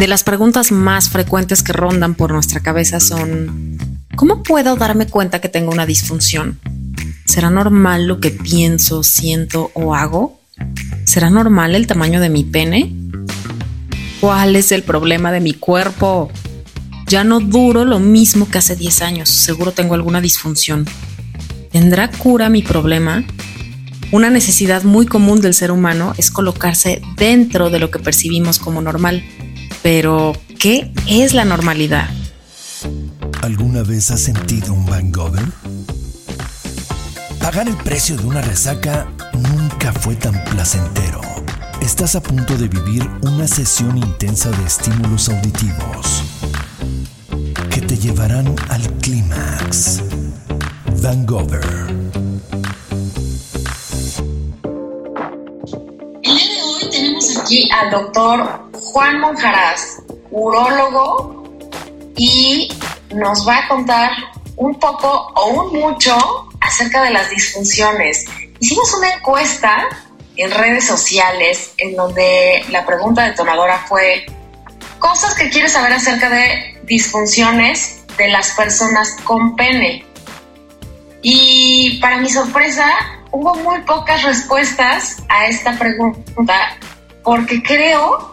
De 0.00 0.08
las 0.08 0.24
preguntas 0.24 0.72
más 0.72 1.10
frecuentes 1.10 1.62
que 1.62 1.74
rondan 1.74 2.14
por 2.14 2.32
nuestra 2.32 2.60
cabeza 2.60 3.00
son, 3.00 3.78
¿cómo 4.16 4.42
puedo 4.42 4.74
darme 4.76 5.06
cuenta 5.06 5.42
que 5.42 5.50
tengo 5.50 5.70
una 5.70 5.84
disfunción? 5.84 6.58
¿Será 7.26 7.50
normal 7.50 8.06
lo 8.06 8.18
que 8.18 8.30
pienso, 8.30 9.02
siento 9.02 9.70
o 9.74 9.94
hago? 9.94 10.40
¿Será 11.04 11.28
normal 11.28 11.74
el 11.74 11.86
tamaño 11.86 12.18
de 12.22 12.30
mi 12.30 12.44
pene? 12.44 12.94
¿Cuál 14.22 14.56
es 14.56 14.72
el 14.72 14.84
problema 14.84 15.32
de 15.32 15.40
mi 15.40 15.52
cuerpo? 15.52 16.30
Ya 17.06 17.22
no 17.22 17.38
duro 17.38 17.84
lo 17.84 17.98
mismo 17.98 18.48
que 18.48 18.56
hace 18.56 18.76
10 18.76 19.02
años, 19.02 19.28
seguro 19.28 19.72
tengo 19.72 19.92
alguna 19.92 20.22
disfunción. 20.22 20.86
¿Tendrá 21.72 22.10
cura 22.10 22.48
mi 22.48 22.62
problema? 22.62 23.22
Una 24.12 24.30
necesidad 24.30 24.82
muy 24.82 25.04
común 25.04 25.42
del 25.42 25.52
ser 25.52 25.70
humano 25.70 26.14
es 26.16 26.30
colocarse 26.30 27.02
dentro 27.16 27.68
de 27.68 27.80
lo 27.80 27.90
que 27.90 27.98
percibimos 27.98 28.58
como 28.58 28.80
normal. 28.80 29.22
Pero, 29.82 30.34
¿qué 30.58 30.92
es 31.08 31.32
la 31.32 31.44
normalidad? 31.44 32.08
¿Alguna 33.42 33.82
vez 33.82 34.10
has 34.10 34.20
sentido 34.20 34.74
un 34.74 34.86
hangover? 34.86 35.44
Pagar 37.40 37.66
el 37.66 37.76
precio 37.76 38.16
de 38.16 38.26
una 38.26 38.42
resaca 38.42 39.08
nunca 39.32 39.92
fue 39.94 40.16
tan 40.16 40.44
placentero. 40.44 41.22
Estás 41.80 42.14
a 42.14 42.22
punto 42.22 42.58
de 42.58 42.68
vivir 42.68 43.08
una 43.22 43.48
sesión 43.48 43.96
intensa 43.96 44.50
de 44.50 44.66
estímulos 44.66 45.30
auditivos 45.30 46.24
que 47.70 47.80
te 47.80 47.96
llevarán 47.96 48.54
al 48.68 48.82
clímax. 48.98 50.02
Vangover. 51.00 51.64
El 56.22 56.36
día 56.36 56.54
de 56.54 56.62
hoy 56.62 56.90
tenemos 56.90 57.36
aquí 57.38 57.68
al 57.72 57.90
doctor 57.90 58.69
Juan 58.92 59.20
Monjaraz, 59.20 60.02
urólogo, 60.32 61.44
y 62.16 62.68
nos 63.14 63.46
va 63.46 63.58
a 63.58 63.68
contar 63.68 64.10
un 64.56 64.80
poco 64.80 65.32
o 65.36 65.46
un 65.50 65.80
mucho 65.80 66.18
acerca 66.60 67.04
de 67.04 67.10
las 67.10 67.30
disfunciones. 67.30 68.24
Hicimos 68.58 68.92
una 68.94 69.14
encuesta 69.14 69.88
en 70.36 70.50
redes 70.50 70.86
sociales 70.86 71.72
en 71.78 71.94
donde 71.94 72.64
la 72.70 72.84
pregunta 72.84 73.22
detonadora 73.22 73.78
fue 73.88 74.26
cosas 74.98 75.34
que 75.34 75.50
quieres 75.50 75.72
saber 75.72 75.92
acerca 75.92 76.28
de 76.28 76.80
disfunciones 76.82 78.04
de 78.18 78.28
las 78.28 78.50
personas 78.50 79.16
con 79.22 79.54
pene. 79.54 80.04
Y 81.22 82.00
para 82.00 82.16
mi 82.16 82.28
sorpresa, 82.28 82.86
hubo 83.30 83.54
muy 83.54 83.82
pocas 83.82 84.24
respuestas 84.24 85.22
a 85.28 85.46
esta 85.46 85.78
pregunta 85.78 86.76
porque 87.22 87.62
creo 87.62 88.32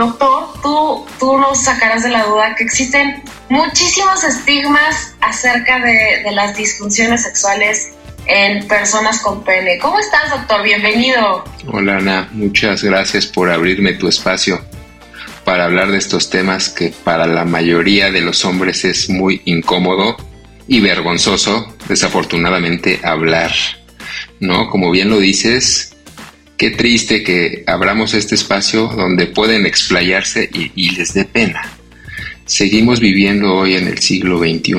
Doctor, 0.00 0.46
tú, 0.62 1.04
tú 1.18 1.36
nos 1.36 1.62
sacarás 1.62 2.02
de 2.02 2.08
la 2.08 2.24
duda 2.24 2.54
que 2.56 2.64
existen 2.64 3.22
muchísimos 3.50 4.24
estigmas 4.24 5.14
acerca 5.20 5.78
de, 5.78 6.22
de 6.24 6.32
las 6.32 6.56
disfunciones 6.56 7.24
sexuales 7.24 7.92
en 8.24 8.66
personas 8.66 9.20
con 9.20 9.44
pene. 9.44 9.78
¿Cómo 9.78 9.98
estás, 9.98 10.30
doctor? 10.30 10.62
Bienvenido. 10.62 11.44
Hola, 11.70 11.98
Ana. 11.98 12.28
Muchas 12.32 12.82
gracias 12.82 13.26
por 13.26 13.50
abrirme 13.50 13.92
tu 13.92 14.08
espacio 14.08 14.64
para 15.44 15.66
hablar 15.66 15.90
de 15.90 15.98
estos 15.98 16.30
temas 16.30 16.70
que 16.70 16.94
para 17.04 17.26
la 17.26 17.44
mayoría 17.44 18.10
de 18.10 18.22
los 18.22 18.46
hombres 18.46 18.86
es 18.86 19.10
muy 19.10 19.42
incómodo 19.44 20.16
y 20.66 20.80
vergonzoso, 20.80 21.76
desafortunadamente, 21.88 23.00
hablar. 23.04 23.52
¿No? 24.38 24.70
Como 24.70 24.90
bien 24.90 25.10
lo 25.10 25.18
dices, 25.18 25.89
Qué 26.60 26.68
triste 26.68 27.22
que 27.22 27.64
abramos 27.66 28.12
este 28.12 28.34
espacio 28.34 28.88
donde 28.88 29.24
pueden 29.24 29.64
explayarse 29.64 30.50
y, 30.52 30.90
les 30.90 31.14
dé 31.14 31.24
pena. 31.24 31.62
Seguimos 32.44 33.00
viviendo 33.00 33.54
hoy 33.54 33.76
en 33.76 33.86
el 33.86 33.96
siglo 34.00 34.38
XXI 34.40 34.74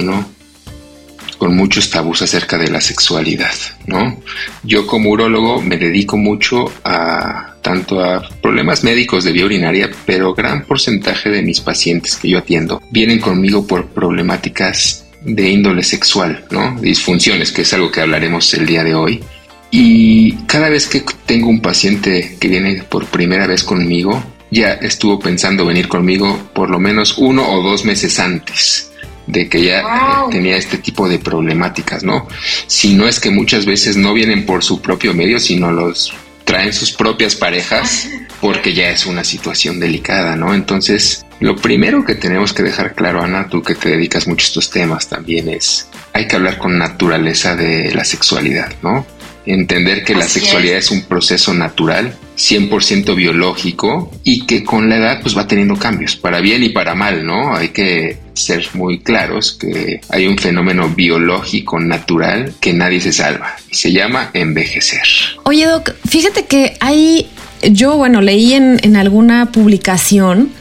con 1.39 1.55
muchos 1.55 1.89
tabús 1.89 2.21
acerca 2.21 2.59
de 2.59 2.69
la 2.69 2.81
sexualidad, 2.81 3.55
¿no? 3.87 4.21
Yo 4.61 4.85
como 4.85 5.09
urólogo 5.09 5.59
me 5.59 5.77
dedico 5.77 6.17
mucho 6.17 6.71
a 6.83 7.55
tanto 7.63 7.99
a 7.99 8.29
problemas 8.43 8.83
médicos 8.83 9.23
de 9.23 9.31
vía 9.31 9.45
urinaria, 9.45 9.89
pero 10.05 10.35
gran 10.35 10.65
porcentaje 10.65 11.31
de 11.31 11.41
mis 11.41 11.61
pacientes 11.61 12.15
que 12.15 12.29
yo 12.29 12.37
atiendo 12.37 12.79
vienen 12.91 13.19
conmigo 13.19 13.65
por 13.65 13.87
problemáticas 13.87 15.07
de 15.23 15.49
índole 15.49 15.81
sexual, 15.81 16.45
¿no? 16.51 16.79
Disfunciones, 16.79 17.51
que 17.51 17.63
es 17.63 17.73
algo 17.73 17.91
que 17.91 18.01
hablaremos 18.01 18.53
el 18.53 18.67
día 18.67 18.83
de 18.83 18.93
hoy. 18.93 19.23
Y 19.71 20.33
cada 20.47 20.69
vez 20.69 20.87
que 20.87 21.03
tengo 21.25 21.47
un 21.47 21.61
paciente 21.61 22.37
que 22.39 22.47
viene 22.49 22.83
por 22.83 23.05
primera 23.05 23.47
vez 23.47 23.63
conmigo, 23.63 24.21
ya 24.51 24.73
estuvo 24.73 25.17
pensando 25.19 25.65
venir 25.65 25.87
conmigo 25.87 26.37
por 26.53 26.69
lo 26.69 26.77
menos 26.77 27.17
uno 27.17 27.49
o 27.49 27.63
dos 27.63 27.85
meses 27.85 28.19
antes 28.19 28.91
de 29.27 29.47
que 29.47 29.63
ya 29.63 29.79
eh, 29.79 29.83
tenía 30.29 30.57
este 30.57 30.77
tipo 30.77 31.07
de 31.07 31.19
problemáticas, 31.19 32.03
¿no? 32.03 32.27
Si 32.67 32.93
no 32.93 33.07
es 33.07 33.19
que 33.21 33.31
muchas 33.31 33.65
veces 33.65 33.95
no 33.95 34.13
vienen 34.13 34.45
por 34.45 34.63
su 34.63 34.81
propio 34.81 35.13
medio, 35.13 35.39
sino 35.39 35.71
los 35.71 36.13
traen 36.43 36.73
sus 36.73 36.91
propias 36.91 37.35
parejas 37.35 38.09
porque 38.41 38.73
ya 38.73 38.89
es 38.89 39.05
una 39.05 39.23
situación 39.23 39.79
delicada, 39.79 40.35
¿no? 40.35 40.53
Entonces, 40.53 41.25
lo 41.39 41.55
primero 41.55 42.03
que 42.03 42.15
tenemos 42.15 42.51
que 42.51 42.63
dejar 42.63 42.93
claro, 42.93 43.23
Ana, 43.23 43.47
tú 43.47 43.61
que 43.61 43.75
te 43.75 43.89
dedicas 43.89 44.27
mucho 44.27 44.43
a 44.43 44.47
estos 44.47 44.69
temas 44.69 45.07
también 45.07 45.47
es, 45.47 45.87
hay 46.11 46.27
que 46.27 46.35
hablar 46.35 46.57
con 46.57 46.77
naturaleza 46.77 47.55
de 47.55 47.93
la 47.93 48.03
sexualidad, 48.03 48.73
¿no? 48.81 49.05
Entender 49.45 50.03
que 50.03 50.15
la 50.15 50.27
sexualidad 50.27 50.77
es. 50.77 50.91
un 50.91 51.03
proceso 51.03 51.53
natural, 51.53 52.15
100% 52.37 53.15
biológico 53.15 54.11
y 54.23 54.45
que 54.45 54.63
con 54.63 54.89
la 54.89 54.97
edad 54.97 55.21
pues 55.21 55.37
va 55.37 55.47
teniendo 55.47 55.75
cambios, 55.77 56.15
para 56.15 56.39
bien 56.39 56.63
y 56.63 56.69
para 56.69 56.95
mal, 56.95 57.25
¿no? 57.25 57.55
Hay 57.55 57.69
que 57.69 58.17
ser 58.33 58.65
muy 58.73 58.99
claros 58.99 59.53
que 59.53 60.01
hay 60.09 60.27
un 60.27 60.37
fenómeno 60.37 60.89
biológico 60.89 61.79
natural 61.79 62.53
que 62.59 62.73
nadie 62.73 63.01
se 63.01 63.13
salva 63.13 63.55
y 63.69 63.75
se 63.75 63.91
llama 63.91 64.31
envejecer. 64.33 65.03
Oye, 65.43 65.65
Doc, 65.65 65.93
fíjate 66.07 66.45
que 66.45 66.77
hay, 66.79 67.29
yo, 67.61 67.97
bueno, 67.97 68.21
leí 68.21 68.53
en, 68.53 68.79
en 68.83 68.95
alguna 68.95 69.51
publicación 69.51 70.51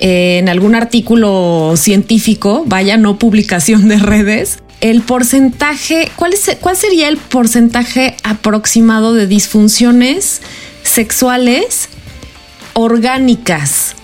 eh, 0.00 0.38
en 0.38 0.48
algún 0.48 0.76
artículo 0.76 1.74
científico, 1.76 2.62
vaya, 2.66 2.96
no 2.96 3.18
publicación 3.18 3.88
de 3.88 3.98
redes, 3.98 4.60
el 4.80 5.02
porcentaje, 5.02 6.10
¿cuál, 6.16 6.32
es, 6.32 6.56
¿cuál 6.60 6.76
sería 6.76 7.08
el 7.08 7.16
porcentaje 7.16 8.16
aproximado 8.22 9.14
de 9.14 9.26
disfunciones 9.26 10.40
sexuales 10.82 11.88
orgánicas? 12.74 13.96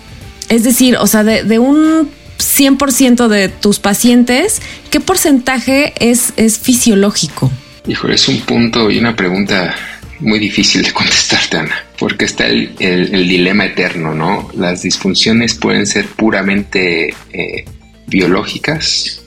Es 0.49 0.65
decir, 0.65 0.97
o 0.97 1.07
sea, 1.07 1.23
de, 1.25 1.59
un 1.59 2.11
100% 2.39 3.29
de 3.29 3.49
tus 3.49 3.79
pacientes, 3.79 4.61
¿qué 4.91 5.01
porcentaje 5.01 5.95
es, 6.01 6.33
es 6.37 6.59
fisiológico? 6.59 7.51
Híjole, 7.87 8.15
es 8.15 8.29
un 8.29 8.41
punto 8.41 8.91
y 8.91 8.99
una 8.99 9.15
pregunta 9.15 9.75
muy 10.21 10.39
difícil 10.39 10.83
de 10.83 10.93
contestarte, 10.93 11.59
Ana, 11.59 11.85
porque 11.99 12.25
está 12.25 12.47
el, 12.47 12.75
dilema 12.77 13.67
eterno, 13.67 14.15
¿no? 14.15 14.51
Las 14.55 14.83
disfunciones 14.83 15.55
pueden 15.55 15.87
ser 15.87 16.06
puramente 16.06 17.15
eh, 17.33 17.65
biológicas 18.06 19.23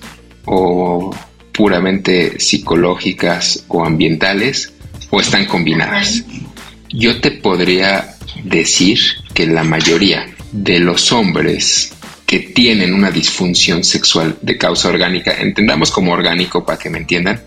o 0.46 1.16
puramente 1.58 2.40
psicológicas 2.40 3.66
o 3.68 3.84
ambientales 3.84 4.74
o 5.10 5.20
están 5.20 5.46
combinadas. 5.46 6.24
Yo 6.90 7.20
te 7.20 7.32
podría 7.32 8.16
decir 8.44 9.00
que 9.34 9.48
la 9.48 9.64
mayoría 9.64 10.28
de 10.52 10.80
los 10.80 11.12
hombres 11.12 11.94
que 12.28 12.40
tienen 12.40 12.94
una 12.94 13.10
disfunción 13.10 13.84
sexual 13.84 14.38
de 14.42 14.58
causa 14.58 14.90
orgánica, 14.90 15.34
entendamos 15.40 15.90
como 15.90 16.12
orgánico 16.12 16.64
para 16.64 16.78
que 16.78 16.92
me 16.92 17.00
entiendan, 17.00 17.42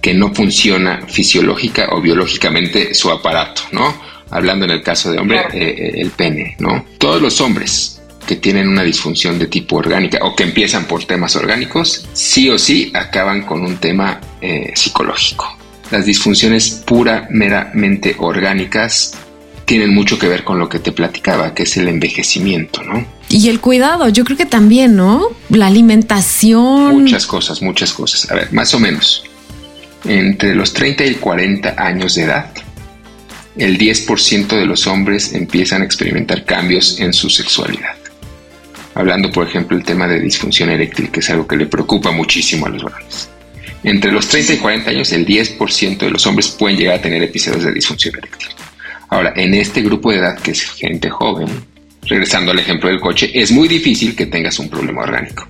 que 0.00 0.14
no 0.14 0.32
funciona 0.32 1.06
fisiológica 1.08 1.88
o 1.90 2.00
biológicamente 2.00 2.94
su 2.94 3.10
aparato, 3.10 3.62
¿no? 3.72 4.00
Hablando 4.30 4.66
en 4.66 4.70
el 4.72 4.82
caso 4.82 5.10
de 5.10 5.18
hombre, 5.18 5.40
eh, 5.52 5.74
eh, 5.76 5.92
el 5.96 6.10
pene, 6.10 6.54
¿no? 6.60 6.84
Todos 6.98 7.20
los 7.20 7.40
hombres 7.40 7.97
que 8.28 8.36
tienen 8.36 8.68
una 8.68 8.82
disfunción 8.82 9.38
de 9.38 9.46
tipo 9.46 9.76
orgánica 9.76 10.18
o 10.20 10.36
que 10.36 10.42
empiezan 10.42 10.84
por 10.84 11.06
temas 11.06 11.34
orgánicos, 11.34 12.06
sí 12.12 12.50
o 12.50 12.58
sí 12.58 12.92
acaban 12.94 13.40
con 13.40 13.62
un 13.62 13.78
tema 13.78 14.20
eh, 14.42 14.70
psicológico. 14.76 15.56
Las 15.90 16.04
disfunciones 16.04 16.82
pura, 16.84 17.26
meramente 17.30 18.16
orgánicas 18.18 19.14
tienen 19.64 19.94
mucho 19.94 20.18
que 20.18 20.28
ver 20.28 20.44
con 20.44 20.58
lo 20.58 20.68
que 20.68 20.78
te 20.78 20.92
platicaba, 20.92 21.54
que 21.54 21.62
es 21.62 21.78
el 21.78 21.88
envejecimiento, 21.88 22.82
¿no? 22.82 23.06
Y 23.30 23.48
el 23.48 23.60
cuidado, 23.60 24.10
yo 24.10 24.24
creo 24.24 24.36
que 24.36 24.46
también, 24.46 24.94
¿no? 24.94 25.28
La 25.48 25.68
alimentación. 25.68 27.00
Muchas 27.00 27.26
cosas, 27.26 27.62
muchas 27.62 27.94
cosas. 27.94 28.30
A 28.30 28.34
ver, 28.34 28.52
más 28.52 28.74
o 28.74 28.78
menos, 28.78 29.24
entre 30.04 30.54
los 30.54 30.74
30 30.74 31.06
y 31.06 31.14
40 31.14 31.76
años 31.78 32.14
de 32.14 32.24
edad, 32.24 32.52
el 33.56 33.78
10% 33.78 34.48
de 34.48 34.66
los 34.66 34.86
hombres 34.86 35.32
empiezan 35.32 35.80
a 35.80 35.86
experimentar 35.86 36.44
cambios 36.44 37.00
en 37.00 37.14
su 37.14 37.30
sexualidad 37.30 37.97
hablando 38.98 39.30
por 39.30 39.46
ejemplo 39.46 39.76
el 39.76 39.84
tema 39.84 40.08
de 40.08 40.18
disfunción 40.18 40.70
eréctil, 40.70 41.10
que 41.10 41.20
es 41.20 41.30
algo 41.30 41.46
que 41.46 41.56
le 41.56 41.66
preocupa 41.66 42.10
muchísimo 42.10 42.66
a 42.66 42.68
los 42.68 42.82
varones. 42.82 43.30
Entre 43.84 44.10
los 44.10 44.26
30 44.26 44.54
y 44.54 44.56
40 44.56 44.90
años, 44.90 45.12
el 45.12 45.24
10% 45.24 45.98
de 45.98 46.10
los 46.10 46.26
hombres 46.26 46.48
pueden 46.48 46.76
llegar 46.76 46.96
a 46.96 47.02
tener 47.02 47.22
episodios 47.22 47.62
de 47.62 47.72
disfunción 47.72 48.16
eréctil. 48.16 48.48
Ahora, 49.08 49.32
en 49.36 49.54
este 49.54 49.82
grupo 49.82 50.10
de 50.10 50.18
edad, 50.18 50.36
que 50.40 50.50
es 50.50 50.62
gente 50.62 51.08
joven, 51.08 51.48
regresando 52.02 52.50
al 52.50 52.58
ejemplo 52.58 52.88
del 52.88 52.98
coche, 52.98 53.30
es 53.32 53.52
muy 53.52 53.68
difícil 53.68 54.16
que 54.16 54.26
tengas 54.26 54.58
un 54.58 54.68
problema 54.68 55.02
orgánico. 55.02 55.48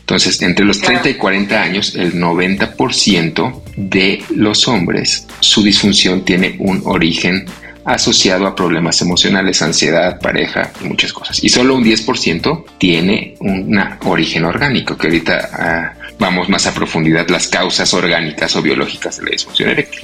Entonces, 0.00 0.42
entre 0.42 0.64
los 0.64 0.80
30 0.80 1.10
y 1.10 1.14
40 1.14 1.62
años, 1.62 1.94
el 1.94 2.14
90% 2.14 3.62
de 3.76 4.24
los 4.34 4.66
hombres, 4.66 5.28
su 5.38 5.62
disfunción 5.62 6.24
tiene 6.24 6.56
un 6.58 6.82
origen 6.84 7.46
asociado 7.88 8.46
a 8.46 8.54
problemas 8.54 9.00
emocionales, 9.00 9.62
ansiedad, 9.62 10.20
pareja 10.20 10.70
y 10.82 10.84
muchas 10.84 11.10
cosas. 11.12 11.42
Y 11.42 11.48
solo 11.48 11.74
un 11.74 11.82
10% 11.82 12.64
tiene 12.76 13.34
un 13.40 13.82
origen 14.04 14.44
orgánico, 14.44 14.96
que 14.96 15.06
ahorita 15.06 15.50
ah, 15.52 15.92
vamos 16.18 16.50
más 16.50 16.66
a 16.66 16.74
profundidad 16.74 17.26
las 17.28 17.48
causas 17.48 17.92
orgánicas 17.94 18.54
o 18.56 18.62
biológicas 18.62 19.16
de 19.16 19.24
la 19.24 19.30
disfunción 19.30 19.70
eréctil. 19.70 20.02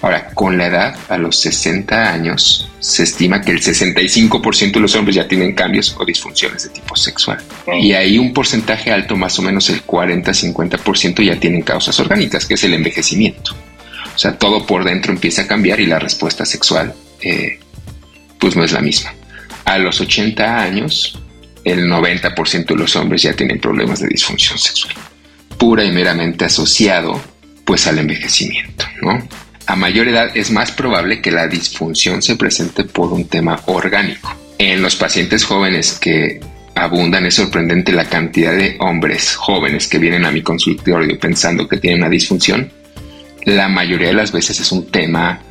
Ahora, 0.00 0.28
con 0.32 0.56
la 0.56 0.66
edad, 0.66 0.96
a 1.08 1.18
los 1.18 1.40
60 1.40 2.12
años, 2.12 2.68
se 2.78 3.02
estima 3.02 3.40
que 3.40 3.50
el 3.50 3.60
65% 3.60 4.74
de 4.74 4.80
los 4.80 4.94
hombres 4.94 5.16
ya 5.16 5.26
tienen 5.26 5.56
cambios 5.56 5.96
o 5.98 6.04
disfunciones 6.04 6.62
de 6.62 6.68
tipo 6.68 6.94
sexual. 6.94 7.38
Y 7.80 7.94
ahí 7.94 8.16
un 8.16 8.32
porcentaje 8.32 8.92
alto, 8.92 9.16
más 9.16 9.36
o 9.40 9.42
menos 9.42 9.68
el 9.70 9.84
40-50%, 9.84 11.24
ya 11.24 11.40
tienen 11.40 11.62
causas 11.62 11.98
orgánicas, 11.98 12.46
que 12.46 12.54
es 12.54 12.62
el 12.62 12.74
envejecimiento. 12.74 13.56
O 14.14 14.18
sea, 14.18 14.38
todo 14.38 14.64
por 14.64 14.84
dentro 14.84 15.12
empieza 15.12 15.42
a 15.42 15.46
cambiar 15.48 15.80
y 15.80 15.86
la 15.86 15.98
respuesta 15.98 16.46
sexual, 16.46 16.94
eh, 17.20 17.58
pues 18.38 18.56
no 18.56 18.64
es 18.64 18.72
la 18.72 18.80
misma. 18.80 19.14
A 19.64 19.78
los 19.78 20.00
80 20.00 20.62
años, 20.62 21.18
el 21.64 21.88
90% 21.88 22.66
de 22.66 22.76
los 22.76 22.96
hombres 22.96 23.22
ya 23.22 23.34
tienen 23.34 23.60
problemas 23.60 24.00
de 24.00 24.08
disfunción 24.08 24.58
sexual, 24.58 24.94
pura 25.58 25.84
y 25.84 25.92
meramente 25.92 26.44
asociado, 26.44 27.20
pues, 27.64 27.86
al 27.86 27.98
envejecimiento, 27.98 28.86
a 29.66 29.76
mayor 29.76 30.08
edad 30.08 30.30
es 30.34 30.50
más 30.50 30.72
probable 30.72 31.20
que 31.20 31.30
la 31.30 31.46
disfunción 31.46 32.22
se 32.22 32.36
presente 32.36 32.84
por 32.84 33.12
un 33.12 33.28
tema 33.28 33.60
orgánico. 33.66 34.34
En 34.56 34.80
los 34.80 34.96
pacientes 34.96 35.44
jóvenes 35.44 35.98
que 36.00 36.40
abundan 36.74 37.26
es 37.26 37.34
sorprendente 37.34 37.92
la 37.92 38.06
cantidad 38.06 38.52
de 38.56 38.76
hombres 38.80 39.36
jóvenes 39.36 39.86
que 39.86 39.98
vienen 39.98 40.24
a 40.24 40.30
mi 40.30 40.40
consultorio 40.40 41.18
pensando 41.18 41.68
que 41.68 41.76
tienen 41.76 42.00
una 42.00 42.08
disfunción. 42.08 42.72
La 43.44 43.68
mayoría 43.68 44.08
de 44.08 44.14
las 44.14 44.32
veces 44.32 44.58
es 44.58 44.72
un 44.72 44.90
tema 44.90 45.42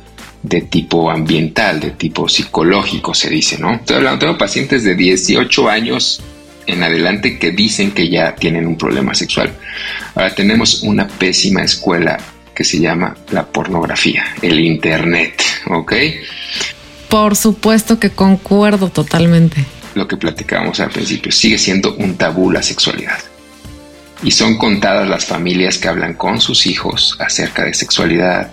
de 0.42 0.62
tipo 0.62 1.10
ambiental, 1.10 1.80
de 1.80 1.90
tipo 1.90 2.28
psicológico, 2.28 3.14
se 3.14 3.28
dice, 3.28 3.58
¿no? 3.58 3.74
Estoy 3.74 3.96
hablando, 3.96 4.20
tengo 4.20 4.38
pacientes 4.38 4.84
de 4.84 4.94
18 4.94 5.68
años 5.68 6.20
en 6.66 6.82
adelante 6.82 7.38
que 7.38 7.50
dicen 7.50 7.92
que 7.92 8.08
ya 8.08 8.34
tienen 8.34 8.66
un 8.66 8.76
problema 8.76 9.14
sexual. 9.14 9.52
Ahora 10.14 10.34
tenemos 10.34 10.82
una 10.82 11.08
pésima 11.08 11.62
escuela 11.62 12.18
que 12.54 12.64
se 12.64 12.78
llama 12.78 13.16
la 13.30 13.46
pornografía, 13.46 14.24
el 14.42 14.60
Internet, 14.60 15.42
¿ok? 15.66 15.92
Por 17.08 17.36
supuesto 17.36 17.98
que 17.98 18.10
concuerdo 18.10 18.90
totalmente. 18.90 19.64
Lo 19.94 20.06
que 20.06 20.16
platicábamos 20.16 20.78
al 20.80 20.90
principio, 20.90 21.32
sigue 21.32 21.56
siendo 21.56 21.94
un 21.94 22.16
tabú 22.16 22.50
la 22.50 22.62
sexualidad. 22.62 23.18
Y 24.22 24.32
son 24.32 24.58
contadas 24.58 25.08
las 25.08 25.24
familias 25.24 25.78
que 25.78 25.88
hablan 25.88 26.14
con 26.14 26.40
sus 26.40 26.66
hijos 26.66 27.16
acerca 27.20 27.64
de 27.64 27.72
sexualidad, 27.72 28.50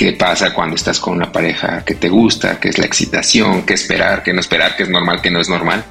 qué 0.00 0.14
pasa 0.14 0.54
cuando 0.54 0.76
estás 0.76 0.98
con 0.98 1.14
una 1.14 1.30
pareja 1.30 1.84
que 1.84 1.94
te 1.94 2.08
gusta, 2.08 2.58
qué 2.58 2.70
es 2.70 2.78
la 2.78 2.86
excitación, 2.86 3.66
qué 3.66 3.74
esperar, 3.74 4.22
qué 4.22 4.32
no 4.32 4.40
esperar, 4.40 4.74
qué 4.74 4.84
es 4.84 4.88
normal, 4.88 5.20
qué 5.20 5.30
no 5.30 5.42
es 5.42 5.50
normal 5.50 5.84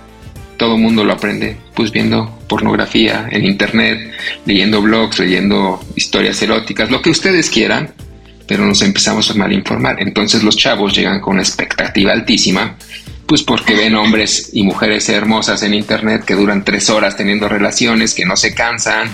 todo 0.58 0.76
el 0.76 0.82
mundo 0.82 1.06
lo 1.06 1.14
aprende 1.14 1.56
pues 1.76 1.92
viendo 1.92 2.38
pornografía 2.50 3.30
en 3.32 3.46
internet, 3.46 4.12
leyendo 4.46 4.82
blogs, 4.82 5.20
leyendo 5.20 5.80
historias 5.96 6.42
eróticas, 6.42 6.92
lo 6.92 7.02
que 7.02 7.12
ustedes 7.12 7.50
quieran, 7.50 7.94
pero 8.46 8.66
nos 8.66 8.82
empezamos 8.82 9.32
a 9.32 9.36
malinformar. 9.36 10.02
Entonces 10.02 10.44
los 10.44 10.58
chavos 10.58 10.94
llegan 10.98 11.22
con 11.22 11.36
una 11.36 11.44
expectativa 11.44 12.12
altísima, 12.12 12.76
pues 13.30 13.44
porque 13.44 13.76
ven 13.76 13.94
hombres 13.94 14.50
y 14.54 14.64
mujeres 14.64 15.08
hermosas 15.08 15.62
en 15.62 15.76
internet 15.76 16.26
que 16.26 16.34
duran 16.34 16.66
tres 16.66 16.90
horas 16.90 17.16
teniendo 17.16 17.48
relaciones, 17.48 18.16
que 18.16 18.26
no 18.26 18.36
se 18.36 18.56
cansan 18.56 19.14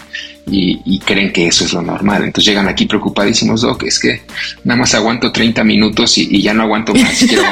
y, 0.50 1.00
creen 1.00 1.34
que 1.34 1.48
eso 1.48 1.66
es 1.66 1.74
lo 1.74 1.82
normal. 1.82 2.24
Entonces 2.24 2.46
llegan 2.46 2.70
aquí 2.70 2.86
preocupadísimos, 2.86 3.62
Doc, 3.62 3.84
es 3.84 4.00
que 4.00 4.22
nada 4.64 4.80
más 4.80 4.96
aguanto 4.96 5.34
30 5.34 5.66
minutos 5.66 6.18
y, 6.18 6.42
ya 6.42 6.54
no 6.54 6.64
aguanto 6.64 6.96
más. 6.96 7.20
Quiero, 7.28 7.44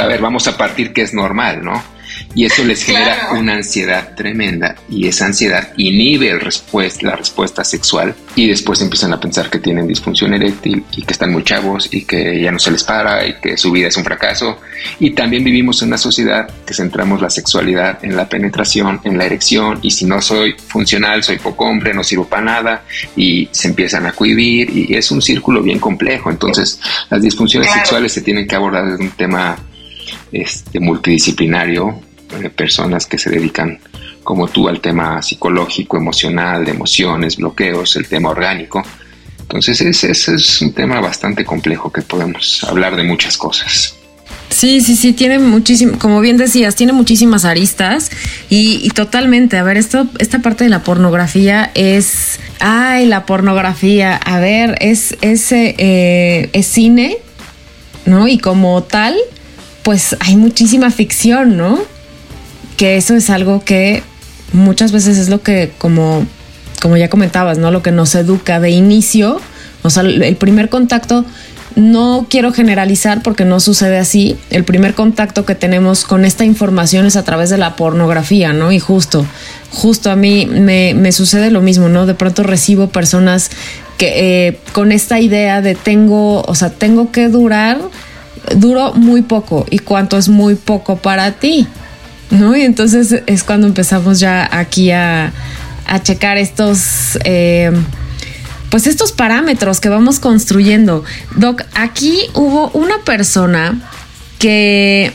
a 0.00 0.06
ver, 0.06 0.22
vamos 0.22 0.48
a 0.48 0.56
partir 0.56 0.94
que 0.94 1.02
es 1.02 1.12
normal, 1.12 1.62
¿no? 1.62 1.95
Y 2.34 2.44
eso 2.44 2.64
les 2.64 2.82
genera 2.82 3.30
una 3.32 3.54
ansiedad 3.54 4.14
tremenda. 4.14 4.76
Y 4.88 5.08
esa 5.08 5.26
ansiedad 5.26 5.72
inhibe 5.76 6.30
el 6.30 6.40
la 7.00 7.16
respuesta 7.16 7.64
sexual. 7.64 8.14
Y 8.34 8.48
después 8.48 8.80
empiezan 8.80 9.12
a 9.12 9.20
pensar 9.20 9.50
que 9.50 9.58
tienen 9.58 9.86
disfunción 9.86 10.34
eréctil 10.34 10.84
y 10.92 11.02
que 11.02 11.12
están 11.12 11.32
muy 11.32 11.42
chavos 11.42 11.88
y 11.92 12.04
que 12.04 12.40
ya 12.40 12.52
no 12.52 12.58
se 12.58 12.70
les 12.70 12.84
para 12.84 13.26
y 13.26 13.34
que 13.40 13.56
su 13.56 13.72
vida 13.72 13.88
es 13.88 13.96
un 13.96 14.04
fracaso. 14.04 14.58
Y 15.00 15.10
también 15.10 15.44
vivimos 15.44 15.82
en 15.82 15.88
una 15.88 15.98
sociedad 15.98 16.48
que 16.66 16.74
centramos 16.74 17.20
la 17.20 17.30
sexualidad 17.30 18.04
en 18.04 18.16
la 18.16 18.28
penetración, 18.28 19.00
en 19.04 19.18
la 19.18 19.24
erección. 19.24 19.78
Y 19.82 19.90
si 19.90 20.04
no 20.04 20.20
soy 20.20 20.52
funcional, 20.52 21.22
soy 21.22 21.38
poco 21.38 21.64
hombre, 21.64 21.94
no 21.94 22.04
sirvo 22.04 22.26
para 22.26 22.42
nada. 22.42 22.84
Y 23.16 23.48
se 23.52 23.68
empiezan 23.68 24.06
a 24.06 24.12
cohibir. 24.12 24.70
Y 24.70 24.94
es 24.94 25.10
un 25.10 25.22
círculo 25.22 25.62
bien 25.62 25.78
complejo. 25.78 26.30
Entonces 26.30 26.80
las 27.10 27.22
disfunciones 27.22 27.72
sexuales 27.72 28.12
se 28.12 28.20
tienen 28.20 28.46
que 28.46 28.54
abordar 28.54 28.90
desde 28.90 29.04
un 29.04 29.10
tema 29.10 29.56
este, 30.32 30.80
multidisciplinario 30.80 32.00
personas 32.54 33.06
que 33.06 33.18
se 33.18 33.30
dedican 33.30 33.78
como 34.24 34.48
tú 34.48 34.68
al 34.68 34.80
tema 34.80 35.22
psicológico, 35.22 35.96
emocional, 35.96 36.64
de 36.64 36.72
emociones, 36.72 37.36
bloqueos, 37.36 37.94
el 37.96 38.08
tema 38.08 38.30
orgánico. 38.30 38.82
Entonces 39.40 39.80
ese, 39.80 40.10
es 40.10 40.60
un 40.60 40.72
tema 40.72 41.00
bastante 41.00 41.44
complejo 41.44 41.92
que 41.92 42.02
podemos 42.02 42.64
hablar 42.64 42.96
de 42.96 43.04
muchas 43.04 43.36
cosas. 43.36 43.94
Sí, 44.48 44.80
sí, 44.80 44.96
sí, 44.96 45.12
tiene 45.12 45.38
muchísimo, 45.38 45.98
como 45.98 46.20
bien 46.20 46.36
decías, 46.36 46.74
tiene 46.74 46.92
muchísimas 46.92 47.44
aristas 47.44 48.10
y, 48.48 48.88
totalmente, 48.90 49.58
a 49.58 49.62
ver, 49.62 49.76
esto, 49.76 50.08
esta 50.18 50.38
parte 50.40 50.64
de 50.64 50.70
la 50.70 50.82
pornografía 50.82 51.70
es, 51.74 52.40
ay, 52.60 53.06
la 53.06 53.26
pornografía, 53.26 54.16
a 54.16 54.40
ver, 54.40 54.76
es, 54.80 55.16
es, 55.20 55.52
eh, 55.52 56.48
es 56.52 56.66
cine, 56.66 57.18
¿no? 58.06 58.28
Y 58.28 58.38
como 58.38 58.82
tal, 58.82 59.16
pues 59.86 60.16
hay 60.20 60.36
muchísima 60.36 60.90
ficción, 60.90 61.56
¿no? 61.56 61.78
que 62.76 62.96
eso 62.96 63.14
es 63.14 63.30
algo 63.30 63.64
que 63.64 64.02
muchas 64.52 64.92
veces 64.92 65.18
es 65.18 65.28
lo 65.28 65.42
que, 65.42 65.72
como, 65.78 66.26
como 66.80 66.96
ya 66.96 67.08
comentabas, 67.08 67.58
¿no? 67.58 67.70
Lo 67.70 67.82
que 67.82 67.90
nos 67.90 68.14
educa 68.14 68.60
de 68.60 68.70
inicio, 68.70 69.40
o 69.82 69.90
sea, 69.90 70.02
el 70.02 70.36
primer 70.36 70.68
contacto, 70.68 71.24
no 71.74 72.26
quiero 72.30 72.52
generalizar 72.52 73.22
porque 73.22 73.44
no 73.44 73.60
sucede 73.60 73.98
así, 73.98 74.38
el 74.50 74.64
primer 74.64 74.94
contacto 74.94 75.44
que 75.44 75.54
tenemos 75.54 76.04
con 76.04 76.24
esta 76.24 76.44
información 76.44 77.04
es 77.04 77.16
a 77.16 77.22
través 77.22 77.50
de 77.50 77.58
la 77.58 77.76
pornografía, 77.76 78.52
¿no? 78.52 78.72
Y 78.72 78.78
justo, 78.78 79.26
justo 79.70 80.10
a 80.10 80.16
mí 80.16 80.46
me, 80.46 80.94
me 80.94 81.12
sucede 81.12 81.50
lo 81.50 81.60
mismo, 81.60 81.88
¿no? 81.88 82.06
De 82.06 82.14
pronto 82.14 82.42
recibo 82.42 82.88
personas 82.88 83.50
que 83.98 84.48
eh, 84.48 84.58
con 84.72 84.92
esta 84.92 85.20
idea 85.20 85.60
de 85.60 85.74
tengo, 85.74 86.42
o 86.42 86.54
sea, 86.54 86.70
tengo 86.70 87.10
que 87.10 87.28
durar, 87.28 87.78
duro 88.54 88.92
muy 88.94 89.22
poco. 89.22 89.66
¿Y 89.70 89.78
cuánto 89.80 90.16
es 90.16 90.28
muy 90.28 90.54
poco 90.54 90.96
para 90.96 91.32
ti? 91.32 91.66
¿no? 92.30 92.56
Y 92.56 92.62
entonces 92.62 93.22
es 93.26 93.44
cuando 93.44 93.66
empezamos 93.66 94.20
ya 94.20 94.48
aquí 94.50 94.90
a, 94.90 95.32
checar 96.02 96.36
estos, 96.36 97.18
eh, 97.24 97.70
pues 98.70 98.86
estos 98.86 99.12
parámetros 99.12 99.80
que 99.80 99.88
vamos 99.88 100.18
construyendo. 100.18 101.04
Doc, 101.36 101.62
aquí 101.74 102.18
hubo 102.34 102.70
una 102.70 102.98
persona 103.04 103.80
que 104.38 105.12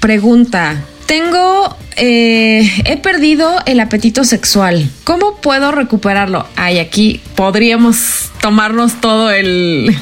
pregunta, 0.00 0.82
tengo, 1.06 1.76
eh, 1.96 2.68
he 2.86 2.96
perdido 2.96 3.58
el 3.66 3.80
apetito 3.80 4.24
sexual. 4.24 4.90
¿Cómo 5.04 5.36
puedo 5.36 5.72
recuperarlo? 5.72 6.46
Ay, 6.56 6.78
aquí 6.78 7.20
podríamos 7.36 8.30
tomarnos 8.40 9.00
todo 9.00 9.30
el, 9.30 9.94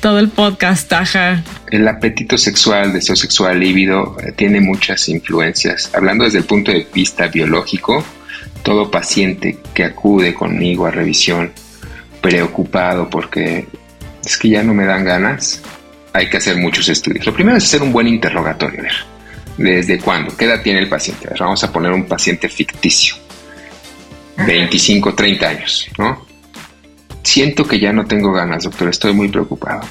todo 0.00 0.18
el 0.18 0.28
podcast, 0.28 0.92
ajá. 0.92 1.44
El 1.72 1.88
apetito 1.88 2.36
sexual, 2.36 2.92
deseo 2.92 3.16
sexual, 3.16 3.58
líbido, 3.58 4.18
eh, 4.22 4.32
tiene 4.32 4.60
muchas 4.60 5.08
influencias. 5.08 5.90
Hablando 5.94 6.24
desde 6.24 6.36
el 6.36 6.44
punto 6.44 6.70
de 6.70 6.86
vista 6.92 7.28
biológico, 7.28 8.04
todo 8.62 8.90
paciente 8.90 9.56
que 9.72 9.84
acude 9.84 10.34
conmigo 10.34 10.84
a 10.84 10.90
revisión 10.90 11.50
preocupado 12.20 13.08
porque 13.08 13.66
es 14.22 14.36
que 14.36 14.50
ya 14.50 14.62
no 14.62 14.74
me 14.74 14.84
dan 14.84 15.06
ganas, 15.06 15.62
hay 16.12 16.28
que 16.28 16.36
hacer 16.36 16.58
muchos 16.58 16.90
estudios. 16.90 17.24
Lo 17.24 17.32
primero 17.32 17.56
es 17.56 17.64
hacer 17.64 17.80
un 17.80 17.90
buen 17.90 18.06
interrogatorio. 18.06 18.82
Ver, 18.82 18.92
¿Desde 19.56 19.98
cuándo? 19.98 20.36
¿Qué 20.36 20.44
edad 20.44 20.60
tiene 20.60 20.78
el 20.78 20.90
paciente? 20.90 21.30
vamos 21.40 21.64
a 21.64 21.72
poner 21.72 21.92
un 21.92 22.04
paciente 22.04 22.50
ficticio. 22.50 23.14
25, 24.46 25.14
30 25.14 25.48
años, 25.48 25.88
¿no? 25.96 26.26
Siento 27.22 27.64
que 27.64 27.80
ya 27.80 27.94
no 27.94 28.04
tengo 28.04 28.30
ganas, 28.30 28.64
doctor, 28.64 28.90
estoy 28.90 29.14
muy 29.14 29.28
preocupado. 29.28 29.88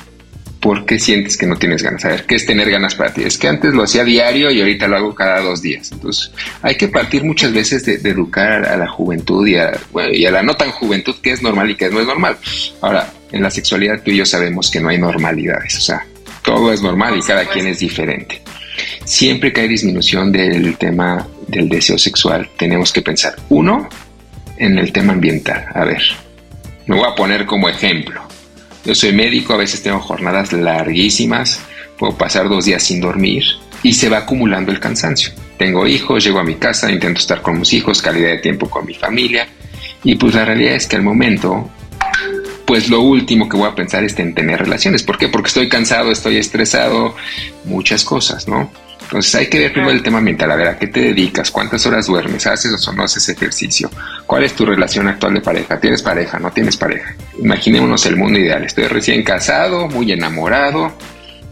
¿Por 0.61 0.85
qué 0.85 0.99
sientes 0.99 1.37
que 1.37 1.47
no 1.47 1.55
tienes 1.55 1.81
ganas? 1.81 2.05
A 2.05 2.09
ver, 2.09 2.25
¿qué 2.25 2.35
es 2.35 2.45
tener 2.45 2.69
ganas 2.69 2.93
para 2.93 3.11
ti? 3.11 3.23
Es 3.23 3.37
que 3.37 3.47
antes 3.47 3.73
lo 3.73 3.83
hacía 3.83 4.03
diario 4.03 4.51
y 4.51 4.59
ahorita 4.59 4.87
lo 4.87 4.95
hago 4.95 5.15
cada 5.15 5.41
dos 5.41 5.61
días. 5.61 5.91
Entonces, 5.91 6.31
hay 6.61 6.75
que 6.75 6.87
partir 6.87 7.23
muchas 7.23 7.51
veces 7.51 7.83
de, 7.83 7.95
educar 7.95 8.65
a 8.65 8.77
la 8.77 8.87
juventud 8.87 9.47
y 9.47 9.55
a, 9.55 9.71
y 10.13 10.25
a 10.25 10.31
la 10.31 10.43
no 10.43 10.53
tan 10.53 10.69
juventud 10.69 11.15
que 11.21 11.31
es 11.31 11.41
normal 11.41 11.71
y 11.71 11.75
que 11.75 11.89
no 11.89 11.99
es 11.99 12.05
normal. 12.05 12.37
Ahora, 12.79 13.11
en 13.31 13.41
la 13.41 13.49
sexualidad 13.49 14.01
tú 14.03 14.11
y 14.11 14.17
yo 14.17 14.25
sabemos 14.25 14.69
que 14.69 14.79
no 14.79 14.89
hay 14.89 14.99
normalidades, 14.99 15.77
o 15.77 15.81
sea, 15.81 16.05
todo 16.43 16.71
es 16.71 16.81
normal 16.81 17.17
y 17.17 17.21
cada 17.21 17.45
quien 17.45 17.67
es 17.67 17.79
diferente. 17.79 18.41
Siempre 19.03 19.51
que 19.51 19.61
hay 19.61 19.67
disminución 19.67 20.31
del 20.31 20.77
tema 20.77 21.27
del 21.47 21.69
deseo 21.69 21.97
sexual, 21.97 22.49
tenemos 22.57 22.91
que 22.93 23.01
pensar, 23.01 23.35
uno, 23.49 23.89
en 24.57 24.77
el 24.77 24.91
tema 24.91 25.13
ambiental. 25.13 25.65
A 25.73 25.85
ver, 25.85 26.01
me 26.85 26.95
voy 26.95 27.07
a 27.09 27.15
poner 27.15 27.45
como 27.45 27.67
ejemplo. 27.67 28.21
Yo 28.83 28.95
soy 28.95 29.13
médico, 29.13 29.53
a 29.53 29.57
veces 29.57 29.83
tengo 29.83 30.00
jornadas 30.00 30.53
larguísimas, 30.53 31.61
puedo 31.97 32.17
pasar 32.17 32.50
dos 32.50 32.65
días 32.65 32.81
sin 32.81 33.00
dormir 33.00 33.43
y 33.83 33.93
se 33.93 34.09
va 34.09 34.19
acumulando 34.19 34.71
el 34.71 34.79
cansancio. 34.79 35.33
Tengo 35.57 35.85
hijos, 35.88 36.23
llego 36.23 36.39
a 36.39 36.43
mi 36.43 36.55
casa, 36.55 36.91
intento 36.91 37.19
estar 37.19 37.41
con 37.41 37.59
mis 37.59 37.73
hijos, 37.73 38.01
calidad 38.01 38.29
de 38.29 38.39
tiempo 38.39 38.69
con 38.69 38.85
mi 38.85 38.95
familia 38.95 39.47
y 40.03 40.15
pues 40.15 40.33
la 40.33 40.45
realidad 40.45 40.73
es 40.73 40.88
que 40.88 40.95
al 40.95 41.03
momento 41.03 41.69
pues 42.65 42.89
lo 42.89 43.01
último 43.01 43.50
que 43.50 43.57
voy 43.57 43.67
a 43.67 43.75
pensar 43.75 44.03
es 44.03 44.17
en 44.17 44.33
tener 44.33 44.59
relaciones. 44.59 45.03
¿Por 45.03 45.17
qué? 45.17 45.27
Porque 45.27 45.50
estoy 45.50 45.67
cansado, 45.67 46.09
estoy 46.09 46.38
estresado, 46.38 47.15
muchas 47.65 48.05
cosas, 48.05 48.47
¿no? 48.47 48.71
Entonces 49.11 49.35
hay 49.35 49.47
que 49.47 49.59
ver 49.59 49.73
primero 49.73 49.91
el 49.91 50.01
tema 50.01 50.21
mental, 50.21 50.51
a 50.51 50.55
ver 50.55 50.67
a 50.69 50.79
qué 50.79 50.87
te 50.87 51.01
dedicas, 51.01 51.51
cuántas 51.51 51.85
horas 51.85 52.07
duermes, 52.07 52.47
haces 52.47 52.87
o 52.87 52.93
no 52.93 53.03
haces 53.03 53.27
ejercicio, 53.27 53.91
cuál 54.25 54.45
es 54.45 54.53
tu 54.53 54.65
relación 54.65 55.05
actual 55.09 55.33
de 55.33 55.41
pareja, 55.41 55.77
tienes 55.81 56.01
pareja, 56.01 56.39
no 56.39 56.49
tienes 56.51 56.77
pareja. 56.77 57.13
Imaginémonos 57.37 58.05
el 58.05 58.15
mundo 58.15 58.39
ideal, 58.39 58.63
estoy 58.63 58.85
recién 58.85 59.21
casado, 59.23 59.89
muy 59.89 60.13
enamorado, 60.13 60.93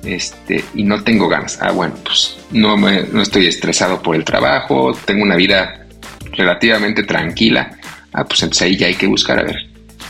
este, 0.05 0.63
y 0.73 0.83
no 0.83 1.03
tengo 1.03 1.27
ganas. 1.27 1.59
Ah, 1.61 1.71
bueno, 1.71 1.95
pues 2.01 2.37
no, 2.51 2.77
me, 2.77 3.03
no 3.11 3.21
estoy 3.21 3.47
estresado 3.47 4.01
por 4.01 4.15
el 4.15 4.23
trabajo, 4.23 4.97
tengo 5.03 5.23
una 5.23 5.35
vida 5.35 5.85
relativamente 6.31 7.03
tranquila. 7.03 7.77
Ah, 8.13 8.23
pues 8.23 8.41
entonces 8.41 8.67
ahí 8.67 8.77
ya 8.77 8.87
hay 8.87 8.95
que 8.95 9.07
buscar 9.07 9.37
a 9.37 9.43
ver 9.43 9.57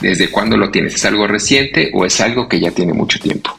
desde 0.01 0.29
cuándo 0.29 0.55
lo 0.55 0.69
tienes. 0.69 0.93
¿Es 0.93 1.05
algo 1.05 1.25
reciente 1.25 1.89
o 1.95 2.05
es 2.05 2.21
algo 2.21 2.47
que 2.47 2.59
ya 2.59 2.69
tiene 2.69 2.93
mucho 2.93 3.19
tiempo? 3.19 3.57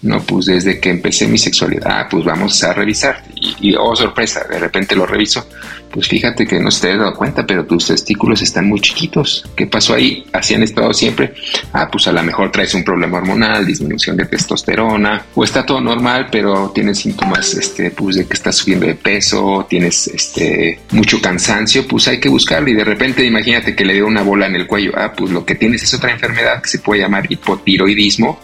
No, 0.00 0.20
pues 0.22 0.46
desde 0.46 0.78
que 0.78 0.90
empecé 0.90 1.26
mi 1.26 1.38
sexualidad, 1.38 1.86
ah, 1.86 2.08
pues 2.08 2.24
vamos 2.24 2.62
a 2.62 2.72
revisar. 2.72 3.24
Y, 3.60 3.74
oh, 3.74 3.96
sorpresa, 3.96 4.44
de 4.48 4.58
repente 4.58 4.94
lo 4.94 5.06
reviso. 5.06 5.46
Pues 5.90 6.06
fíjate 6.06 6.46
que 6.46 6.60
no 6.60 6.70
se 6.70 6.82
te 6.82 6.92
has 6.92 6.98
dado 6.98 7.14
cuenta, 7.14 7.46
pero 7.46 7.64
tus 7.64 7.86
testículos 7.86 8.42
están 8.42 8.68
muy 8.68 8.80
chiquitos. 8.80 9.44
¿Qué 9.56 9.66
pasó 9.66 9.94
ahí? 9.94 10.24
Así 10.32 10.54
han 10.54 10.62
estado 10.62 10.92
siempre. 10.92 11.34
Ah, 11.72 11.88
pues 11.90 12.06
a 12.06 12.12
lo 12.12 12.22
mejor 12.22 12.52
traes 12.52 12.74
un 12.74 12.84
problema 12.84 13.18
hormonal, 13.18 13.66
disminución 13.66 14.16
de 14.16 14.26
testosterona, 14.26 15.24
o 15.34 15.42
está 15.42 15.66
todo 15.66 15.80
normal, 15.80 16.28
pero 16.30 16.70
tienes 16.72 16.98
síntomas, 16.98 17.54
este, 17.54 17.90
pues 17.90 18.16
de 18.16 18.26
que 18.26 18.34
estás 18.34 18.56
subiendo 18.56 18.86
de 18.86 18.94
peso, 18.94 19.66
tienes, 19.68 20.06
este, 20.08 20.80
mucho 20.92 21.20
cansancio, 21.20 21.88
pues 21.88 22.06
hay 22.06 22.20
que 22.20 22.28
buscarlo. 22.28 22.68
Y 22.68 22.74
de 22.74 22.84
repente, 22.84 23.24
imagínate 23.24 23.74
que 23.74 23.84
le 23.84 23.94
dio 23.94 24.06
una 24.06 24.22
bola 24.22 24.46
en 24.46 24.54
el 24.54 24.66
cuello. 24.66 24.92
Ah, 24.94 25.12
pues 25.16 25.32
lo 25.32 25.44
que 25.44 25.56
tienes 25.56 25.82
es 25.82 25.92
otra 25.94 26.12
enfermedad 26.12 26.62
que 26.62 26.68
se 26.68 26.78
puede 26.78 27.00
llamar 27.00 27.26
hipotiroidismo 27.28 28.38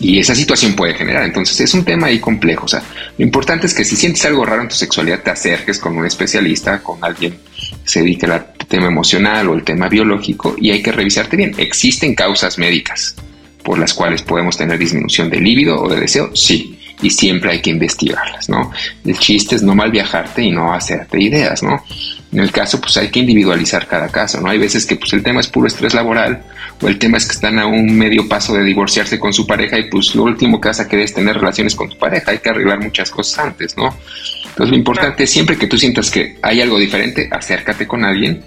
y 0.00 0.18
esa 0.18 0.34
situación 0.34 0.74
puede 0.74 0.94
generar. 0.94 1.24
Entonces 1.24 1.60
es 1.60 1.74
un 1.74 1.84
tema 1.84 2.08
ahí 2.08 2.18
complejo. 2.18 2.66
O 2.66 2.68
sea, 2.68 2.82
lo 3.16 3.24
importante 3.24 3.66
es 3.66 3.74
que 3.74 3.84
si 3.84 3.96
sientes 3.96 4.24
algo 4.24 4.44
raro 4.44 4.62
en 4.62 4.68
tu 4.68 4.74
sexualidad, 4.74 5.22
te 5.22 5.30
acerques 5.30 5.78
con 5.78 5.96
un 5.96 6.06
especialista, 6.06 6.82
con 6.82 7.02
alguien 7.02 7.32
que 7.32 7.88
se 7.88 8.00
dedique 8.00 8.26
al 8.26 8.52
tema 8.68 8.86
emocional 8.86 9.48
o 9.48 9.54
el 9.54 9.64
tema 9.64 9.88
biológico 9.88 10.56
y 10.58 10.70
hay 10.70 10.82
que 10.82 10.92
revisarte 10.92 11.36
bien. 11.36 11.54
¿Existen 11.58 12.14
causas 12.14 12.58
médicas 12.58 13.16
por 13.62 13.78
las 13.78 13.92
cuales 13.94 14.22
podemos 14.22 14.56
tener 14.56 14.78
disminución 14.78 15.30
de 15.30 15.40
líbido 15.40 15.80
o 15.80 15.88
de 15.88 16.00
deseo? 16.00 16.34
Sí. 16.34 16.77
Y 17.00 17.10
siempre 17.10 17.52
hay 17.52 17.62
que 17.62 17.70
investigarlas, 17.70 18.48
¿no? 18.48 18.72
El 19.04 19.18
chiste 19.18 19.54
es 19.54 19.62
no 19.62 19.74
mal 19.74 19.90
viajarte 19.90 20.42
y 20.42 20.50
no 20.50 20.72
hacerte 20.72 21.22
ideas, 21.22 21.62
¿no? 21.62 21.84
En 22.32 22.40
el 22.40 22.50
caso, 22.50 22.80
pues 22.80 22.96
hay 22.96 23.08
que 23.08 23.20
individualizar 23.20 23.86
cada 23.86 24.08
caso, 24.08 24.40
¿no? 24.40 24.48
Hay 24.48 24.58
veces 24.58 24.84
que 24.84 24.96
pues 24.96 25.12
el 25.12 25.22
tema 25.22 25.40
es 25.40 25.48
puro 25.48 25.66
estrés 25.66 25.94
laboral, 25.94 26.42
o 26.82 26.88
el 26.88 26.98
tema 26.98 27.16
es 27.18 27.26
que 27.26 27.32
están 27.32 27.58
a 27.58 27.66
un 27.66 27.96
medio 27.96 28.28
paso 28.28 28.52
de 28.54 28.62
divorciarse 28.64 29.18
con 29.18 29.32
su 29.32 29.46
pareja 29.46 29.78
y 29.78 29.84
pues 29.88 30.14
lo 30.14 30.24
último 30.24 30.60
que 30.60 30.68
vas 30.68 30.80
a 30.80 30.88
querer 30.88 31.06
es 31.06 31.14
tener 31.14 31.36
relaciones 31.36 31.74
con 31.74 31.88
tu 31.88 31.96
pareja, 31.96 32.32
hay 32.32 32.38
que 32.38 32.50
arreglar 32.50 32.80
muchas 32.82 33.10
cosas 33.10 33.46
antes, 33.46 33.76
¿no? 33.76 33.94
Entonces 34.42 34.70
lo 34.70 34.76
importante 34.76 35.24
es 35.24 35.30
siempre 35.30 35.56
que 35.56 35.66
tú 35.66 35.78
sientas 35.78 36.10
que 36.10 36.36
hay 36.42 36.60
algo 36.60 36.78
diferente, 36.78 37.28
acércate 37.30 37.86
con 37.86 38.04
alguien 38.04 38.44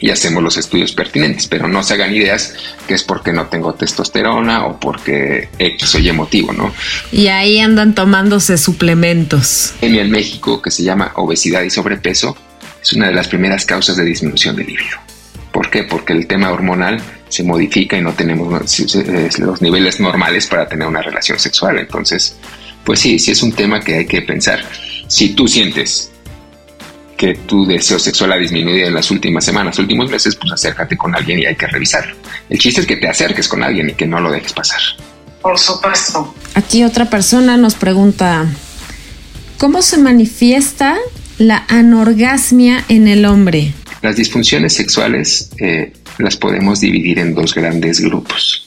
y 0.00 0.10
hacemos 0.10 0.42
los 0.42 0.56
estudios 0.56 0.92
pertinentes, 0.92 1.46
pero 1.46 1.68
no 1.68 1.82
se 1.82 1.94
hagan 1.94 2.14
ideas 2.14 2.54
que 2.88 2.94
es 2.94 3.04
porque 3.04 3.32
no 3.32 3.46
tengo 3.46 3.74
testosterona 3.74 4.66
o 4.66 4.80
porque 4.80 5.48
soy 5.78 6.08
emotivo, 6.08 6.52
¿no? 6.52 6.72
Y 7.12 7.28
ahí 7.28 7.60
andan 7.60 7.94
tomándose 7.94 8.56
suplementos. 8.56 9.74
En 9.82 10.10
México, 10.10 10.62
que 10.62 10.70
se 10.70 10.82
llama 10.82 11.12
obesidad 11.16 11.62
y 11.62 11.70
sobrepeso, 11.70 12.36
es 12.82 12.92
una 12.94 13.08
de 13.08 13.14
las 13.14 13.28
primeras 13.28 13.66
causas 13.66 13.96
de 13.96 14.04
disminución 14.04 14.56
del 14.56 14.66
libido. 14.66 14.96
¿Por 15.52 15.68
qué? 15.68 15.84
Porque 15.84 16.12
el 16.12 16.26
tema 16.26 16.50
hormonal 16.50 17.02
se 17.28 17.42
modifica 17.42 17.96
y 17.96 18.00
no 18.00 18.12
tenemos 18.14 18.48
los 19.38 19.62
niveles 19.62 20.00
normales 20.00 20.46
para 20.46 20.68
tener 20.68 20.86
una 20.88 21.02
relación 21.02 21.38
sexual. 21.38 21.78
Entonces, 21.78 22.36
pues 22.84 23.00
sí, 23.00 23.18
sí 23.18 23.32
es 23.32 23.42
un 23.42 23.52
tema 23.52 23.80
que 23.80 23.96
hay 23.96 24.06
que 24.06 24.22
pensar. 24.22 24.64
Si 25.08 25.30
tú 25.30 25.46
sientes 25.46 26.10
que 27.20 27.34
tu 27.34 27.66
deseo 27.66 27.98
sexual 27.98 28.32
ha 28.32 28.38
disminuido 28.38 28.86
en 28.86 28.94
las 28.94 29.10
últimas 29.10 29.44
semanas, 29.44 29.78
últimos 29.78 30.10
meses, 30.10 30.34
pues 30.36 30.52
acércate 30.52 30.96
con 30.96 31.14
alguien 31.14 31.38
y 31.38 31.44
hay 31.44 31.54
que 31.54 31.66
revisar. 31.66 32.14
El 32.48 32.58
chiste 32.58 32.80
es 32.80 32.86
que 32.86 32.96
te 32.96 33.06
acerques 33.06 33.46
con 33.46 33.62
alguien 33.62 33.90
y 33.90 33.92
que 33.92 34.06
no 34.06 34.20
lo 34.20 34.32
dejes 34.32 34.54
pasar. 34.54 34.80
Por 35.42 35.58
supuesto. 35.58 36.34
Aquí 36.54 36.82
otra 36.82 37.10
persona 37.10 37.58
nos 37.58 37.74
pregunta, 37.74 38.46
¿cómo 39.58 39.82
se 39.82 39.98
manifiesta 39.98 40.96
la 41.36 41.66
anorgasmia 41.68 42.86
en 42.88 43.06
el 43.06 43.26
hombre? 43.26 43.74
Las 44.00 44.16
disfunciones 44.16 44.72
sexuales 44.72 45.50
eh, 45.58 45.92
las 46.16 46.38
podemos 46.38 46.80
dividir 46.80 47.18
en 47.18 47.34
dos 47.34 47.54
grandes 47.54 48.00
grupos. 48.00 48.66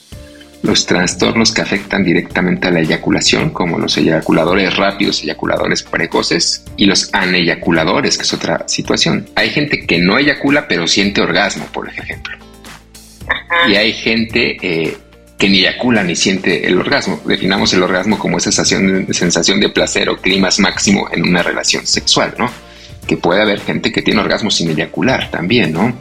Los 0.63 0.85
trastornos 0.85 1.51
que 1.51 1.61
afectan 1.61 2.03
directamente 2.03 2.67
a 2.67 2.71
la 2.71 2.79
eyaculación, 2.79 3.51
como 3.51 3.77
los 3.77 3.97
eyaculadores 3.97 4.75
rápidos, 4.75 5.21
eyaculadores 5.21 5.83
precoces, 5.83 6.63
y 6.77 6.85
los 6.85 7.13
aneyaculadores, 7.13 8.17
que 8.17 8.23
es 8.23 8.33
otra 8.33 8.67
situación. 8.67 9.29
Hay 9.35 9.49
gente 9.49 9.85
que 9.85 9.99
no 9.99 10.17
eyacula 10.17 10.67
pero 10.67 10.87
siente 10.87 11.21
orgasmo, 11.21 11.65
por 11.67 11.87
ejemplo. 11.87 12.37
Y 13.69 13.75
hay 13.75 13.93
gente 13.93 14.57
eh, 14.61 14.97
que 15.37 15.49
ni 15.49 15.59
eyacula 15.59 16.03
ni 16.03 16.15
siente 16.15 16.65
el 16.65 16.79
orgasmo. 16.79 17.21
Definamos 17.25 17.73
el 17.73 17.83
orgasmo 17.83 18.17
como 18.17 18.37
esa 18.37 18.51
sensación, 18.51 19.07
sensación 19.13 19.59
de 19.59 19.69
placer 19.69 20.09
o 20.09 20.17
climas 20.17 20.59
máximo 20.59 21.07
en 21.11 21.27
una 21.27 21.43
relación 21.43 21.85
sexual, 21.85 22.33
¿no? 22.39 22.49
que 23.05 23.17
puede 23.17 23.41
haber 23.41 23.59
gente 23.59 23.91
que 23.91 24.01
tiene 24.01 24.21
orgasmos 24.21 24.55
sin 24.55 24.69
eyacular 24.69 25.29
también, 25.29 25.73
¿no? 25.73 25.97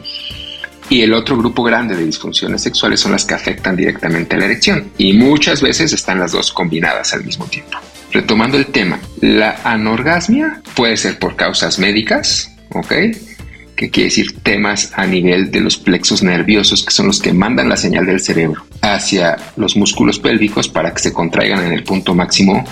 Y 0.89 1.01
el 1.01 1.13
otro 1.13 1.37
grupo 1.37 1.63
grande 1.63 1.95
de 1.95 2.05
disfunciones 2.05 2.61
sexuales 2.61 2.99
son 2.99 3.13
las 3.13 3.25
que 3.25 3.33
afectan 3.33 3.75
directamente 3.75 4.35
a 4.35 4.39
la 4.39 4.45
erección 4.45 4.91
y 4.97 5.13
muchas 5.13 5.61
veces 5.61 5.93
están 5.93 6.19
las 6.19 6.31
dos 6.31 6.51
combinadas 6.51 7.13
al 7.13 7.23
mismo 7.23 7.45
tiempo. 7.45 7.77
Retomando 8.11 8.57
el 8.57 8.67
tema, 8.67 8.99
la 9.21 9.59
anorgasmia 9.63 10.61
puede 10.75 10.97
ser 10.97 11.17
por 11.17 11.35
causas 11.35 11.79
médicas, 11.79 12.51
¿ok? 12.69 12.93
Que 13.75 13.89
quiere 13.89 14.09
decir 14.09 14.39
temas 14.43 14.91
a 14.95 15.07
nivel 15.07 15.49
de 15.49 15.61
los 15.61 15.77
plexos 15.77 16.21
nerviosos, 16.21 16.83
que 16.85 16.91
son 16.91 17.07
los 17.07 17.19
que 17.19 17.33
mandan 17.33 17.69
la 17.69 17.77
señal 17.77 18.05
del 18.05 18.19
cerebro 18.19 18.65
hacia 18.81 19.37
los 19.55 19.75
músculos 19.75 20.19
pélvicos 20.19 20.67
para 20.67 20.93
que 20.93 20.99
se 20.99 21.11
contraigan 21.11 21.65
en 21.65 21.73
el 21.73 21.83
punto 21.83 22.13
máximo 22.13 22.63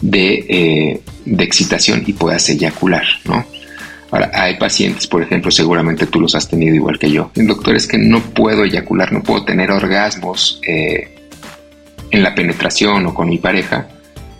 de, 0.00 0.46
eh, 0.48 1.00
de 1.24 1.44
excitación 1.44 2.02
y 2.06 2.12
puedas 2.14 2.48
eyacular, 2.48 3.04
¿no? 3.24 3.46
Ahora, 4.10 4.30
hay 4.34 4.56
pacientes, 4.56 5.06
por 5.06 5.22
ejemplo, 5.22 5.50
seguramente 5.50 6.06
tú 6.06 6.20
los 6.20 6.34
has 6.34 6.48
tenido 6.48 6.74
igual 6.74 6.98
que 6.98 7.10
yo. 7.10 7.30
El 7.36 7.46
doctor 7.46 7.76
es 7.76 7.86
que 7.86 7.98
no 7.98 8.20
puedo 8.20 8.64
eyacular, 8.64 9.12
no 9.12 9.22
puedo 9.22 9.44
tener 9.44 9.70
orgasmos 9.70 10.60
eh, 10.66 11.16
en 12.10 12.22
la 12.22 12.34
penetración 12.34 13.06
o 13.06 13.14
con 13.14 13.28
mi 13.28 13.38
pareja 13.38 13.88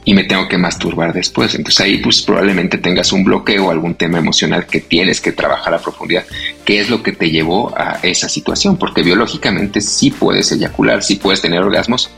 y 0.04 0.14
me 0.14 0.24
tengo 0.24 0.48
que 0.48 0.58
masturbar 0.58 1.12
después. 1.12 1.54
Entonces 1.54 1.80
ahí 1.80 1.98
pues 1.98 2.22
probablemente 2.22 2.78
tengas 2.78 3.12
un 3.12 3.24
bloqueo 3.24 3.66
o 3.66 3.70
algún 3.70 3.94
tema 3.94 4.18
emocional 4.18 4.66
que 4.66 4.80
tienes 4.80 5.20
que 5.20 5.32
trabajar 5.32 5.74
a 5.74 5.78
profundidad. 5.78 6.24
¿Qué 6.64 6.80
es 6.80 6.90
lo 6.90 7.02
que 7.02 7.12
te 7.12 7.30
llevó 7.30 7.72
a 7.76 8.00
esa 8.02 8.28
situación? 8.28 8.76
Porque 8.76 9.02
biológicamente 9.02 9.80
sí 9.80 10.10
puedes 10.10 10.50
eyacular, 10.52 11.02
sí 11.02 11.16
puedes 11.16 11.42
tener 11.42 11.62
orgasmos, 11.62 12.10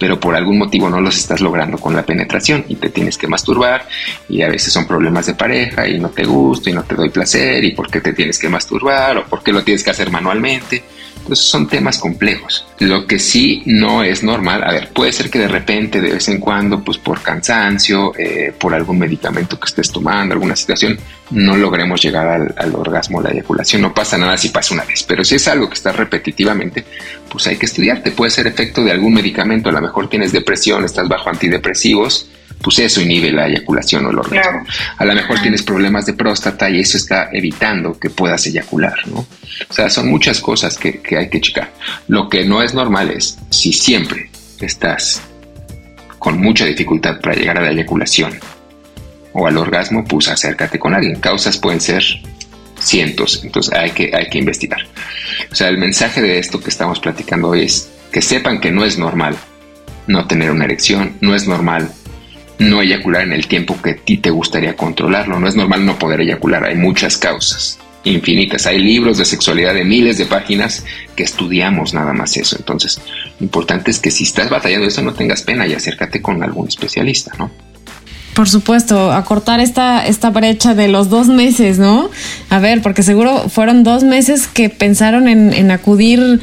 pero 0.00 0.18
por 0.18 0.34
algún 0.34 0.58
motivo 0.58 0.88
no 0.88 1.00
los 1.00 1.16
estás 1.16 1.40
logrando 1.40 1.76
con 1.78 1.94
la 1.94 2.04
penetración 2.04 2.64
y 2.68 2.76
te 2.76 2.88
tienes 2.88 3.18
que 3.18 3.28
masturbar 3.28 3.86
y 4.28 4.40
a 4.42 4.48
veces 4.48 4.72
son 4.72 4.86
problemas 4.86 5.26
de 5.26 5.34
pareja 5.34 5.86
y 5.86 6.00
no 6.00 6.08
te 6.08 6.24
gusto 6.24 6.70
y 6.70 6.72
no 6.72 6.82
te 6.82 6.94
doy 6.94 7.10
placer 7.10 7.62
y 7.62 7.72
por 7.72 7.90
qué 7.90 8.00
te 8.00 8.14
tienes 8.14 8.38
que 8.38 8.48
masturbar 8.48 9.18
o 9.18 9.26
por 9.26 9.42
qué 9.42 9.52
lo 9.52 9.62
tienes 9.62 9.84
que 9.84 9.90
hacer 9.90 10.10
manualmente. 10.10 10.82
Entonces 11.30 11.46
son 11.46 11.68
temas 11.68 11.98
complejos. 11.98 12.66
Lo 12.80 13.06
que 13.06 13.20
sí 13.20 13.62
no 13.64 14.02
es 14.02 14.24
normal, 14.24 14.64
a 14.64 14.72
ver, 14.72 14.88
puede 14.88 15.12
ser 15.12 15.30
que 15.30 15.38
de 15.38 15.46
repente, 15.46 16.00
de 16.00 16.14
vez 16.14 16.26
en 16.26 16.40
cuando, 16.40 16.82
pues 16.82 16.98
por 16.98 17.22
cansancio, 17.22 18.12
eh, 18.18 18.52
por 18.58 18.74
algún 18.74 18.98
medicamento 18.98 19.56
que 19.56 19.66
estés 19.66 19.92
tomando, 19.92 20.32
alguna 20.32 20.56
situación, 20.56 20.98
no 21.30 21.56
logremos 21.56 22.02
llegar 22.02 22.26
al, 22.26 22.52
al 22.58 22.74
orgasmo, 22.74 23.22
la 23.22 23.30
eyaculación. 23.30 23.80
No 23.80 23.94
pasa 23.94 24.18
nada 24.18 24.36
si 24.36 24.48
pasa 24.48 24.74
una 24.74 24.84
vez, 24.84 25.04
pero 25.04 25.22
si 25.24 25.36
es 25.36 25.46
algo 25.46 25.68
que 25.68 25.74
está 25.74 25.92
repetitivamente, 25.92 26.84
pues 27.30 27.46
hay 27.46 27.54
que 27.54 27.66
estudiarte. 27.66 28.10
Puede 28.10 28.32
ser 28.32 28.48
efecto 28.48 28.82
de 28.82 28.90
algún 28.90 29.14
medicamento, 29.14 29.68
a 29.68 29.72
lo 29.72 29.80
mejor 29.80 30.10
tienes 30.10 30.32
depresión, 30.32 30.84
estás 30.84 31.06
bajo 31.06 31.30
antidepresivos, 31.30 32.28
pues 32.62 32.78
eso 32.78 33.00
inhibe 33.00 33.32
la 33.32 33.48
eyaculación 33.48 34.06
o 34.06 34.10
el 34.10 34.18
orgasmo. 34.18 34.64
A 34.96 35.04
lo 35.04 35.14
mejor 35.14 35.40
tienes 35.40 35.62
problemas 35.62 36.06
de 36.06 36.14
próstata 36.14 36.68
y 36.68 36.80
eso 36.80 36.96
está 36.96 37.30
evitando 37.32 37.98
que 37.98 38.10
puedas 38.10 38.46
eyacular, 38.46 38.96
¿no? 39.06 39.26
O 39.68 39.72
sea, 39.72 39.88
son 39.88 40.08
muchas 40.08 40.40
cosas 40.40 40.76
que, 40.78 41.00
que 41.00 41.16
hay 41.16 41.28
que 41.28 41.40
checar. 41.40 41.72
Lo 42.08 42.28
que 42.28 42.44
no 42.44 42.62
es 42.62 42.74
normal 42.74 43.10
es 43.10 43.38
si 43.50 43.72
siempre 43.72 44.30
estás 44.60 45.22
con 46.18 46.38
mucha 46.38 46.66
dificultad 46.66 47.20
para 47.20 47.34
llegar 47.34 47.58
a 47.58 47.62
la 47.62 47.70
eyaculación, 47.70 48.38
o 49.32 49.46
al 49.46 49.56
orgasmo, 49.56 50.04
pues 50.04 50.28
acércate 50.28 50.78
con 50.78 50.94
alguien. 50.94 51.20
Causas 51.20 51.58
pueden 51.58 51.80
ser 51.80 52.02
cientos, 52.78 53.42
entonces 53.44 53.72
hay 53.74 53.90
que, 53.90 54.10
hay 54.14 54.28
que 54.28 54.38
investigar. 54.38 54.80
O 55.50 55.54
sea, 55.54 55.68
el 55.68 55.78
mensaje 55.78 56.20
de 56.20 56.38
esto 56.38 56.60
que 56.60 56.70
estamos 56.70 57.00
platicando 57.00 57.48
hoy 57.48 57.64
es 57.64 57.90
que 58.12 58.22
sepan 58.22 58.60
que 58.60 58.70
no 58.70 58.84
es 58.84 58.98
normal 58.98 59.36
no 60.06 60.26
tener 60.26 60.50
una 60.50 60.64
erección, 60.64 61.16
no 61.20 61.34
es 61.34 61.46
normal 61.46 61.92
no 62.60 62.80
eyacular 62.80 63.22
en 63.22 63.32
el 63.32 63.48
tiempo 63.48 63.76
que 63.82 63.90
a 63.90 63.96
ti 63.96 64.18
te 64.18 64.30
gustaría 64.30 64.76
controlarlo, 64.76 65.40
no 65.40 65.48
es 65.48 65.56
normal 65.56 65.84
no 65.84 65.98
poder 65.98 66.20
eyacular, 66.20 66.64
hay 66.64 66.76
muchas 66.76 67.16
causas 67.16 67.78
infinitas. 68.04 68.66
Hay 68.66 68.78
libros 68.78 69.18
de 69.18 69.24
sexualidad 69.24 69.74
de 69.74 69.84
miles 69.84 70.18
de 70.18 70.26
páginas 70.26 70.84
que 71.14 71.22
estudiamos 71.22 71.92
nada 71.94 72.12
más 72.12 72.36
eso. 72.36 72.56
Entonces, 72.56 73.00
lo 73.38 73.44
importante 73.44 73.90
es 73.90 73.98
que 73.98 74.10
si 74.10 74.24
estás 74.24 74.48
batallando 74.48 74.86
eso, 74.86 75.02
no 75.02 75.12
tengas 75.12 75.42
pena 75.42 75.66
y 75.66 75.74
acércate 75.74 76.22
con 76.22 76.42
algún 76.42 76.68
especialista, 76.68 77.32
¿no? 77.38 77.50
Por 78.40 78.48
supuesto, 78.48 79.12
acortar 79.12 79.60
esta, 79.60 80.06
esta 80.06 80.30
brecha 80.30 80.74
de 80.74 80.88
los 80.88 81.10
dos 81.10 81.28
meses, 81.28 81.78
¿no? 81.78 82.08
A 82.48 82.58
ver, 82.58 82.80
porque 82.80 83.02
seguro 83.02 83.50
fueron 83.50 83.84
dos 83.84 84.02
meses 84.02 84.46
que 84.46 84.70
pensaron 84.70 85.28
en, 85.28 85.70
acudir 85.70 86.40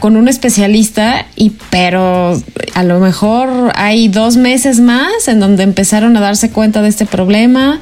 con 0.00 0.16
un 0.16 0.26
especialista, 0.26 1.26
y 1.36 1.52
pero 1.70 2.42
a 2.74 2.82
lo 2.82 2.98
mejor 2.98 3.70
hay 3.76 4.08
dos 4.08 4.36
meses 4.36 4.80
más 4.80 5.28
en 5.28 5.38
donde 5.38 5.62
empezaron 5.62 6.16
a 6.16 6.20
darse 6.20 6.50
cuenta 6.50 6.82
de 6.82 6.88
este 6.88 7.06
problema, 7.06 7.80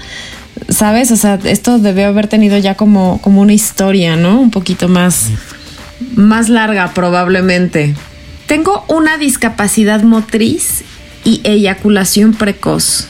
¿sabes? 0.69 1.11
O 1.11 1.17
sea, 1.17 1.39
esto 1.43 1.79
debió 1.79 2.09
haber 2.09 2.27
tenido 2.27 2.59
ya 2.59 2.75
como, 2.75 3.23
como 3.23 3.41
una 3.41 3.55
historia, 3.55 4.17
¿no? 4.17 4.39
Un 4.39 4.51
poquito 4.51 4.87
más, 4.87 5.29
más 6.15 6.51
larga 6.51 6.93
probablemente. 6.93 7.95
Tengo 8.47 8.85
una 8.87 9.17
discapacidad 9.17 10.03
motriz 10.03 10.85
y 11.25 11.41
eyaculación 11.45 12.35
precoz. 12.35 13.10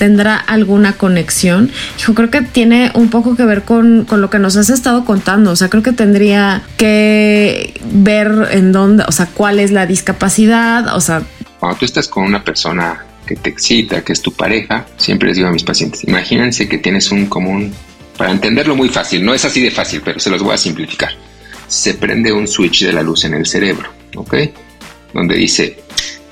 ¿Tendrá 0.00 0.36
alguna 0.36 0.94
conexión? 0.94 1.70
Yo 1.98 2.14
creo 2.14 2.30
que 2.30 2.40
tiene 2.40 2.90
un 2.94 3.10
poco 3.10 3.36
que 3.36 3.44
ver 3.44 3.64
con, 3.64 4.06
con, 4.06 4.22
lo 4.22 4.30
que 4.30 4.38
nos 4.38 4.56
has 4.56 4.70
estado 4.70 5.04
contando. 5.04 5.50
O 5.50 5.56
sea, 5.56 5.68
creo 5.68 5.82
que 5.82 5.92
tendría 5.92 6.62
que 6.78 7.78
ver 7.92 8.48
en 8.52 8.72
dónde, 8.72 9.04
o 9.06 9.12
sea, 9.12 9.26
cuál 9.26 9.60
es 9.60 9.72
la 9.72 9.84
discapacidad. 9.84 10.96
O 10.96 11.02
sea, 11.02 11.22
cuando 11.58 11.80
tú 11.80 11.84
estás 11.84 12.08
con 12.08 12.24
una 12.24 12.42
persona 12.42 13.04
que 13.26 13.36
te 13.36 13.50
excita, 13.50 14.02
que 14.02 14.14
es 14.14 14.22
tu 14.22 14.32
pareja, 14.32 14.86
siempre 14.96 15.28
les 15.28 15.36
digo 15.36 15.48
a 15.48 15.52
mis 15.52 15.64
pacientes, 15.64 16.02
imagínense 16.04 16.66
que 16.66 16.78
tienes 16.78 17.12
un 17.12 17.26
común, 17.26 17.74
para 18.16 18.30
entenderlo 18.30 18.74
muy 18.74 18.88
fácil, 18.88 19.22
no 19.22 19.34
es 19.34 19.44
así 19.44 19.60
de 19.60 19.70
fácil, 19.70 20.00
pero 20.02 20.18
se 20.18 20.30
los 20.30 20.42
voy 20.42 20.54
a 20.54 20.56
simplificar. 20.56 21.10
Se 21.68 21.92
prende 21.92 22.32
un 22.32 22.48
switch 22.48 22.86
de 22.86 22.94
la 22.94 23.02
luz 23.02 23.26
en 23.26 23.34
el 23.34 23.44
cerebro, 23.44 23.90
¿ok? 24.16 24.34
Donde 25.12 25.36
dice, 25.36 25.78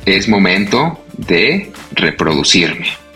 es 0.06 0.26
momento 0.26 1.04
de 1.18 1.70
reproducirme. 1.92 3.07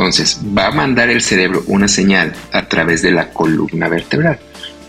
Entonces, 0.00 0.40
va 0.56 0.68
a 0.68 0.70
mandar 0.70 1.10
el 1.10 1.20
cerebro 1.20 1.62
una 1.66 1.86
señal 1.86 2.32
a 2.52 2.66
través 2.66 3.02
de 3.02 3.10
la 3.10 3.28
columna 3.28 3.86
vertebral. 3.86 4.38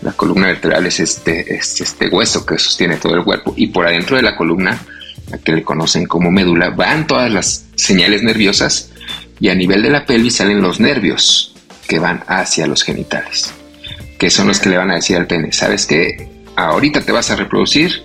La 0.00 0.12
columna 0.12 0.46
vertebral 0.46 0.86
es 0.86 1.00
este, 1.00 1.54
es 1.54 1.82
este 1.82 2.08
hueso 2.08 2.46
que 2.46 2.58
sostiene 2.58 2.96
todo 2.96 3.16
el 3.16 3.22
cuerpo 3.22 3.52
y 3.54 3.66
por 3.66 3.86
adentro 3.86 4.16
de 4.16 4.22
la 4.22 4.34
columna 4.34 4.80
que 5.44 5.52
le 5.52 5.64
conocen 5.64 6.06
como 6.06 6.30
médula, 6.30 6.70
van 6.70 7.06
todas 7.06 7.30
las 7.30 7.66
señales 7.74 8.22
nerviosas 8.22 8.90
y 9.38 9.50
a 9.50 9.54
nivel 9.54 9.82
de 9.82 9.90
la 9.90 10.06
pelvis 10.06 10.36
salen 10.36 10.62
los 10.62 10.80
nervios 10.80 11.54
que 11.86 11.98
van 11.98 12.24
hacia 12.26 12.66
los 12.66 12.82
genitales, 12.82 13.52
que 14.18 14.30
son 14.30 14.48
los 14.48 14.60
que 14.60 14.70
le 14.70 14.78
van 14.78 14.92
a 14.92 14.94
decir 14.94 15.18
al 15.18 15.26
pene, 15.26 15.52
¿sabes 15.52 15.84
qué? 15.84 16.30
Ahorita 16.56 17.02
te 17.02 17.12
vas 17.12 17.30
a 17.30 17.36
reproducir, 17.36 18.02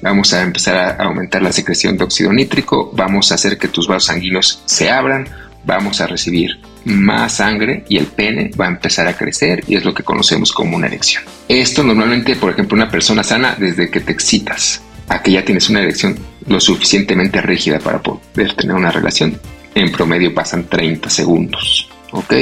vamos 0.00 0.32
a 0.32 0.40
empezar 0.40 0.76
a 0.78 1.04
aumentar 1.04 1.42
la 1.42 1.52
secreción 1.52 1.98
de 1.98 2.04
óxido 2.04 2.32
nítrico, 2.32 2.90
vamos 2.94 3.30
a 3.30 3.34
hacer 3.34 3.58
que 3.58 3.68
tus 3.68 3.86
vasos 3.86 4.06
sanguíneos 4.06 4.62
se 4.64 4.90
abran, 4.90 5.28
vamos 5.66 6.00
a 6.00 6.06
recibir 6.06 6.58
más 6.84 7.34
sangre 7.34 7.84
y 7.88 7.98
el 7.98 8.06
pene 8.06 8.50
va 8.58 8.66
a 8.66 8.68
empezar 8.68 9.06
a 9.08 9.16
crecer 9.16 9.64
y 9.66 9.74
es 9.74 9.84
lo 9.84 9.92
que 9.92 10.04
conocemos 10.04 10.52
como 10.52 10.76
una 10.76 10.86
erección. 10.86 11.24
Esto 11.48 11.82
normalmente, 11.82 12.36
por 12.36 12.52
ejemplo, 12.52 12.76
una 12.76 12.90
persona 12.90 13.24
sana 13.24 13.56
desde 13.58 13.90
que 13.90 14.00
te 14.00 14.12
excitas 14.12 14.80
a 15.08 15.22
que 15.22 15.32
ya 15.32 15.44
tienes 15.44 15.68
una 15.68 15.80
erección 15.80 16.16
lo 16.46 16.60
suficientemente 16.60 17.40
rígida 17.42 17.80
para 17.80 18.00
poder 18.00 18.54
tener 18.54 18.76
una 18.76 18.90
relación, 18.90 19.38
en 19.74 19.90
promedio 19.92 20.32
pasan 20.32 20.68
30 20.68 21.10
segundos. 21.10 21.90
¿Ok? 22.12 22.32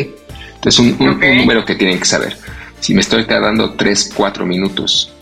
Entonces, 0.55 0.79
un, 0.79 0.99
número 0.99 1.65
que 1.65 1.75
tienen 1.75 1.99
que 1.99 2.05
saber. 2.05 2.37
Si 2.81 2.95
me 2.95 3.01
estoy 3.01 3.27
tardando 3.27 3.75
3, 3.75 4.13
4 4.15 4.47
minutos 4.47 5.13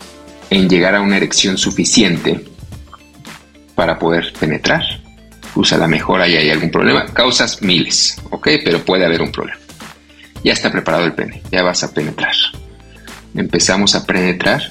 en 0.49 0.69
llegar 0.69 0.95
a 0.95 1.01
una 1.01 1.17
erección 1.17 1.57
suficiente 1.57 2.43
para 3.75 3.97
poder 3.97 4.33
penetrar, 4.39 4.83
usa 5.55 5.77
la 5.77 5.87
mejor 5.87 6.19
y 6.27 6.35
hay 6.35 6.49
algún 6.49 6.71
problema. 6.71 7.05
Causas 7.05 7.61
miles, 7.61 8.17
¿ok? 8.29 8.49
Pero 8.63 8.83
puede 8.83 9.05
haber 9.05 9.21
un 9.21 9.31
problema. 9.31 9.59
Ya 10.43 10.53
está 10.53 10.71
preparado 10.71 11.05
el 11.05 11.13
pene, 11.13 11.41
ya 11.51 11.63
vas 11.63 11.83
a 11.83 11.93
penetrar. 11.93 12.33
Empezamos 13.35 13.95
a 13.95 14.05
penetrar 14.05 14.69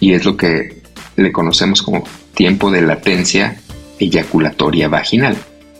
y 0.00 0.14
es 0.14 0.24
lo 0.24 0.36
que 0.36 0.82
le 1.16 1.32
conocemos 1.32 1.82
como 1.82 2.04
tiempo 2.34 2.70
de 2.70 2.82
latencia 2.82 3.56
eyaculatoria 3.98 4.88
vaginal. 4.88 5.36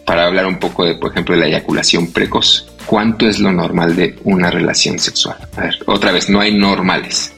Para 0.06 0.26
hablar 0.26 0.46
un 0.46 0.58
poco 0.58 0.84
de, 0.84 0.96
por 0.96 1.12
ejemplo, 1.12 1.34
la 1.34 1.46
eyaculación 1.46 2.12
precoz, 2.12 2.66
¿cuánto 2.84 3.26
es 3.26 3.38
lo 3.38 3.52
normal 3.52 3.96
de 3.96 4.18
una 4.24 4.50
relación 4.50 4.98
sexual? 4.98 5.38
A 5.56 5.62
ver, 5.62 5.78
otra 5.86 6.12
vez, 6.12 6.28
no 6.28 6.40
hay 6.40 6.54
normales, 6.54 7.32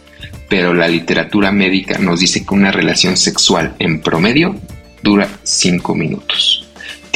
pero 0.48 0.74
la 0.74 0.88
literatura 0.88 1.52
médica 1.52 1.98
nos 1.98 2.20
dice 2.20 2.44
que 2.44 2.54
una 2.54 2.72
relación 2.72 3.16
sexual 3.16 3.76
en 3.78 4.00
promedio 4.00 4.56
dura 5.02 5.28
5 5.44 5.94
minutos. 5.94 6.65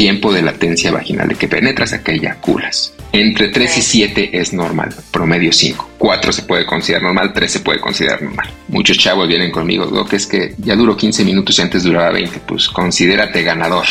Tiempo 0.01 0.33
de 0.33 0.41
latencia 0.41 0.91
vaginal, 0.91 1.29
de 1.29 1.35
que 1.35 1.47
penetras 1.47 1.93
a 1.93 2.03
que 2.03 2.13
eyaculas. 2.13 2.95
Entre 3.13 3.49
3 3.49 3.77
y 3.77 3.83
7 3.83 4.31
es 4.33 4.55
normal, 4.55 4.95
promedio 5.11 5.53
5. 5.53 5.91
4 5.99 6.33
se 6.33 6.43
puede 6.45 6.65
considerar 6.65 7.03
normal, 7.03 7.35
3 7.35 7.53
se 7.53 7.61
puede 7.61 7.81
considerar 7.81 8.23
normal. 8.23 8.51
Muchos 8.69 8.97
chavos 8.97 9.29
vienen 9.29 9.51
conmigo, 9.51 9.85
lo 9.85 10.07
que 10.07 10.17
es 10.17 10.27
que 10.27 10.55
ya 10.57 10.75
duró 10.75 10.97
15 10.97 11.23
minutos 11.23 11.59
y 11.59 11.61
antes 11.61 11.83
duraba 11.83 12.13
20, 12.13 12.41
pues 12.47 12.71
considérate 12.71 13.43
ganador, 13.43 13.85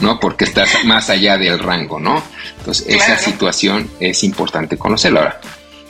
¿no? 0.00 0.18
Porque 0.18 0.42
estás 0.42 0.70
más 0.86 1.08
allá 1.08 1.38
del 1.38 1.60
rango, 1.60 2.00
¿no? 2.00 2.20
Entonces, 2.58 2.86
esa 2.88 3.16
situación 3.16 3.88
es 4.00 4.24
importante 4.24 4.76
conocerla. 4.76 5.20
Ahora, 5.20 5.40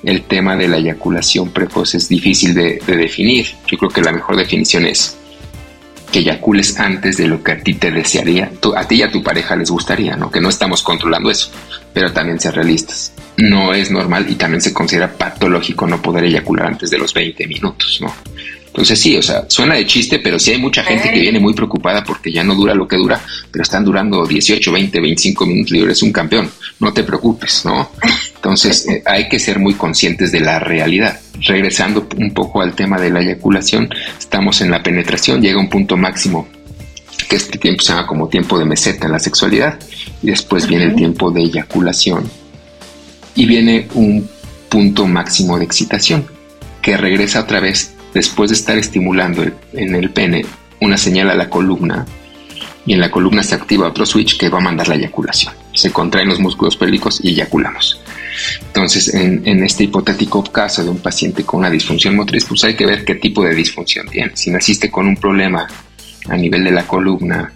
el 0.02 0.24
tema 0.24 0.56
de 0.56 0.68
la 0.68 0.76
eyaculación 0.76 1.52
precoz 1.52 1.94
es 1.94 2.10
difícil 2.10 2.52
de, 2.52 2.82
de 2.86 2.96
definir. 2.98 3.46
Yo 3.66 3.78
creo 3.78 3.90
que 3.90 4.02
la 4.02 4.12
mejor 4.12 4.36
definición 4.36 4.84
es 4.84 5.16
que 6.14 6.20
eyacules 6.20 6.78
antes 6.78 7.16
de 7.16 7.26
lo 7.26 7.42
que 7.42 7.50
a 7.50 7.58
ti 7.58 7.74
te 7.74 7.90
desearía, 7.90 8.48
a 8.76 8.86
ti 8.86 8.94
y 8.94 9.02
a 9.02 9.10
tu 9.10 9.20
pareja 9.20 9.56
les 9.56 9.68
gustaría, 9.68 10.14
¿no? 10.14 10.30
Que 10.30 10.40
no 10.40 10.48
estamos 10.48 10.80
controlando 10.84 11.28
eso, 11.28 11.50
pero 11.92 12.12
también 12.12 12.38
ser 12.38 12.54
realistas. 12.54 13.12
No 13.36 13.74
es 13.74 13.90
normal 13.90 14.24
y 14.28 14.36
también 14.36 14.60
se 14.60 14.72
considera 14.72 15.12
patológico 15.12 15.88
no 15.88 16.00
poder 16.00 16.22
eyacular 16.22 16.66
antes 16.66 16.88
de 16.90 16.98
los 16.98 17.12
20 17.12 17.48
minutos, 17.48 17.98
¿no? 18.00 18.14
Entonces 18.74 19.00
sí, 19.00 19.16
o 19.16 19.22
sea, 19.22 19.44
suena 19.46 19.76
de 19.76 19.86
chiste, 19.86 20.18
pero 20.18 20.36
sí 20.36 20.50
hay 20.50 20.58
mucha 20.58 20.82
gente 20.82 21.12
que 21.12 21.20
viene 21.20 21.38
muy 21.38 21.54
preocupada 21.54 22.02
porque 22.02 22.32
ya 22.32 22.42
no 22.42 22.56
dura 22.56 22.74
lo 22.74 22.88
que 22.88 22.96
dura, 22.96 23.20
pero 23.48 23.62
están 23.62 23.84
durando 23.84 24.26
18, 24.26 24.72
20, 24.72 25.00
25 25.00 25.46
minutos 25.46 25.72
y 25.74 25.80
eres 25.80 26.02
un 26.02 26.10
campeón. 26.10 26.50
No 26.80 26.92
te 26.92 27.04
preocupes, 27.04 27.64
¿no? 27.64 27.92
Entonces 28.34 28.88
eh, 28.88 29.00
hay 29.06 29.28
que 29.28 29.38
ser 29.38 29.60
muy 29.60 29.74
conscientes 29.74 30.32
de 30.32 30.40
la 30.40 30.58
realidad. 30.58 31.20
Regresando 31.38 32.08
un 32.16 32.34
poco 32.34 32.62
al 32.62 32.74
tema 32.74 33.00
de 33.00 33.10
la 33.10 33.20
eyaculación, 33.20 33.88
estamos 34.18 34.60
en 34.60 34.72
la 34.72 34.82
penetración, 34.82 35.40
llega 35.40 35.60
un 35.60 35.70
punto 35.70 35.96
máximo 35.96 36.48
que 37.28 37.36
este 37.36 37.58
tiempo 37.58 37.80
se 37.80 37.92
llama 37.92 38.08
como 38.08 38.28
tiempo 38.28 38.58
de 38.58 38.64
meseta 38.64 39.06
en 39.06 39.12
la 39.12 39.20
sexualidad 39.20 39.78
y 40.20 40.26
después 40.26 40.66
viene 40.66 40.86
el 40.86 40.96
tiempo 40.96 41.30
de 41.30 41.42
eyaculación 41.42 42.28
y 43.36 43.46
viene 43.46 43.86
un 43.94 44.28
punto 44.68 45.06
máximo 45.06 45.56
de 45.58 45.64
excitación 45.64 46.26
que 46.82 46.96
regresa 46.96 47.40
otra 47.40 47.60
vez 47.60 47.93
después 48.14 48.50
de 48.50 48.56
estar 48.56 48.78
estimulando 48.78 49.44
en 49.72 49.94
el 49.94 50.10
pene 50.10 50.46
una 50.80 50.96
señal 50.96 51.30
a 51.30 51.34
la 51.34 51.50
columna, 51.50 52.06
y 52.86 52.92
en 52.92 53.00
la 53.00 53.10
columna 53.10 53.42
se 53.42 53.54
activa 53.54 53.88
otro 53.88 54.04
switch 54.04 54.36
que 54.38 54.48
va 54.48 54.58
a 54.58 54.62
mandar 54.62 54.88
la 54.88 54.96
eyaculación. 54.96 55.54
Se 55.72 55.90
contraen 55.90 56.28
los 56.28 56.40
músculos 56.40 56.76
pélvicos 56.76 57.20
y 57.22 57.30
eyaculamos. 57.30 58.00
Entonces, 58.66 59.14
en, 59.14 59.64
este 59.64 59.84
hipotético 59.84 60.42
caso 60.44 60.84
de 60.84 60.90
un 60.90 60.98
paciente 60.98 61.44
con 61.44 61.60
una 61.60 61.70
disfunción 61.70 62.16
motriz, 62.16 62.44
pues 62.44 62.64
hay 62.64 62.74
que 62.74 62.86
ver 62.86 63.04
qué 63.04 63.14
tipo 63.14 63.42
de 63.42 63.54
disfunción 63.54 64.06
tiene. 64.08 64.32
Si 64.36 64.50
naciste 64.50 64.90
con 64.90 65.06
un 65.06 65.16
problema 65.16 65.66
a 66.28 66.36
nivel 66.36 66.64
de 66.64 66.72
la 66.72 66.86
columna, 66.86 67.52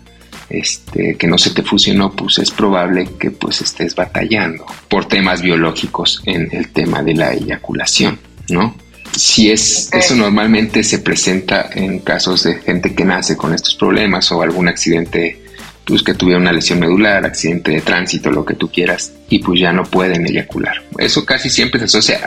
este, 0.48 1.16
que 1.16 1.26
no 1.26 1.36
se 1.36 1.50
te 1.50 1.62
fusionó, 1.62 2.12
pues 2.12 2.38
es 2.38 2.50
probable 2.50 3.06
que 3.18 3.30
pues 3.30 3.60
estés 3.60 3.94
batallando 3.94 4.64
por 4.88 5.06
temas 5.06 5.42
biológicos 5.42 6.22
en 6.24 6.48
el 6.52 6.70
tema 6.70 7.02
de 7.02 7.14
la 7.14 7.34
eyaculación, 7.34 8.18
¿no? 8.48 8.74
Si 9.16 9.50
es 9.50 9.90
eso 9.92 10.14
normalmente 10.14 10.82
se 10.84 10.98
presenta 10.98 11.70
en 11.72 12.00
casos 12.00 12.44
de 12.44 12.56
gente 12.60 12.94
que 12.94 13.04
nace 13.04 13.36
con 13.36 13.54
estos 13.54 13.74
problemas 13.74 14.30
o 14.32 14.42
algún 14.42 14.68
accidente 14.68 15.42
pues 15.84 16.02
que 16.02 16.12
tuviera 16.12 16.38
una 16.38 16.52
lesión 16.52 16.78
medular, 16.80 17.24
accidente 17.24 17.70
de 17.70 17.80
tránsito, 17.80 18.30
lo 18.30 18.44
que 18.44 18.54
tú 18.54 18.70
quieras, 18.70 19.12
y 19.30 19.38
pues 19.38 19.58
ya 19.58 19.72
no 19.72 19.84
pueden 19.84 20.26
eyacular. 20.26 20.82
Eso 20.98 21.24
casi 21.24 21.48
siempre 21.48 21.80
se 21.80 21.86
asocia 21.86 22.20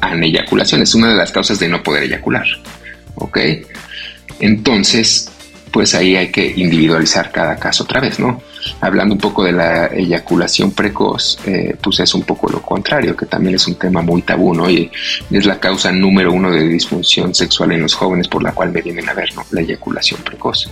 a, 0.00 0.08
a 0.08 0.14
eyaculación, 0.14 0.80
es 0.80 0.94
una 0.94 1.10
de 1.10 1.16
las 1.16 1.30
causas 1.30 1.58
de 1.58 1.68
no 1.68 1.82
poder 1.82 2.04
eyacular. 2.04 2.46
¿Ok? 3.16 3.38
Entonces, 4.40 5.30
pues 5.70 5.94
ahí 5.94 6.16
hay 6.16 6.32
que 6.32 6.54
individualizar 6.56 7.30
cada 7.30 7.56
caso 7.56 7.84
otra 7.84 8.00
vez, 8.00 8.18
¿no? 8.18 8.42
Hablando 8.80 9.14
un 9.14 9.20
poco 9.20 9.44
de 9.44 9.52
la 9.52 9.86
eyaculación 9.86 10.72
precoz, 10.72 11.38
eh, 11.46 11.76
pues 11.80 12.00
es 12.00 12.14
un 12.14 12.22
poco 12.22 12.48
lo 12.48 12.62
contrario, 12.62 13.16
que 13.16 13.26
también 13.26 13.56
es 13.56 13.66
un 13.66 13.76
tema 13.76 14.02
muy 14.02 14.22
tabú, 14.22 14.54
¿no? 14.54 14.70
Y 14.70 14.90
es 15.30 15.46
la 15.46 15.58
causa 15.58 15.92
número 15.92 16.32
uno 16.32 16.50
de 16.50 16.68
disfunción 16.68 17.34
sexual 17.34 17.72
en 17.72 17.82
los 17.82 17.94
jóvenes 17.94 18.28
por 18.28 18.42
la 18.42 18.52
cual 18.52 18.72
me 18.72 18.82
vienen 18.82 19.08
a 19.08 19.14
ver, 19.14 19.34
¿no? 19.34 19.44
La 19.50 19.60
eyaculación 19.60 20.20
precoz 20.22 20.68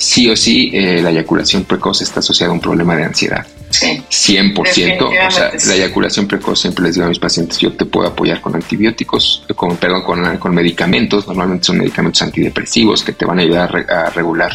sí 0.00 0.30
o 0.30 0.36
sí 0.36 0.70
eh, 0.72 1.00
la 1.02 1.10
eyaculación 1.10 1.64
precoz 1.64 2.00
está 2.00 2.20
asociada 2.20 2.50
a 2.50 2.54
un 2.54 2.60
problema 2.60 2.96
de 2.96 3.04
ansiedad. 3.04 3.46
Sí. 3.68 4.02
100%. 4.10 5.02
O 5.02 5.30
sea, 5.30 5.52
la 5.66 5.74
eyaculación 5.74 6.26
precoz 6.26 6.60
siempre 6.60 6.84
les 6.84 6.94
digo 6.94 7.06
a 7.06 7.08
mis 7.08 7.18
pacientes, 7.18 7.58
yo 7.58 7.72
te 7.72 7.84
puedo 7.84 8.08
apoyar 8.08 8.40
con 8.40 8.54
antibióticos, 8.54 9.44
con, 9.54 9.76
perdón, 9.76 10.02
con, 10.02 10.38
con 10.38 10.54
medicamentos, 10.54 11.26
normalmente 11.28 11.66
son 11.66 11.78
medicamentos 11.78 12.22
antidepresivos 12.22 13.04
que 13.04 13.12
te 13.12 13.24
van 13.26 13.38
a 13.38 13.42
ayudar 13.42 13.86
a, 13.88 14.10
regular 14.10 14.50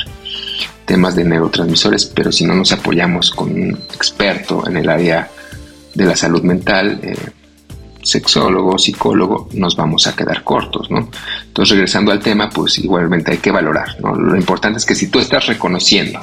temas 0.86 1.16
de 1.16 1.26
neurotransmisores, 1.26 2.06
pero 2.06 2.32
si 2.32 2.46
no 2.46 2.54
nos 2.54 2.72
apoyamos 2.72 3.32
con 3.32 3.52
un 3.52 3.72
experto 3.94 4.68
en 4.68 4.78
el 4.78 4.90
área 4.90 5.30
de 5.94 6.06
la 6.06 6.16
salud 6.16 6.44
mental, 6.44 7.00
eh, 7.02 7.16
sexólogo, 8.04 8.78
psicólogo, 8.78 9.50
nos 9.54 9.76
vamos 9.76 10.06
a 10.06 10.16
quedar 10.16 10.44
cortos, 10.44 10.92
¿no? 10.92 11.10
Entonces, 11.48 11.76
regresando 11.76 12.12
al 12.12 12.20
tema, 12.20 12.50
pues 12.50 12.78
igualmente 12.78 13.32
hay 13.32 13.38
que 13.38 13.52
valorar. 13.52 13.98
Lo 14.00 14.36
importante 14.36 14.78
es 14.78 14.86
que 14.86 14.96
si 14.96 15.08
tú 15.08 15.20
estás 15.20 15.48
reconociendo 15.48 16.20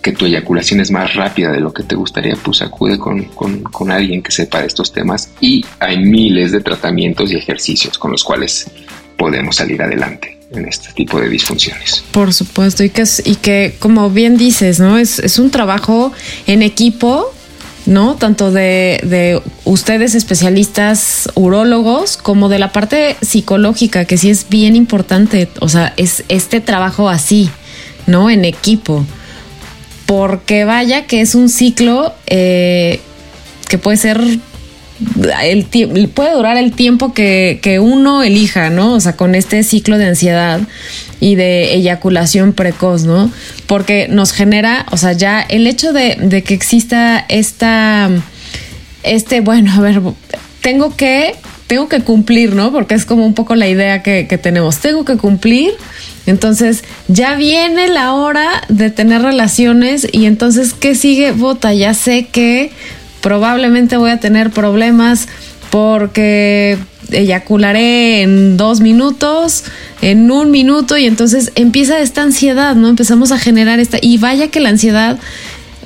que 0.00 0.12
tu 0.12 0.26
eyaculación 0.26 0.80
es 0.80 0.90
más 0.90 1.14
rápida 1.14 1.50
de 1.50 1.60
lo 1.60 1.72
que 1.72 1.82
te 1.82 1.96
gustaría, 1.96 2.36
pues 2.36 2.62
acude 2.62 2.98
con, 2.98 3.24
con 3.24 3.90
alguien 3.90 4.22
que 4.22 4.30
sepa 4.30 4.60
de 4.60 4.66
estos 4.66 4.92
temas 4.92 5.32
y 5.40 5.64
hay 5.80 5.98
miles 5.98 6.52
de 6.52 6.60
tratamientos 6.60 7.32
y 7.32 7.36
ejercicios 7.36 7.98
con 7.98 8.12
los 8.12 8.22
cuales 8.22 8.70
podemos 9.16 9.56
salir 9.56 9.82
adelante 9.82 10.33
en 10.50 10.66
este 10.66 10.92
tipo 10.92 11.20
de 11.20 11.28
disfunciones. 11.28 12.04
Por 12.12 12.32
supuesto, 12.32 12.84
y 12.84 12.90
que, 12.90 13.04
y 13.24 13.36
que 13.36 13.74
como 13.78 14.10
bien 14.10 14.36
dices, 14.36 14.80
¿no? 14.80 14.98
Es, 14.98 15.18
es 15.18 15.38
un 15.38 15.50
trabajo 15.50 16.12
en 16.46 16.62
equipo 16.62 17.32
¿no? 17.86 18.14
Tanto 18.14 18.50
de, 18.50 19.42
ustedes 19.64 20.14
especialistas 20.14 21.28
urólogos 21.34 22.16
como 22.16 22.48
de 22.48 22.58
la 22.58 22.72
parte 22.72 23.16
psicológica, 23.20 24.04
que 24.04 24.16
sí 24.16 24.30
es 24.30 24.48
bien 24.48 24.76
importante, 24.76 25.48
o 25.60 25.68
sea, 25.68 25.92
es 25.96 26.24
este 26.28 26.60
trabajo 26.60 27.08
así, 27.08 27.50
¿no? 28.06 28.30
En 28.30 28.44
equipo. 28.44 29.04
Porque 30.06 30.64
vaya 30.64 31.06
que 31.06 31.20
es 31.20 31.34
un 31.34 31.48
ciclo 31.48 32.14
eh, 32.26 33.00
que 33.68 33.78
puede 33.78 33.96
ser 33.96 34.38
el 35.42 35.66
puede 36.14 36.34
durar 36.34 36.56
el 36.56 36.72
tiempo 36.72 37.12
que, 37.12 37.58
que, 37.62 37.80
uno 37.80 38.22
elija, 38.22 38.70
¿no? 38.70 38.92
O 38.92 39.00
sea, 39.00 39.16
con 39.16 39.34
este 39.34 39.62
ciclo 39.64 39.98
de 39.98 40.06
ansiedad 40.06 40.60
y 41.20 41.34
de 41.34 41.74
eyaculación 41.74 42.52
precoz, 42.52 43.04
¿no? 43.04 43.30
Porque 43.66 44.06
nos 44.08 44.32
genera, 44.32 44.86
o 44.92 44.96
sea, 44.96 45.12
ya 45.12 45.40
el 45.40 45.66
hecho 45.66 45.92
de, 45.92 46.42
que 46.46 46.54
exista 46.54 47.24
esta, 47.28 48.08
este, 49.02 49.40
bueno, 49.40 49.72
a 49.72 49.80
ver, 49.80 50.00
tengo 50.60 50.96
que, 50.96 51.34
tengo 51.66 51.88
que 51.88 52.00
cumplir, 52.00 52.54
¿no? 52.54 52.72
Porque 52.72 52.94
es 52.94 53.04
como 53.04 53.26
un 53.26 53.34
poco 53.34 53.56
la 53.56 53.66
idea 53.66 54.02
que, 54.02 54.26
que 54.28 54.38
tenemos, 54.38 54.78
tengo 54.78 55.04
que 55.04 55.16
cumplir. 55.16 55.72
Entonces 56.26 56.84
ya 57.08 57.34
viene 57.34 57.88
la 57.88 58.14
hora 58.14 58.62
de 58.68 58.90
tener 58.90 59.22
relaciones 59.22 60.06
y 60.10 60.24
entonces, 60.24 60.72
¿qué 60.72 60.94
sigue? 60.94 61.32
Bota, 61.32 61.74
ya 61.74 61.92
sé 61.92 62.28
que 62.32 62.70
probablemente 63.24 63.96
voy 63.96 64.10
a 64.10 64.20
tener 64.20 64.50
problemas 64.50 65.28
porque 65.70 66.76
eyacularé 67.10 68.20
en 68.20 68.58
dos 68.58 68.80
minutos, 68.80 69.64
en 70.02 70.30
un 70.30 70.50
minuto, 70.50 70.98
y 70.98 71.06
entonces 71.06 71.50
empieza 71.54 72.00
esta 72.00 72.20
ansiedad, 72.20 72.76
¿no? 72.76 72.88
Empezamos 72.88 73.32
a 73.32 73.38
generar 73.38 73.80
esta, 73.80 73.96
y 73.98 74.18
vaya 74.18 74.48
que 74.48 74.60
la 74.60 74.68
ansiedad, 74.68 75.18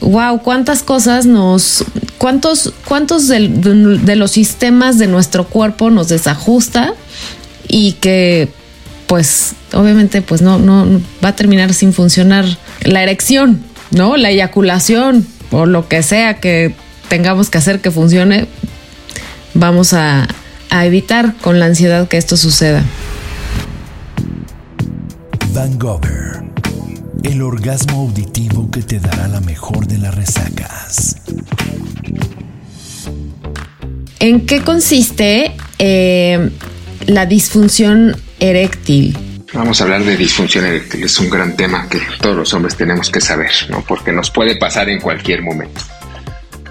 wow, 0.00 0.42
cuántas 0.42 0.82
cosas 0.82 1.26
nos, 1.26 1.84
cuántos, 2.18 2.72
cuántos 2.88 3.28
de, 3.28 4.16
los 4.16 4.32
sistemas 4.32 4.98
de 4.98 5.06
nuestro 5.06 5.46
cuerpo 5.46 5.90
nos 5.90 6.08
desajusta 6.08 6.94
y 7.68 7.92
que 7.92 8.48
pues 9.06 9.54
obviamente 9.72 10.22
pues 10.22 10.42
no, 10.42 10.58
no 10.58 11.00
va 11.24 11.28
a 11.28 11.36
terminar 11.36 11.72
sin 11.72 11.92
funcionar 11.92 12.44
la 12.82 13.04
erección, 13.04 13.62
¿no? 13.92 14.16
La 14.16 14.30
eyaculación 14.30 15.24
o 15.52 15.66
lo 15.66 15.86
que 15.88 16.02
sea 16.02 16.40
que 16.40 16.74
tengamos 17.08 17.50
que 17.50 17.58
hacer 17.58 17.80
que 17.80 17.90
funcione, 17.90 18.46
vamos 19.54 19.92
a, 19.92 20.26
evitar 20.70 21.34
con 21.40 21.58
la 21.58 21.66
ansiedad 21.66 22.08
que 22.08 22.18
esto 22.18 22.36
suceda. 22.36 22.84
Van 25.52 25.78
Gogh, 25.78 26.06
el 27.24 27.42
orgasmo 27.42 28.02
auditivo 28.02 28.70
que 28.70 28.82
te 28.82 29.00
dará 29.00 29.28
la 29.28 29.40
mejor 29.40 29.86
de 29.86 29.98
las 29.98 30.14
resacas. 30.14 31.16
¿En 34.20 34.46
qué 34.46 34.60
consiste 34.62 35.52
eh, 35.78 36.50
la 37.06 37.24
disfunción 37.26 38.14
eréctil? 38.40 39.16
Vamos 39.54 39.80
a 39.80 39.84
hablar 39.84 40.04
de 40.04 40.16
disfunción 40.16 40.66
eréctil, 40.66 41.04
es 41.04 41.18
un 41.18 41.30
gran 41.30 41.56
tema 41.56 41.88
que 41.88 42.00
todos 42.20 42.36
los 42.36 42.52
hombres 42.52 42.76
tenemos 42.76 43.10
que 43.10 43.20
saber, 43.20 43.50
¿no? 43.70 43.82
Porque 43.88 44.12
nos 44.12 44.30
puede 44.30 44.56
pasar 44.56 44.90
en 44.90 45.00
cualquier 45.00 45.42
momento. 45.42 45.80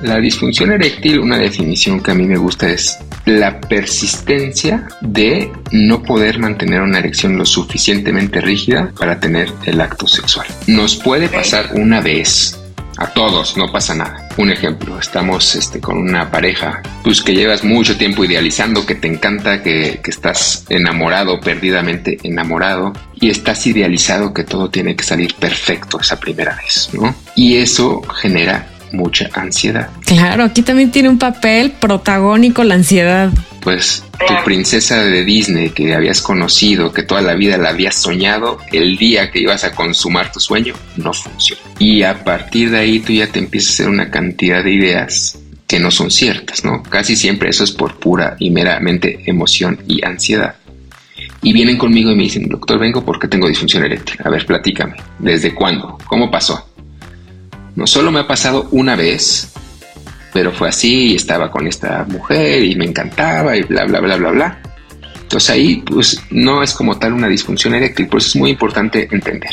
La 0.01 0.19
disfunción 0.19 0.71
eréctil, 0.71 1.19
una 1.19 1.37
definición 1.37 2.01
que 2.01 2.11
a 2.11 2.13
mí 2.13 2.25
me 2.25 2.37
gusta 2.37 2.69
es 2.69 2.99
la 3.25 3.59
persistencia 3.59 4.87
de 5.01 5.51
no 5.71 6.03
poder 6.03 6.37
mantener 6.39 6.81
una 6.81 6.99
erección 6.99 7.35
lo 7.37 7.45
suficientemente 7.45 8.39
rígida 8.39 8.91
para 8.97 9.19
tener 9.19 9.51
el 9.65 9.81
acto 9.81 10.07
sexual. 10.07 10.47
Nos 10.67 10.95
puede 10.95 11.27
pasar 11.29 11.71
una 11.73 11.99
vez, 11.99 12.59
a 12.97 13.07
todos, 13.07 13.57
no 13.57 13.71
pasa 13.71 13.95
nada. 13.95 14.29
Un 14.37 14.51
ejemplo, 14.51 14.99
estamos 14.99 15.55
este, 15.55 15.79
con 15.79 15.97
una 15.97 16.29
pareja, 16.29 16.81
pues 17.03 17.21
que 17.21 17.33
llevas 17.33 17.63
mucho 17.63 17.97
tiempo 17.97 18.23
idealizando, 18.23 18.85
que 18.85 18.95
te 18.95 19.07
encanta, 19.07 19.63
que, 19.63 19.99
que 20.03 20.11
estás 20.11 20.65
enamorado, 20.69 21.39
perdidamente 21.39 22.17
enamorado, 22.23 22.93
y 23.15 23.29
estás 23.29 23.65
idealizado 23.65 24.33
que 24.33 24.43
todo 24.43 24.69
tiene 24.69 24.95
que 24.95 25.03
salir 25.03 25.33
perfecto 25.35 25.99
esa 25.99 26.19
primera 26.19 26.55
vez, 26.55 26.89
¿no? 26.93 27.15
Y 27.35 27.57
eso 27.57 28.01
genera 28.21 28.67
mucha 28.91 29.29
ansiedad. 29.33 29.89
Claro, 30.05 30.43
aquí 30.43 30.61
también 30.61 30.91
tiene 30.91 31.09
un 31.09 31.19
papel 31.19 31.71
protagónico 31.71 32.63
la 32.63 32.75
ansiedad. 32.75 33.31
Pues 33.61 34.03
tu 34.27 34.33
princesa 34.45 35.03
de 35.03 35.25
Disney 35.25 35.71
que 35.71 35.93
habías 35.93 36.21
conocido, 36.21 36.93
que 36.93 37.03
toda 37.03 37.21
la 37.21 37.33
vida 37.33 37.57
la 37.57 37.69
habías 37.69 37.95
soñado, 37.95 38.59
el 38.71 38.97
día 38.97 39.29
que 39.31 39.39
ibas 39.39 39.63
a 39.63 39.73
consumar 39.73 40.31
tu 40.31 40.39
sueño, 40.39 40.73
no 40.95 41.13
funciona. 41.13 41.61
Y 41.79 42.03
a 42.03 42.23
partir 42.23 42.71
de 42.71 42.77
ahí 42.77 42.99
tú 42.99 43.13
ya 43.13 43.27
te 43.27 43.39
empiezas 43.39 43.71
a 43.71 43.73
hacer 43.73 43.89
una 43.89 44.09
cantidad 44.09 44.63
de 44.63 44.71
ideas 44.71 45.39
que 45.67 45.79
no 45.79 45.91
son 45.91 46.11
ciertas, 46.11 46.63
¿no? 46.63 46.81
Casi 46.81 47.15
siempre 47.15 47.49
eso 47.49 47.63
es 47.63 47.71
por 47.71 47.99
pura 47.99 48.37
y 48.39 48.51
meramente 48.51 49.19
emoción 49.25 49.79
y 49.85 50.03
ansiedad. 50.05 50.55
Y 51.41 51.53
vienen 51.53 51.77
conmigo 51.77 52.11
y 52.11 52.15
me 52.15 52.23
dicen, 52.23 52.47
doctor, 52.47 52.79
vengo 52.79 53.03
porque 53.05 53.27
tengo 53.27 53.47
disfunción 53.47 53.83
eréctil. 53.83 54.17
A 54.23 54.29
ver, 54.29 54.45
platícame. 54.45 54.95
¿Desde 55.19 55.53
cuándo? 55.53 55.97
¿Cómo 56.07 56.31
pasó? 56.31 56.66
No 57.77 57.85
solo 57.85 58.11
me 58.11 58.21
ha 58.21 58.27
pasado 58.27 58.67
una 58.71 58.95
vez, 58.95 59.51
pero 60.33 60.51
fue 60.51 60.67
así 60.67 61.13
estaba 61.13 61.51
con 61.51 61.67
esta 61.67 62.05
mujer 62.09 62.63
y 62.63 62.75
me 62.75 62.85
encantaba 62.85 63.55
y 63.55 63.61
bla, 63.61 63.85
bla, 63.85 63.99
bla, 63.99 64.15
bla, 64.15 64.31
bla. 64.31 64.61
Entonces 65.21 65.51
ahí 65.51 65.83
pues 65.85 66.19
no 66.31 66.63
es 66.63 66.73
como 66.73 66.97
tal 66.97 67.13
una 67.13 67.27
disfunción 67.27 67.75
eréctil, 67.75 68.07
por 68.07 68.19
eso 68.19 68.29
es 68.29 68.35
muy 68.35 68.49
importante 68.49 69.07
entender. 69.11 69.51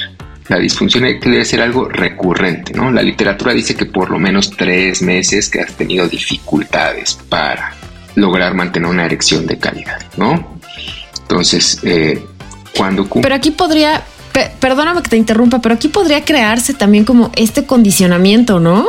La 0.49 0.59
disfunción 0.59 1.05
eréctil 1.05 1.33
debe 1.33 1.45
ser 1.45 1.61
algo 1.61 1.87
recurrente, 1.87 2.73
¿no? 2.73 2.91
La 2.91 3.03
literatura 3.03 3.53
dice 3.53 3.75
que 3.75 3.85
por 3.85 4.09
lo 4.09 4.19
menos 4.19 4.51
tres 4.57 5.03
meses 5.03 5.51
que 5.51 5.61
has 5.61 5.75
tenido 5.75 6.09
dificultades 6.09 7.19
para 7.29 7.75
lograr 8.15 8.55
mantener 8.55 8.89
una 8.89 9.05
erección 9.05 9.47
de 9.47 9.59
calidad, 9.59 10.01
¿no? 10.17 10.59
Entonces, 11.21 11.79
eh, 11.83 12.25
cuando... 12.75 13.05
Pero 13.07 13.35
aquí 13.35 13.51
podría, 13.51 14.03
perdóname 14.61 15.03
que 15.03 15.11
te 15.11 15.17
interrumpa, 15.17 15.61
pero 15.61 15.75
aquí 15.75 15.89
podría 15.89 16.25
crearse 16.25 16.75
también 16.75 17.05
como 17.05 17.31
este 17.37 17.65
condicionamiento, 17.65 18.61
¿no? 18.61 18.87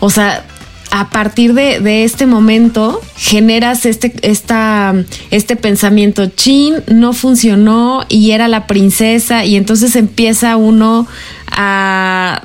O 0.00 0.10
sea, 0.10 0.44
a 0.90 1.08
partir 1.08 1.54
de, 1.54 2.04
este 2.04 2.26
momento 2.26 3.00
generas 3.16 3.86
este, 3.86 4.12
esta, 4.20 4.94
este 5.30 5.56
pensamiento, 5.56 6.26
chin, 6.26 6.82
no 6.86 7.14
funcionó 7.14 8.04
y 8.10 8.32
era 8.32 8.46
la 8.46 8.66
princesa 8.66 9.46
y 9.46 9.56
entonces 9.56 9.96
empieza 9.96 10.56
uno 10.56 11.06
a 11.46 12.42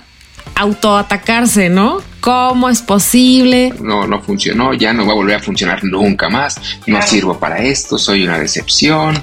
autoatacarse, 0.55 1.69
¿no? 1.69 2.01
¿Cómo 2.21 2.69
es 2.69 2.81
posible? 2.81 3.73
No, 3.81 4.07
no 4.07 4.21
funcionó, 4.21 4.73
ya 4.73 4.93
no 4.93 5.05
va 5.05 5.11
a 5.11 5.15
volver 5.15 5.35
a 5.35 5.39
funcionar 5.39 5.83
nunca 5.83 6.29
más, 6.29 6.59
no 6.87 7.01
sirvo 7.01 7.37
para 7.37 7.59
esto, 7.59 7.97
soy 7.97 8.23
una 8.23 8.39
decepción, 8.39 9.21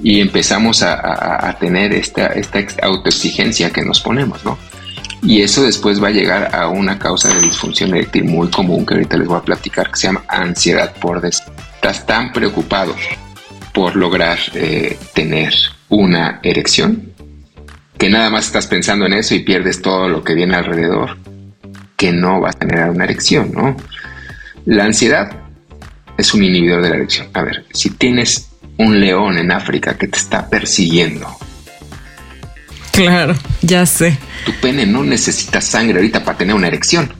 y 0.00 0.20
empezamos 0.20 0.82
a, 0.82 1.56
tener 1.60 1.92
esta, 1.92 2.26
esta 2.28 2.60
autoexigencia 2.82 3.70
que 3.70 3.82
nos 3.82 4.00
ponemos, 4.00 4.44
¿no? 4.44 4.58
Y 5.22 5.40
eso 5.40 5.62
después 5.62 6.02
va 6.02 6.08
a 6.08 6.10
llegar 6.10 6.54
a 6.54 6.68
una 6.68 6.98
causa 6.98 7.32
de 7.32 7.40
disfunción 7.40 7.94
eréctil 7.94 8.24
muy 8.24 8.50
común 8.50 8.84
que 8.84 8.94
ahorita 8.94 9.16
les 9.16 9.26
voy 9.26 9.38
a 9.38 9.42
platicar, 9.42 9.90
que 9.90 9.96
se 9.96 10.06
llama 10.08 10.24
ansiedad 10.28 10.94
por 11.00 11.20
des. 11.20 11.42
Estás 11.76 12.04
tan 12.04 12.32
preocupado 12.32 12.94
por 13.72 13.96
lograr 13.96 14.38
eh, 14.54 14.98
tener 15.14 15.54
una 15.88 16.40
erección 16.42 17.12
que 17.96 18.10
nada 18.10 18.28
más 18.28 18.46
estás 18.46 18.66
pensando 18.66 19.06
en 19.06 19.14
eso 19.14 19.34
y 19.34 19.40
pierdes 19.40 19.80
todo 19.80 20.08
lo 20.08 20.22
que 20.22 20.34
viene 20.34 20.56
alrededor 20.56 21.16
que 21.96 22.12
no 22.12 22.40
vas 22.40 22.56
a 22.56 22.58
tener 22.58 22.90
una 22.90 23.04
erección, 23.04 23.52
¿no? 23.52 23.76
La 24.66 24.84
ansiedad 24.84 25.30
es 26.18 26.34
un 26.34 26.42
inhibidor 26.42 26.82
de 26.82 26.90
la 26.90 26.96
erección. 26.96 27.28
A 27.32 27.42
ver, 27.42 27.64
si 27.72 27.90
tienes 27.90 28.50
un 28.78 29.00
león 29.00 29.38
en 29.38 29.52
África 29.52 29.96
que 29.96 30.08
te 30.08 30.18
está 30.18 30.48
persiguiendo. 30.48 31.26
Claro, 32.92 33.34
ya 33.62 33.84
sé. 33.86 34.16
Tu 34.44 34.52
pene 34.60 34.86
no 34.86 35.02
necesita 35.02 35.60
sangre 35.60 35.96
ahorita 35.96 36.24
para 36.24 36.38
tener 36.38 36.54
una 36.54 36.68
erección. 36.68 37.12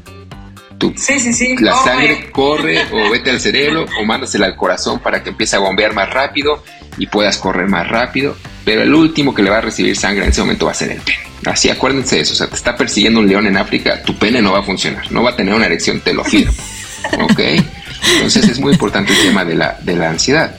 sí, 0.97 1.19
sí, 1.19 1.33
sí. 1.33 1.57
La 1.59 1.75
sangre 1.75 2.31
corre 2.31 2.81
o 2.93 3.11
vete 3.13 3.31
al 3.31 3.41
cerebro 3.41 3.87
o 4.01 4.05
mándasela 4.05 4.47
al 4.47 4.57
corazón 4.57 5.01
para 5.01 5.23
que 5.23 5.31
empiece 5.31 5.57
a 5.57 5.59
bombear 5.59 5.93
más 5.93 6.11
rápido 6.11 6.63
y 6.97 7.07
puedas 7.07 7.39
correr 7.39 7.69
más 7.69 7.89
rápido. 7.89 8.37
Pero 8.65 8.83
el 8.83 8.95
último 8.95 9.35
que 9.35 9.43
le 9.43 9.51
va 9.51 9.59
a 9.59 9.63
recibir 9.63 9.97
sangre 9.97 10.25
en 10.25 10.31
ese 10.31 10.41
momento 10.41 10.67
va 10.67 10.73
a 10.73 10.77
ser 10.77 10.93
el 10.93 11.01
pene. 11.01 11.19
Así 11.45 11.69
acuérdense 11.71 12.17
de 12.17 12.23
eso. 12.23 12.35
O 12.35 12.37
sea, 12.37 12.47
te 12.47 12.55
está 12.55 12.77
persiguiendo 12.77 13.19
un 13.19 13.29
león 13.29 13.47
en 13.47 13.57
África, 13.57 14.03
tu 14.03 14.17
pene 14.17 14.41
no 14.41 14.53
va 14.53 14.61
a 14.61 14.63
funcionar. 14.63 15.11
No 15.11 15.23
va 15.23 15.31
a 15.31 15.37
tener 15.37 15.55
una 15.55 15.67
erección, 15.67 16.01
te 16.01 16.15
lo 16.15 16.25
firmo. 16.25 16.53
¿Ok? 17.21 17.41
Entonces 18.15 18.49
es 18.49 18.61
muy 18.61 18.73
importante 18.73 19.13
el 19.13 19.19
tema 19.23 19.45
de 19.45 19.55
la, 19.55 19.79
de 19.83 19.97
la 19.97 20.11
ansiedad. 20.11 20.57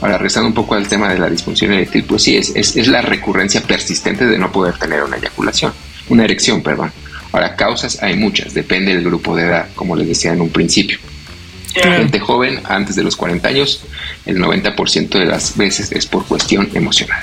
Ahora, 0.00 0.18
rezando 0.18 0.48
un 0.48 0.54
poco 0.54 0.74
al 0.74 0.88
tema 0.88 1.12
de 1.12 1.18
la 1.18 1.30
disfunción 1.30 1.72
eréctil, 1.72 2.04
pues 2.04 2.22
sí, 2.22 2.36
es, 2.36 2.54
es, 2.54 2.86
la 2.88 3.00
recurrencia 3.00 3.62
persistente 3.62 4.26
de 4.26 4.38
no 4.38 4.52
poder 4.52 4.78
tener 4.78 5.02
una 5.02 5.16
eyaculación, 5.16 5.72
una 6.08 6.24
erección, 6.24 6.62
perdón. 6.62 6.92
Ahora, 7.32 7.56
causas 7.56 8.02
hay 8.02 8.16
muchas, 8.16 8.52
depende 8.52 8.94
del 8.94 9.04
grupo 9.04 9.34
de 9.34 9.44
edad, 9.44 9.68
como 9.74 9.96
les 9.96 10.08
decía 10.08 10.32
en 10.32 10.40
un 10.40 10.50
principio. 10.50 10.98
Gente 11.74 12.20
joven, 12.20 12.60
antes 12.64 12.96
de 12.96 13.02
los 13.02 13.16
40 13.16 13.48
años, 13.48 13.84
el 14.24 14.38
90% 14.38 15.18
de 15.18 15.26
las 15.26 15.56
veces 15.56 15.92
es 15.92 16.06
por 16.06 16.24
cuestión 16.24 16.70
emocional. 16.72 17.22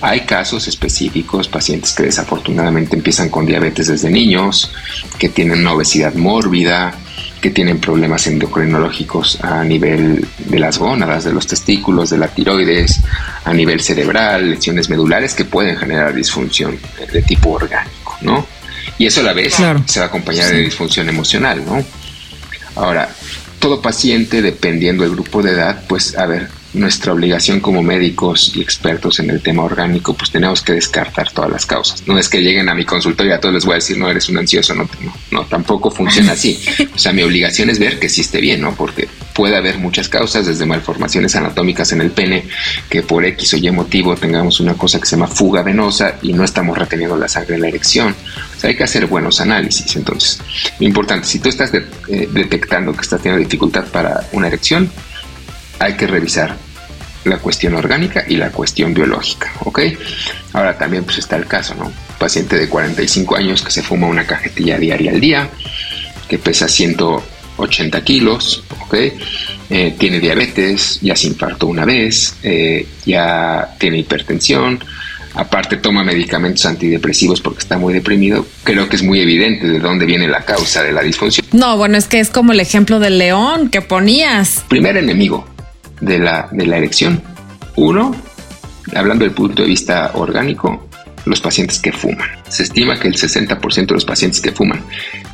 Hay 0.00 0.20
casos 0.20 0.68
específicos, 0.68 1.48
pacientes 1.48 1.92
que 1.92 2.04
desafortunadamente 2.04 2.96
empiezan 2.96 3.28
con 3.28 3.46
diabetes 3.46 3.88
desde 3.88 4.10
niños, 4.10 4.72
que 5.18 5.28
tienen 5.28 5.60
una 5.60 5.72
obesidad 5.72 6.14
mórbida, 6.14 6.94
que 7.44 7.50
tienen 7.50 7.78
problemas 7.78 8.26
endocrinológicos 8.26 9.38
a 9.44 9.62
nivel 9.62 10.26
de 10.46 10.58
las 10.58 10.78
gónadas, 10.78 11.24
de 11.24 11.32
los 11.34 11.46
testículos, 11.46 12.08
de 12.08 12.16
la 12.16 12.28
tiroides, 12.28 13.02
a 13.44 13.52
nivel 13.52 13.82
cerebral, 13.82 14.52
lesiones 14.52 14.88
medulares 14.88 15.34
que 15.34 15.44
pueden 15.44 15.76
generar 15.76 16.14
disfunción 16.14 16.78
de 17.12 17.20
tipo 17.20 17.50
orgánico, 17.50 18.16
¿no? 18.22 18.46
Y 18.96 19.04
eso 19.04 19.20
a 19.20 19.24
la 19.24 19.34
vez 19.34 19.56
se 19.84 20.00
va 20.00 20.06
a 20.06 20.08
acompañar 20.08 20.52
de 20.52 20.60
disfunción 20.60 21.06
emocional, 21.10 21.62
¿no? 21.66 21.84
Ahora, 22.76 23.10
todo 23.58 23.82
paciente, 23.82 24.40
dependiendo 24.40 25.04
del 25.04 25.12
grupo 25.12 25.42
de 25.42 25.50
edad, 25.50 25.84
pues, 25.86 26.16
a 26.16 26.24
ver, 26.24 26.48
nuestra 26.74 27.12
obligación 27.12 27.60
como 27.60 27.82
médicos 27.82 28.52
y 28.54 28.60
expertos 28.60 29.20
en 29.20 29.30
el 29.30 29.40
tema 29.40 29.62
orgánico, 29.62 30.14
pues 30.14 30.30
tenemos 30.30 30.60
que 30.60 30.72
descartar 30.72 31.30
todas 31.30 31.50
las 31.50 31.66
causas. 31.66 32.06
No 32.06 32.18
es 32.18 32.28
que 32.28 32.42
lleguen 32.42 32.68
a 32.68 32.74
mi 32.74 32.84
consultorio 32.84 33.32
y 33.32 33.34
a 33.34 33.40
todos 33.40 33.54
les 33.54 33.64
voy 33.64 33.72
a 33.72 33.76
decir, 33.76 33.96
no, 33.96 34.10
eres 34.10 34.28
un 34.28 34.38
ansioso, 34.38 34.74
no, 34.74 34.88
no, 35.00 35.14
no, 35.30 35.44
tampoco 35.46 35.90
funciona 35.90 36.32
así. 36.32 36.60
O 36.94 36.98
sea, 36.98 37.12
mi 37.12 37.22
obligación 37.22 37.70
es 37.70 37.78
ver 37.78 37.98
que 37.98 38.08
sí 38.08 38.20
esté 38.20 38.40
bien, 38.40 38.60
¿no? 38.60 38.74
Porque 38.74 39.08
puede 39.32 39.56
haber 39.56 39.78
muchas 39.78 40.08
causas, 40.08 40.46
desde 40.46 40.66
malformaciones 40.66 41.34
anatómicas 41.36 41.92
en 41.92 42.00
el 42.00 42.10
pene, 42.10 42.44
que 42.88 43.02
por 43.02 43.24
X 43.24 43.54
o 43.54 43.56
Y 43.56 43.70
motivo 43.70 44.16
tengamos 44.16 44.60
una 44.60 44.74
cosa 44.74 44.98
que 44.98 45.06
se 45.06 45.16
llama 45.16 45.28
fuga 45.28 45.62
venosa 45.62 46.18
y 46.22 46.32
no 46.32 46.44
estamos 46.44 46.76
reteniendo 46.76 47.16
la 47.16 47.28
sangre 47.28 47.54
en 47.54 47.62
la 47.62 47.68
erección. 47.68 48.14
O 48.56 48.60
sea, 48.60 48.70
hay 48.70 48.76
que 48.76 48.84
hacer 48.84 49.06
buenos 49.06 49.40
análisis. 49.40 49.96
Entonces, 49.96 50.40
lo 50.78 50.86
importante, 50.86 51.26
si 51.26 51.38
tú 51.38 51.48
estás 51.48 51.72
eh, 51.74 52.28
detectando 52.32 52.92
que 52.92 53.02
estás 53.02 53.20
teniendo 53.20 53.44
dificultad 53.44 53.84
para 53.86 54.26
una 54.32 54.48
erección, 54.48 54.90
hay 55.78 55.94
que 55.94 56.06
revisar 56.06 56.56
la 57.24 57.38
cuestión 57.38 57.74
orgánica 57.74 58.24
y 58.28 58.36
la 58.36 58.50
cuestión 58.50 58.94
biológica, 58.94 59.52
¿ok? 59.60 59.80
Ahora 60.52 60.76
también 60.76 61.04
pues 61.04 61.18
está 61.18 61.36
el 61.36 61.46
caso, 61.46 61.74
¿no? 61.74 61.92
Paciente 62.18 62.56
de 62.56 62.68
45 62.68 63.36
años 63.36 63.62
que 63.62 63.70
se 63.70 63.82
fuma 63.82 64.06
una 64.06 64.26
cajetilla 64.26 64.78
diaria 64.78 65.10
al 65.10 65.20
día, 65.20 65.48
que 66.28 66.38
pesa 66.38 66.68
180 66.68 68.04
kilos, 68.04 68.64
¿ok? 68.82 68.94
Eh, 69.70 69.94
tiene 69.98 70.20
diabetes, 70.20 71.00
ya 71.00 71.16
se 71.16 71.28
infartó 71.28 71.66
una 71.66 71.84
vez, 71.84 72.36
eh, 72.42 72.86
ya 73.06 73.74
tiene 73.78 73.98
hipertensión, 73.98 74.82
aparte 75.34 75.76
toma 75.78 76.04
medicamentos 76.04 76.64
antidepresivos 76.66 77.40
porque 77.40 77.60
está 77.60 77.76
muy 77.76 77.92
deprimido, 77.92 78.46
creo 78.62 78.88
que 78.88 78.96
es 78.96 79.02
muy 79.02 79.20
evidente 79.20 79.66
de 79.66 79.80
dónde 79.80 80.06
viene 80.06 80.28
la 80.28 80.44
causa 80.44 80.82
de 80.82 80.92
la 80.92 81.02
disfunción. 81.02 81.46
No, 81.52 81.76
bueno, 81.76 81.96
es 81.96 82.06
que 82.06 82.20
es 82.20 82.30
como 82.30 82.52
el 82.52 82.60
ejemplo 82.60 83.00
del 83.00 83.18
león 83.18 83.70
que 83.70 83.80
ponías. 83.80 84.64
Primer 84.68 84.96
enemigo, 84.96 85.48
de 86.04 86.18
la, 86.18 86.48
de 86.50 86.66
la 86.66 86.78
erección. 86.78 87.22
Uno, 87.76 88.14
hablando 88.94 89.24
del 89.24 89.34
punto 89.34 89.62
de 89.62 89.68
vista 89.68 90.12
orgánico, 90.14 90.88
los 91.24 91.40
pacientes 91.40 91.78
que 91.78 91.92
fuman. 91.92 92.28
Se 92.48 92.64
estima 92.64 92.98
que 92.98 93.08
el 93.08 93.14
60% 93.14 93.86
de 93.86 93.94
los 93.94 94.04
pacientes 94.04 94.40
que 94.40 94.52
fuman 94.52 94.84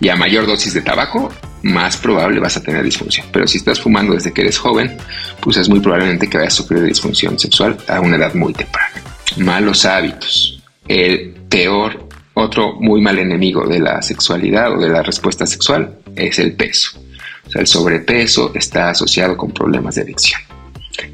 y 0.00 0.08
a 0.08 0.16
mayor 0.16 0.46
dosis 0.46 0.74
de 0.74 0.82
tabaco, 0.82 1.32
más 1.62 1.96
probable 1.96 2.40
vas 2.40 2.56
a 2.56 2.62
tener 2.62 2.82
disfunción. 2.82 3.26
Pero 3.32 3.46
si 3.46 3.58
estás 3.58 3.80
fumando 3.80 4.14
desde 4.14 4.32
que 4.32 4.42
eres 4.42 4.58
joven, 4.58 4.96
pues 5.40 5.56
es 5.56 5.68
muy 5.68 5.80
probablemente 5.80 6.28
que 6.28 6.38
vayas 6.38 6.54
a 6.54 6.56
sufrir 6.58 6.82
disfunción 6.82 7.38
sexual 7.38 7.76
a 7.88 8.00
una 8.00 8.16
edad 8.16 8.34
muy 8.34 8.52
temprana. 8.52 9.02
Malos 9.38 9.84
hábitos. 9.84 10.62
El 10.86 11.34
peor, 11.48 12.08
otro 12.34 12.74
muy 12.80 13.00
mal 13.00 13.18
enemigo 13.18 13.66
de 13.66 13.80
la 13.80 14.00
sexualidad 14.00 14.72
o 14.72 14.80
de 14.80 14.88
la 14.88 15.02
respuesta 15.02 15.46
sexual 15.46 15.98
es 16.16 16.38
el 16.38 16.52
peso. 16.52 16.98
O 17.46 17.50
sea, 17.50 17.60
el 17.60 17.66
sobrepeso 17.66 18.52
está 18.54 18.90
asociado 18.90 19.36
con 19.36 19.50
problemas 19.50 19.96
de 19.96 20.02
adicción 20.02 20.40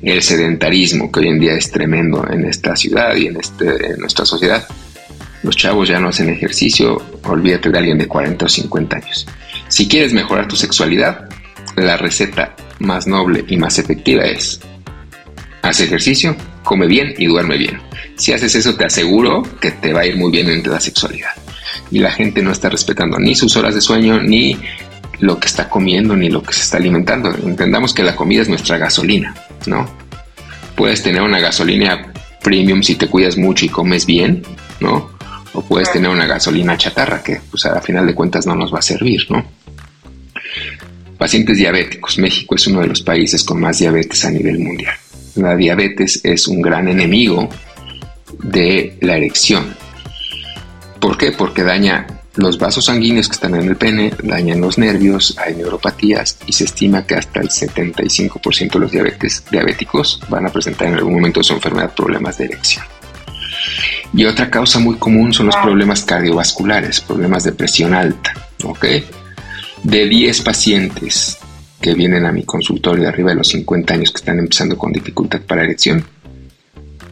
el 0.03 0.23
sedentarismo 0.23 1.11
que 1.11 1.21
hoy 1.21 1.29
en 1.29 1.41
día 1.41 1.55
es 1.55 1.71
tremendo 1.71 2.27
en 2.31 2.45
esta 2.45 2.77
ciudad 2.77 3.15
y 3.17 3.27
en, 3.27 3.37
este, 3.37 3.97
nuestra 3.99 4.25
sociedad. 4.25 4.67
Los 5.43 5.57
chavos 5.57 5.89
ya 5.89 6.01
no 6.01 6.09
hacen 6.09 6.29
ejercicio, 6.29 7.01
olvídate 7.25 7.71
de 7.71 7.79
alguien 7.79 7.99
de 7.99 8.09
40 8.09 8.47
o 8.47 8.49
50 8.49 8.97
años. 8.97 9.27
Si 9.69 9.87
quieres 9.87 10.13
mejorar 10.13 10.49
tu 10.49 10.57
sexualidad, 10.57 11.29
la 11.77 11.97
receta 11.97 12.55
más 12.79 13.07
noble 13.07 13.45
y 13.49 13.57
más 13.57 13.79
efectiva 13.79 14.25
es 14.25 14.61
haz 15.63 15.81
ejercicio, 15.81 16.37
come 16.63 16.87
bien 16.87 17.15
y 17.19 17.27
duerme 17.27 17.57
bien. 17.57 17.81
Si 18.17 18.33
haces 18.33 18.55
eso 18.55 18.77
te 18.77 18.85
aseguro 18.85 19.43
que 19.61 19.71
te 19.73 19.93
va 19.93 20.01
a 20.01 20.07
ir 20.07 20.17
muy 20.17 20.31
bien 20.31 20.49
en 20.49 20.63
la 20.63 20.81
sexualidad. 20.81 21.31
Y 21.91 21.99
la 21.99 22.11
gente 22.11 22.43
no 22.43 22.53
está 22.53 22.69
respetando 22.69 23.19
ni 23.19 23.35
sus 23.35 23.57
horas 23.57 23.75
de 23.75 23.81
sueño, 23.81 24.21
ni 24.21 24.59
lo 25.19 25.39
que 25.39 25.47
está 25.47 25.69
comiendo, 25.69 26.17
ni 26.17 26.29
lo 26.29 26.43
que 26.43 26.53
se 26.53 26.63
está 26.63 26.77
alimentando. 26.77 27.35
Entendamos 27.35 27.93
que 27.95 28.03
la 28.03 28.17
comida 28.17 28.43
es 28.43 28.49
nuestra 28.49 28.79
gasolina. 28.79 29.35
¿No? 29.67 29.87
Puedes 30.77 31.03
tener 31.03 31.23
una 31.23 31.41
gasolina 31.41 32.13
premium 32.43 32.83
si 32.83 32.97
te 32.97 33.09
cuidas 33.09 33.37
mucho 33.37 33.65
y 33.65 33.69
comes 33.69 34.07
bien, 34.07 34.43
¿no? 34.81 35.11
O 35.53 35.63
puedes 35.63 35.91
tener 35.91 36.11
una 36.11 36.27
gasolina 36.27 36.77
chatarra 36.77 37.23
que, 37.23 37.41
pues, 37.51 37.65
a 37.67 37.81
final 37.81 38.07
de 38.07 38.15
cuentas 38.15 38.47
no 38.47 38.55
nos 38.55 38.73
va 38.73 38.81
a 38.81 38.83
servir, 38.83 39.27
¿no? 39.31 39.45
Pacientes 41.19 41.57
diabéticos. 41.57 42.19
México 42.19 42.55
es 42.55 42.67
uno 42.67 42.81
de 42.81 42.89
los 42.89 43.01
países 43.01 43.43
con 43.43 43.61
más 43.61 43.79
diabetes 43.79 44.25
a 44.25 44.31
nivel 44.31 44.59
mundial. 44.59 44.95
La 45.37 45.57
diabetes 45.57 46.21
es 46.25 46.47
un 46.47 46.61
gran 46.61 46.89
enemigo 46.89 47.49
de 48.43 48.99
la 49.01 49.17
erección. 49.17 49.75
¿Por 51.01 51.17
qué? 51.17 51.33
Porque 51.33 51.63
daña 51.63 52.07
los 52.37 52.59
vasos 52.59 52.85
sanguíneos 52.85 53.29
que 53.29 53.35
están 53.35 53.55
en 53.55 53.69
el 53.69 53.77
pene 53.77 54.13
dañan 54.23 54.61
los 54.61 54.79
nervios, 54.79 55.37
hay 55.39 55.55
neuropatías 55.55 56.39
y 56.47 56.53
se 56.53 56.65
estima 56.65 57.07
que 57.07 57.15
hasta 57.15 57.41
el 57.41 57.49
75% 57.49 58.73
de 58.73 58.79
los 58.79 58.93
diabetes, 58.93 59.43
diabéticos 59.51 60.21
van 60.29 60.47
a 60.47 60.53
presentar 60.53 60.89
en 60.89 60.95
algún 60.95 61.15
momento 61.15 61.41
de 61.41 61.45
su 61.45 61.55
enfermedad 61.55 61.95
problemas 61.95 62.39
de 62.39 62.45
erección. 62.45 62.85
Y 64.13 64.25
otra 64.25 64.51
causa 64.51 64.79
muy 64.79 64.97
común 64.97 65.33
son 65.33 65.47
los 65.47 65.57
problemas 65.57 66.05
cardiovasculares, 66.05 67.01
problemas 67.01 67.45
de 67.45 67.53
presión 67.53 67.93
alta. 67.95 68.33
¿ok? 68.65 68.87
De 69.83 70.09
10 70.09 70.41
pacientes 70.43 71.39
que 71.81 71.95
vienen 71.95 72.25
a 72.25 72.33
mi 72.33 72.45
consultorio 72.45 73.03
de 73.03 73.09
arriba 73.09 73.31
de 73.31 73.37
los 73.37 73.49
50 73.49 73.95
años 73.95 74.11
que 74.11 74.19
están 74.19 74.39
empezando 74.39 74.77
con 74.77 74.93
dificultad 74.93 75.41
para 75.43 75.65
erección, 75.65 76.05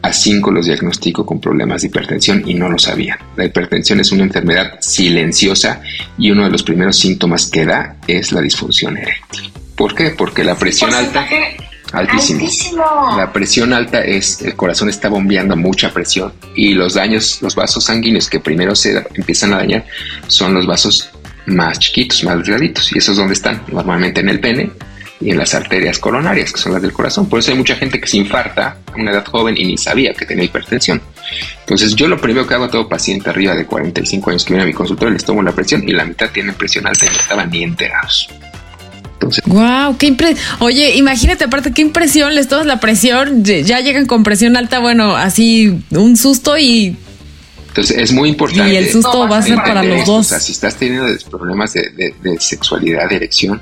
a 0.05 0.13
cinco 0.13 0.51
los 0.51 0.67
diagnostico 0.67 1.25
con 1.25 1.39
problemas 1.39 1.81
de 1.81 1.87
hipertensión 1.87 2.43
y 2.45 2.53
no 2.53 2.69
lo 2.69 2.77
sabía. 2.77 3.17
La 3.35 3.45
hipertensión 3.45 3.99
es 3.99 4.11
una 4.11 4.23
enfermedad 4.23 4.73
silenciosa 4.79 5.81
y 6.17 6.29
uno 6.29 6.43
de 6.43 6.51
los 6.51 6.61
primeros 6.61 6.97
síntomas 6.97 7.49
que 7.49 7.65
da 7.65 7.97
es 8.07 8.31
la 8.31 8.41
disfunción 8.41 8.97
eréctil. 8.97 9.51
¿Por 9.75 9.95
qué? 9.95 10.11
Porque 10.11 10.43
la 10.43 10.55
presión 10.55 10.93
alta... 10.93 11.27
Altísimo. 11.91 12.45
La 13.17 13.31
presión 13.31 13.71
alta 13.71 14.01
es, 14.03 14.41
el 14.41 14.55
corazón 14.55 14.89
está 14.89 15.07
bombeando 15.07 15.55
mucha 15.55 15.93
presión 15.93 16.33
y 16.53 16.73
los 16.73 16.95
daños, 16.95 17.41
los 17.41 17.55
vasos 17.55 17.85
sanguíneos 17.85 18.29
que 18.29 18.39
primero 18.39 18.75
se 18.75 19.01
empiezan 19.13 19.53
a 19.53 19.57
dañar 19.57 19.85
son 20.27 20.53
los 20.53 20.67
vasos 20.67 21.09
más 21.45 21.79
chiquitos, 21.79 22.23
más 22.25 22.37
delgaditos 22.39 22.91
y 22.91 22.97
esos 22.97 23.13
es 23.13 23.17
donde 23.17 23.33
están, 23.33 23.61
normalmente 23.71 24.19
en 24.19 24.29
el 24.29 24.39
pene 24.39 24.71
y 25.25 25.31
en 25.31 25.39
las 25.39 25.55
arterias 25.55 25.97
coronarias, 25.97 26.53
que 26.53 26.59
son 26.59 26.73
las 26.73 26.83
del 26.83 26.93
corazón. 26.93 27.27
Por 27.27 27.39
eso 27.39 27.49
hay 27.49 27.57
mucha 27.57 27.75
gente 27.75 27.99
que 27.99 28.05
se 28.05 28.17
infarta 28.17 28.77
a 28.93 28.95
una 28.95 29.09
edad 29.09 29.25
joven 29.25 29.55
y 29.57 29.65
ni 29.65 29.75
sabía 29.75 30.13
que 30.13 30.23
tenía 30.23 30.45
hipertensión. 30.45 31.01
Entonces, 31.61 31.95
yo 31.95 32.07
lo 32.07 32.21
primero 32.21 32.45
que 32.45 32.53
hago 32.53 32.65
a 32.65 32.69
todo 32.69 32.87
paciente 32.87 33.31
arriba 33.31 33.55
de 33.55 33.65
45 33.65 34.29
años 34.29 34.45
que 34.45 34.53
viene 34.53 34.63
a 34.63 34.67
mi 34.67 34.73
consultorio, 34.73 35.11
les 35.11 35.25
tomo 35.25 35.41
la 35.41 35.51
presión 35.51 35.83
y 35.89 35.93
la 35.93 36.05
mitad 36.05 36.29
tiene 36.29 36.53
presión 36.53 36.85
alta 36.85 37.07
y 37.07 37.09
no 37.09 37.19
estaban 37.19 37.49
ni 37.49 37.63
enterados. 37.63 38.29
Entonces, 39.13 39.43
wow, 39.47 39.97
qué 39.97 40.05
impresión. 40.05 40.45
Oye, 40.59 40.95
imagínate, 40.95 41.45
aparte, 41.45 41.71
qué 41.71 41.81
impresión, 41.81 42.35
les 42.35 42.47
tomas 42.47 42.67
la 42.67 42.79
presión, 42.79 43.43
ya 43.43 43.79
llegan 43.79 44.05
con 44.05 44.21
presión 44.21 44.55
alta, 44.55 44.77
bueno, 44.77 45.15
así 45.15 45.81
un 45.89 46.17
susto 46.17 46.55
y 46.55 46.95
Entonces 47.69 47.97
es 47.97 48.11
muy 48.11 48.29
importante. 48.29 48.71
Y 48.71 48.75
el 48.75 48.91
susto 48.91 49.27
va 49.27 49.39
a 49.39 49.41
ser 49.41 49.55
para 49.55 49.81
los 49.81 50.05
dos. 50.05 50.27
O 50.27 50.29
sea, 50.29 50.39
si 50.39 50.51
estás 50.51 50.75
teniendo 50.75 51.07
problemas 51.31 51.73
de, 51.73 52.13
sexualidad, 52.39 53.09
de 53.09 53.15
erección, 53.15 53.59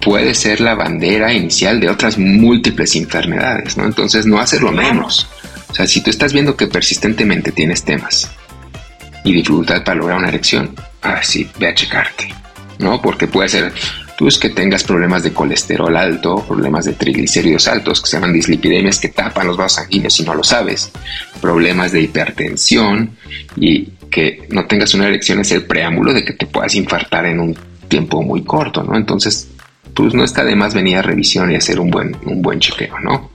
puede 0.00 0.34
ser 0.34 0.60
la 0.60 0.74
bandera 0.74 1.32
inicial 1.32 1.80
de 1.80 1.88
otras 1.88 2.18
múltiples 2.18 2.96
enfermedades, 2.96 3.76
¿no? 3.76 3.84
Entonces 3.84 4.26
no 4.26 4.40
hacerlo 4.40 4.72
menos. 4.72 5.28
O 5.68 5.74
sea, 5.74 5.86
si 5.86 6.00
tú 6.00 6.10
estás 6.10 6.32
viendo 6.32 6.56
que 6.56 6.66
persistentemente 6.66 7.52
tienes 7.52 7.84
temas 7.84 8.30
y 9.24 9.32
dificultad 9.32 9.84
para 9.84 9.98
lograr 9.98 10.18
una 10.18 10.28
erección, 10.28 10.74
ah, 11.02 11.20
sí, 11.22 11.48
ve 11.58 11.68
a 11.68 11.74
checarte, 11.74 12.34
¿no? 12.78 13.00
Porque 13.00 13.28
puede 13.28 13.48
ser 13.48 13.72
pues 14.18 14.38
que 14.38 14.50
tengas 14.50 14.84
problemas 14.84 15.22
de 15.22 15.32
colesterol 15.32 15.96
alto, 15.96 16.44
problemas 16.46 16.84
de 16.84 16.92
triglicéridos 16.92 17.66
altos, 17.68 18.02
que 18.02 18.08
se 18.10 18.16
llaman 18.18 18.34
dislipidemias 18.34 18.98
que 18.98 19.08
tapan 19.08 19.46
los 19.46 19.56
vasos 19.56 19.80
sanguíneos 19.80 20.12
si 20.12 20.24
no 20.24 20.34
lo 20.34 20.44
sabes, 20.44 20.90
problemas 21.40 21.92
de 21.92 22.02
hipertensión 22.02 23.16
y 23.56 23.86
que 24.10 24.46
no 24.50 24.66
tengas 24.66 24.92
una 24.92 25.06
erección 25.06 25.40
es 25.40 25.52
el 25.52 25.64
preámbulo 25.64 26.12
de 26.12 26.22
que 26.22 26.34
te 26.34 26.46
puedas 26.46 26.74
infartar 26.74 27.24
en 27.24 27.40
un 27.40 27.56
tiempo 27.88 28.22
muy 28.22 28.42
corto, 28.44 28.82
¿no? 28.82 28.94
Entonces, 28.94 29.48
pues 29.94 30.14
no 30.14 30.24
está 30.24 30.44
de 30.44 30.56
más 30.56 30.74
venir 30.74 30.96
a 30.96 31.02
revisión 31.02 31.50
y 31.50 31.56
hacer 31.56 31.80
un 31.80 31.90
buen, 31.90 32.16
un 32.24 32.42
buen 32.42 32.60
chequeo, 32.60 32.98
¿no? 33.00 33.30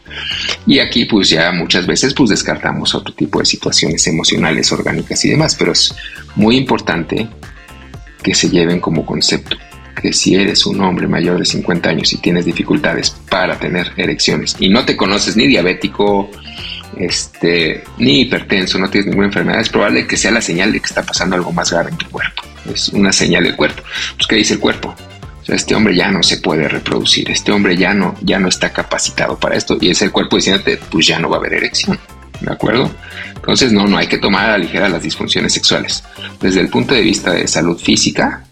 Y 0.66 0.80
aquí 0.80 1.06
pues 1.06 1.30
ya 1.30 1.52
muchas 1.52 1.86
veces 1.86 2.14
pues 2.14 2.30
descartamos 2.30 2.96
otro 2.96 3.14
tipo 3.14 3.40
de 3.40 3.46
situaciones 3.46 4.06
emocionales, 4.08 4.72
orgánicas 4.72 5.24
y 5.26 5.30
demás, 5.30 5.56
pero 5.56 5.72
es 5.72 5.94
muy 6.36 6.58
importante 6.58 7.28
que 8.24 8.34
se 8.34 8.50
lleven 8.50 8.80
como 8.80 9.06
concepto 9.06 9.58
que 9.96 10.12
si 10.14 10.36
eres 10.36 10.66
un 10.66 10.82
hombre 10.82 11.08
mayor 11.08 11.40
de 11.40 11.46
50 11.46 11.90
años 11.90 12.12
y 12.14 12.18
tienes 12.18 12.46
dificultades 12.46 13.12
para 13.30 13.58
tener 13.58 13.92
erecciones 13.96 14.56
y 14.60 14.70
no 14.70 14.86
te 14.86 14.98
conoces 14.98 15.38
ni 15.38 15.48
diabético, 15.48 16.30
este, 16.98 17.84
ni 17.98 18.22
hipertenso, 18.22 18.78
no 18.78 18.90
tienes 18.90 19.08
ninguna 19.08 19.28
enfermedad, 19.28 19.62
es 19.62 19.70
probable 19.70 20.06
que 20.06 20.18
sea 20.18 20.32
la 20.32 20.42
señal 20.42 20.72
de 20.72 20.80
que 20.80 20.86
está 20.86 21.04
pasando 21.04 21.36
algo 21.36 21.52
más 21.52 21.72
grave 21.72 21.92
en 21.92 21.98
tu 21.98 22.10
cuerpo. 22.10 22.44
Es 22.72 22.90
una 22.90 23.12
señal 23.12 23.44
del 23.44 23.56
cuerpo. 23.56 23.84
Pues, 24.16 24.28
¿qué 24.28 24.36
dice 24.36 24.56
el 24.56 24.60
cuerpo? 24.60 24.94
Este 25.48 25.76
hombre 25.76 25.96
ya 25.96 26.12
no 26.12 26.24
se 26.24 26.38
puede 26.38 26.68
reproducir, 26.68 27.30
este 27.30 27.52
hombre 27.52 27.78
ya 27.78 27.94
no, 27.94 28.16
ya 28.22 28.40
no 28.40 28.48
está 28.48 28.74
capacitado 28.74 29.38
para 29.38 29.56
esto 29.56 29.78
y 29.80 29.92
es 29.92 30.02
el 30.02 30.12
cuerpo 30.12 30.38
diciéndote, 30.38 30.80
pues 30.90 31.06
ya 31.06 31.20
no 31.20 31.30
va 31.30 31.38
a 31.38 31.40
haber 31.40 31.54
erección. 31.54 32.00
¿De 32.42 32.52
acuerdo? 32.52 32.92
Entonces, 33.36 33.72
no, 33.72 33.88
no 33.88 33.98
hay 33.98 34.08
que 34.08 34.18
tomar 34.18 34.50
a 34.50 34.52
la 34.54 34.58
ligera 34.58 34.90
las 34.90 35.04
disfunciones 35.04 35.54
sexuales. 35.54 36.04
Desde 36.42 36.60
el 36.60 36.68
punto 36.68 36.94
de 36.94 37.02
vista 37.02 37.32
de 37.32 37.48
salud 37.48 37.80
física, 37.80 38.44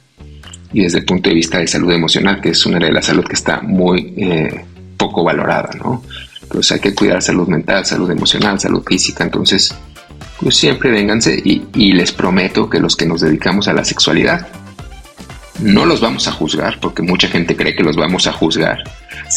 y 0.74 0.82
desde 0.82 1.00
el 1.00 1.06
punto 1.06 1.30
de 1.30 1.36
vista 1.36 1.60
de 1.60 1.68
salud 1.68 1.92
emocional, 1.92 2.42
que 2.42 2.50
es 2.50 2.66
una 2.66 2.78
área 2.78 2.90
de 2.90 2.96
la 2.96 3.02
salud 3.02 3.24
que 3.24 3.36
está 3.36 3.62
muy 3.62 4.14
eh, 4.18 4.66
poco 4.98 5.24
valorada, 5.24 5.70
¿no? 5.78 6.04
Entonces 6.42 6.72
hay 6.74 6.80
que 6.80 6.96
cuidar 6.96 7.22
salud 7.22 7.48
mental, 7.48 7.86
salud 7.86 8.10
emocional, 8.10 8.60
salud 8.60 8.84
física, 8.86 9.24
entonces 9.24 9.74
pues 10.40 10.58
siempre 10.58 10.92
vénganse 10.92 11.42
y, 11.44 11.94
les 11.94 12.12
prometo 12.12 12.70
que 12.70 12.80
los 12.80 12.96
que 12.96 13.06
nos 13.06 13.22
dedicamos 13.22 13.68
a 13.68 13.74
la 13.74 13.86
sexualidad 13.86 14.48
no 15.60 15.86
los 15.86 16.02
vamos 16.02 16.28
a 16.28 16.32
juzgar 16.32 16.80
porque 16.80 17.02
mucha 17.02 17.28
gente 17.28 17.56
cree 17.56 17.76
que 17.76 17.84
los 17.84 17.96
vamos 17.96 18.28
a 18.28 18.34
juzgar. 18.34 18.84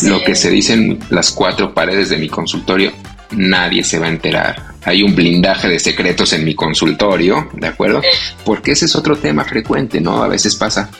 Lo 0.03 0.23
que 0.23 0.35
se 0.35 0.51
dicen 0.51 0.99
las 1.11 1.31
cuatro 1.31 1.73
paredes 1.75 2.09
de 2.09 2.19
mi 2.19 2.29
consultorio, 2.29 2.93
nadie 3.31 3.85
se 3.85 3.99
va 3.99 4.07
a 4.07 4.11
enterar. 4.11 4.75
Hay 4.85 5.03
un 5.03 5.15
blindaje 5.15 5.69
de 5.69 5.79
secretos 5.79 6.33
en 6.33 6.45
mi 6.45 6.55
consultorio, 6.55 7.49
¿de 7.55 7.67
acuerdo? 7.67 8.03
Porque 8.45 8.73
ese 8.73 8.85
es 8.85 8.95
otro 8.95 9.17
tema 9.17 9.45
frecuente, 9.45 10.01
¿no? 10.01 10.23
A 10.23 10.29
veces 10.29 10.55
pasa 10.55 10.91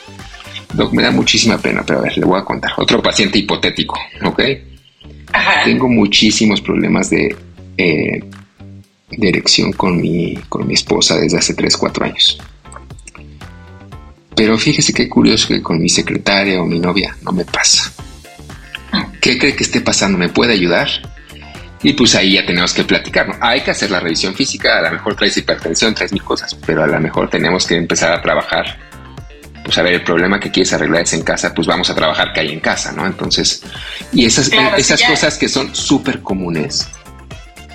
Doc, 0.73 0.93
me 0.93 1.01
da 1.01 1.11
muchísima 1.11 1.57
pena, 1.57 1.83
pero 1.85 1.99
a 1.99 2.01
ver, 2.03 2.17
le 2.17 2.25
voy 2.25 2.39
a 2.39 2.43
contar. 2.43 2.71
Otro 2.77 3.01
paciente 3.01 3.39
hipotético, 3.39 3.97
¿ok? 4.23 4.41
Tengo 5.63 5.87
muchísimos 5.87 6.61
problemas 6.61 7.09
de, 7.09 7.35
eh, 7.77 8.23
de 9.09 9.29
erección 9.29 9.71
con 9.73 9.99
mi, 9.99 10.35
con 10.49 10.67
mi 10.67 10.73
esposa 10.73 11.17
desde 11.17 11.37
hace 11.37 11.53
3, 11.53 11.77
4 11.77 12.05
años. 12.05 12.39
Pero 14.37 14.57
fíjese 14.57 14.93
qué 14.93 15.09
curioso 15.09 15.49
que 15.49 15.61
con 15.61 15.79
mi 15.79 15.89
secretaria 15.89 16.61
o 16.61 16.65
mi 16.65 16.79
novia 16.79 17.17
no 17.23 17.31
me 17.31 17.43
pasa. 17.43 17.91
¿Qué 19.19 19.37
cree 19.37 19.55
que 19.55 19.63
esté 19.63 19.81
pasando? 19.81 20.17
¿Me 20.17 20.29
puede 20.29 20.53
ayudar? 20.53 20.87
Y 21.83 21.93
pues 21.93 22.15
ahí 22.15 22.33
ya 22.33 22.45
tenemos 22.45 22.73
que 22.73 22.83
platicar. 22.83 23.37
Hay 23.41 23.61
que 23.61 23.71
hacer 23.71 23.91
la 23.91 23.99
revisión 23.99 24.35
física, 24.35 24.77
a 24.77 24.81
lo 24.83 24.91
mejor 24.91 25.15
traes 25.15 25.35
hipertensión, 25.37 25.93
traes 25.93 26.13
mil 26.13 26.23
cosas, 26.23 26.55
pero 26.65 26.83
a 26.83 26.87
lo 26.87 26.99
mejor 26.99 27.29
tenemos 27.29 27.65
que 27.67 27.75
empezar 27.75 28.13
a 28.13 28.21
trabajar 28.21 28.77
pues 29.67 29.77
a 29.79 29.81
ver, 29.81 29.95
el 29.95 30.03
problema 30.03 30.39
que 30.39 30.49
quieres 30.49 30.71
arreglar 30.71 31.01
es 31.01 31.11
en 31.11 31.23
casa, 31.23 31.53
pues 31.53 31.67
vamos 31.67 31.89
a 31.89 31.95
trabajar 31.95 32.31
que 32.31 32.39
hay 32.39 32.53
en 32.53 32.61
casa, 32.61 32.93
¿no? 32.93 33.05
Entonces, 33.05 33.61
y 34.13 34.25
esas, 34.25 34.49
esas 34.77 35.03
cosas 35.03 35.37
que 35.37 35.49
son 35.49 35.75
súper 35.75 36.21
comunes, 36.21 36.87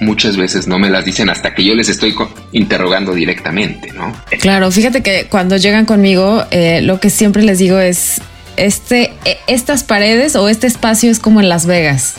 muchas 0.03 0.37
veces 0.37 0.67
no 0.67 0.79
me 0.79 0.91
las 0.91 1.05
dicen 1.05 1.31
hasta 1.31 1.55
que 1.55 1.65
yo 1.65 1.75
les 1.75 1.89
estoy 1.89 2.15
interrogando 2.53 3.15
directamente, 3.15 3.93
¿no? 3.93 4.15
Claro, 4.41 4.71
fíjate 4.71 5.03
que 5.03 5.27
cuando 5.29 5.57
llegan 5.57 5.87
conmigo, 5.87 6.45
eh, 6.51 6.81
lo 6.83 7.01
que 7.01 7.11
siempre 7.11 7.43
les 7.43 7.59
digo 7.59 7.79
es, 7.79 8.21
este, 8.57 9.13
e, 9.25 9.39
estas 9.47 9.85
paredes 9.85 10.37
o 10.37 10.49
este 10.49 10.67
espacio 10.67 11.11
es 11.11 11.19
como 11.19 11.41
en 11.41 11.49
Las 11.49 11.67
Vegas. 11.67 12.15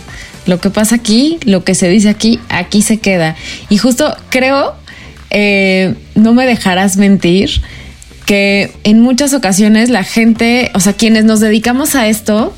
Lo 0.45 0.59
que 0.59 0.69
pasa 0.69 0.95
aquí, 0.95 1.39
lo 1.45 1.63
que 1.63 1.75
se 1.75 1.87
dice 1.89 2.09
aquí, 2.09 2.39
aquí 2.49 2.81
se 2.81 2.97
queda. 2.97 3.35
Y 3.69 3.77
justo 3.77 4.15
creo, 4.29 4.75
eh, 5.29 5.95
no 6.15 6.33
me 6.33 6.45
dejarás 6.45 6.97
mentir, 6.97 7.61
que 8.25 8.71
en 8.83 9.01
muchas 9.01 9.33
ocasiones 9.33 9.89
la 9.89 10.03
gente, 10.03 10.71
o 10.73 10.79
sea, 10.79 10.93
quienes 10.93 11.25
nos 11.25 11.39
dedicamos 11.39 11.95
a 11.95 12.07
esto, 12.07 12.53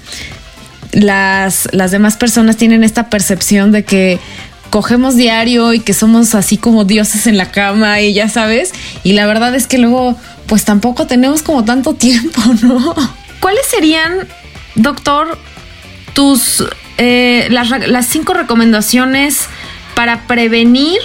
las, 0.92 1.68
las 1.72 1.92
demás 1.92 2.18
personas 2.18 2.58
tienen 2.58 2.84
esta 2.84 3.10
percepción 3.10 3.72
de 3.72 3.84
que 3.84 4.20
cogemos 4.76 5.16
diario 5.16 5.72
y 5.72 5.80
que 5.80 5.94
somos 5.94 6.36
así 6.36 6.58
como 6.58 6.84
dioses 6.84 7.28
en 7.28 7.38
la 7.38 7.50
cama 7.50 8.02
y 8.02 8.14
ya 8.14 8.28
sabes, 8.28 8.74
y 9.06 9.14
la 9.14 9.26
verdad 9.26 9.56
es 9.56 9.68
que 9.68 9.78
luego 9.78 10.18
pues 10.48 10.66
tampoco 10.66 11.08
tenemos 11.08 11.44
como 11.44 11.64
tanto 11.64 11.94
tiempo, 11.94 12.42
¿no? 12.62 12.94
¿Cuáles 13.40 13.66
serían, 13.68 14.28
doctor, 14.76 15.40
tus 16.12 16.66
eh, 16.98 17.48
las, 17.52 17.70
las 17.88 18.06
cinco 18.08 18.34
recomendaciones 18.34 19.48
para 19.96 20.28
prevenir 20.28 21.00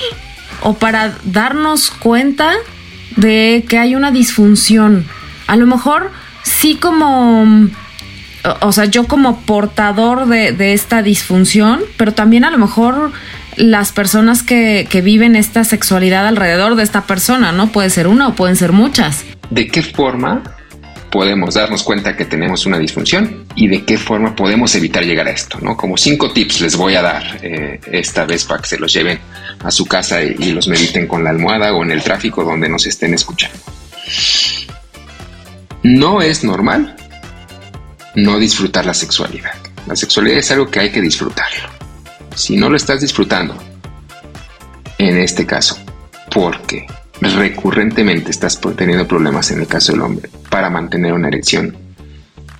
o 0.63 0.75
para 0.75 1.17
darnos 1.23 1.93
cuenta 1.93 2.55
de 3.15 3.65
que 3.69 3.79
hay 3.79 3.95
una 3.95 4.11
disfunción. 4.11 5.07
A 5.47 5.55
lo 5.55 5.69
mejor 5.69 6.11
sí 6.43 6.75
como, 6.75 7.69
o 8.63 8.73
sea, 8.73 8.87
yo 8.87 9.07
como 9.07 9.43
portador 9.43 10.27
de, 10.27 10.73
esta 10.73 11.03
disfunción, 11.03 11.83
pero 11.97 12.15
también 12.15 12.45
a 12.45 12.51
lo 12.51 12.59
mejor 12.59 13.13
las 13.61 13.93
personas 13.93 14.43
que, 14.43 14.87
que, 14.91 15.01
viven 15.01 15.37
esta 15.37 15.65
sexualidad 15.65 16.27
alrededor 16.27 16.75
de 16.75 16.83
esta 16.83 17.03
persona, 17.03 17.53
¿no? 17.53 17.71
Puede 17.73 17.91
ser 17.91 18.07
una 18.07 18.29
o 18.29 18.35
pueden 18.35 18.57
ser 18.57 18.73
muchas. 18.73 19.25
¿De 19.51 19.69
qué 19.69 19.83
forma 19.83 20.43
podemos 21.11 21.55
darnos 21.55 21.83
cuenta 21.83 22.17
que 22.17 22.25
tenemos 22.25 22.67
una 22.67 22.79
disfunción 22.79 23.45
y 23.57 23.69
de 23.69 23.85
qué 23.85 23.99
forma 23.99 24.35
podemos 24.35 24.75
evitar 24.75 25.05
llegar 25.05 25.27
a 25.27 25.33
esto, 25.33 25.59
¿no? 25.61 25.77
Como 25.77 25.97
cinco 25.97 26.31
tips 26.31 26.61
les 26.61 26.77
voy 26.77 26.95
a 26.95 27.03
dar 27.03 27.39
eh, 27.43 27.81
esta 27.91 28.25
vez 28.25 28.45
para 28.45 28.63
que 28.63 28.69
se 28.69 28.79
los 28.79 28.93
lleven 28.93 29.19
a 29.63 29.71
su 29.71 29.87
casa 29.87 30.23
y, 30.23 30.37
y 30.39 30.53
los 30.53 30.69
mediten 30.69 31.07
con 31.07 31.25
la 31.25 31.31
almohada 31.31 31.75
o 31.75 31.83
en 31.83 31.91
el 31.91 32.03
tráfico 32.03 32.45
donde 32.45 32.69
nos 32.69 32.87
estén 32.87 33.13
escuchando. 33.15 33.59
No 35.83 36.23
es 36.23 36.45
normal 36.45 36.97
no 38.15 38.39
disfrutar 38.39 38.87
la 38.87 38.95
sexualidad. 38.95 39.55
La 39.87 39.97
sexualidad 39.97 40.39
es 40.39 40.51
algo 40.51 40.71
que 40.71 40.81
hay 40.81 40.91
que 40.91 41.01
disfrutarlo. 41.01 41.80
Si 42.35 42.57
no 42.57 42.69
lo 42.71 42.77
estás 42.77 43.01
disfrutando, 43.01 43.57
en 44.99 45.19
este 45.19 45.47
caso, 45.47 45.77
¿por 46.31 46.61
qué? 46.63 46.87
recurrentemente 47.21 48.31
estás 48.31 48.59
teniendo 48.77 49.07
problemas 49.07 49.51
en 49.51 49.61
el 49.61 49.67
caso 49.67 49.93
del 49.93 50.01
hombre 50.01 50.31
para 50.49 50.71
mantener 50.71 51.13
una 51.13 51.29
erección, 51.29 51.77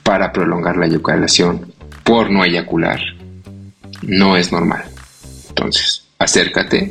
para 0.03 0.33
prolongar 0.33 0.77
la 0.77 0.87
eyaculación, 0.87 1.73
por 2.05 2.31
no 2.31 2.45
eyacular, 2.45 3.01
no 4.03 4.37
es 4.37 4.53
normal. 4.53 4.85
Entonces, 5.49 6.05
acércate 6.19 6.91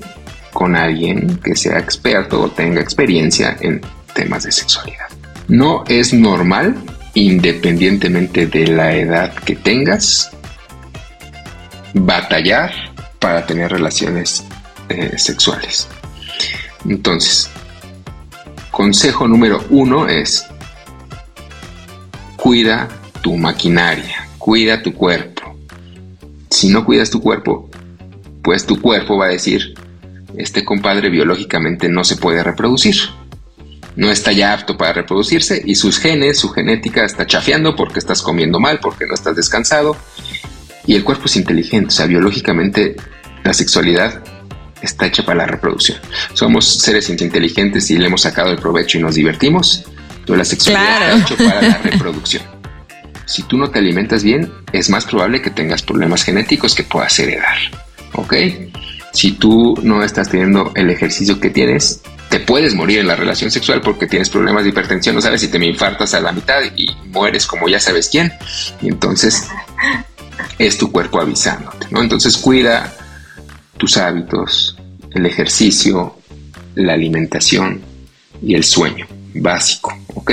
con 0.53 0.75
alguien 0.75 1.37
que 1.43 1.55
sea 1.55 1.77
experto 1.77 2.41
o 2.41 2.49
tenga 2.49 2.81
experiencia 2.81 3.55
en 3.61 3.81
temas 4.13 4.43
de 4.43 4.51
sexualidad. 4.51 5.07
No 5.47 5.83
es 5.87 6.13
normal, 6.13 6.75
independientemente 7.13 8.47
de 8.47 8.67
la 8.67 8.95
edad 8.95 9.33
que 9.33 9.55
tengas, 9.55 10.31
batallar 11.93 12.71
para 13.19 13.45
tener 13.45 13.71
relaciones 13.71 14.43
eh, 14.89 15.17
sexuales. 15.17 15.87
Entonces, 16.85 17.49
Consejo 18.79 19.27
número 19.27 19.61
uno 19.71 20.07
es, 20.07 20.45
cuida 22.37 22.87
tu 23.21 23.35
maquinaria, 23.35 24.25
cuida 24.37 24.81
tu 24.81 24.93
cuerpo. 24.93 25.57
Si 26.49 26.69
no 26.69 26.85
cuidas 26.85 27.09
tu 27.09 27.19
cuerpo, 27.19 27.69
pues 28.41 28.65
tu 28.65 28.79
cuerpo 28.79 29.17
va 29.17 29.25
a 29.25 29.29
decir, 29.31 29.73
este 30.37 30.63
compadre 30.63 31.09
biológicamente 31.09 31.89
no 31.89 32.05
se 32.05 32.15
puede 32.15 32.41
reproducir. 32.41 32.95
No 33.97 34.09
está 34.09 34.31
ya 34.31 34.53
apto 34.53 34.77
para 34.77 34.93
reproducirse 34.93 35.61
y 35.65 35.75
sus 35.75 35.97
genes, 35.97 36.39
su 36.39 36.47
genética 36.47 37.03
está 37.03 37.27
chafeando 37.27 37.75
porque 37.75 37.99
estás 37.99 38.21
comiendo 38.21 38.61
mal, 38.61 38.79
porque 38.79 39.05
no 39.07 39.13
estás 39.13 39.35
descansado. 39.35 39.97
Y 40.85 40.95
el 40.95 41.03
cuerpo 41.03 41.25
es 41.25 41.35
inteligente, 41.35 41.87
o 41.89 41.91
sea, 41.91 42.05
biológicamente 42.05 42.95
la 43.43 43.53
sexualidad 43.53 44.23
está 44.81 45.07
hecha 45.07 45.23
para 45.23 45.39
la 45.39 45.45
reproducción. 45.45 45.99
Somos 46.33 46.65
seres 46.65 47.09
inteligentes 47.09 47.89
y 47.91 47.97
le 47.97 48.07
hemos 48.07 48.21
sacado 48.21 48.51
el 48.51 48.57
provecho 48.57 48.97
y 48.97 49.01
nos 49.01 49.15
divertimos. 49.15 49.83
Toda 50.25 50.39
la 50.39 50.45
sexualidad 50.45 51.17
está 51.17 51.33
hecha 51.33 51.43
para 51.43 51.61
la 51.61 51.77
reproducción. 51.77 52.43
Si 53.25 53.43
tú 53.43 53.57
no 53.57 53.69
te 53.69 53.79
alimentas 53.79 54.23
bien, 54.23 54.51
es 54.71 54.89
más 54.89 55.05
probable 55.05 55.41
que 55.41 55.51
tengas 55.51 55.83
problemas 55.83 56.23
genéticos 56.23 56.73
que 56.73 56.83
puedas 56.83 57.17
heredar. 57.19 57.57
¿Ok? 58.13 58.33
Si 59.13 59.33
tú 59.33 59.77
no 59.83 60.03
estás 60.03 60.29
teniendo 60.29 60.71
el 60.75 60.89
ejercicio 60.89 61.39
que 61.39 61.49
tienes, 61.49 62.01
te 62.29 62.39
puedes 62.39 62.75
morir 62.75 62.99
en 62.99 63.07
la 63.07 63.15
relación 63.15 63.51
sexual 63.51 63.81
porque 63.81 64.07
tienes 64.07 64.29
problemas 64.29 64.63
de 64.63 64.69
hipertensión, 64.69 65.15
no 65.15 65.21
sabes 65.21 65.41
si 65.41 65.47
te 65.47 65.59
me 65.59 65.65
infartas 65.65 66.13
a 66.13 66.21
la 66.21 66.31
mitad 66.31 66.61
y 66.75 66.87
mueres 67.07 67.45
como 67.45 67.67
ya 67.67 67.79
sabes 67.79 68.09
quién. 68.09 68.31
Y 68.81 68.87
entonces 68.87 69.47
es 70.57 70.77
tu 70.77 70.91
cuerpo 70.91 71.19
avisándote, 71.19 71.87
¿no? 71.91 72.01
Entonces 72.01 72.37
cuida 72.37 72.93
tus 73.77 73.97
hábitos, 73.97 74.77
el 75.13 75.25
ejercicio, 75.25 76.17
la 76.75 76.93
alimentación 76.93 77.81
y 78.41 78.55
el 78.55 78.63
sueño 78.63 79.07
básico, 79.35 79.93
¿ok? 80.15 80.31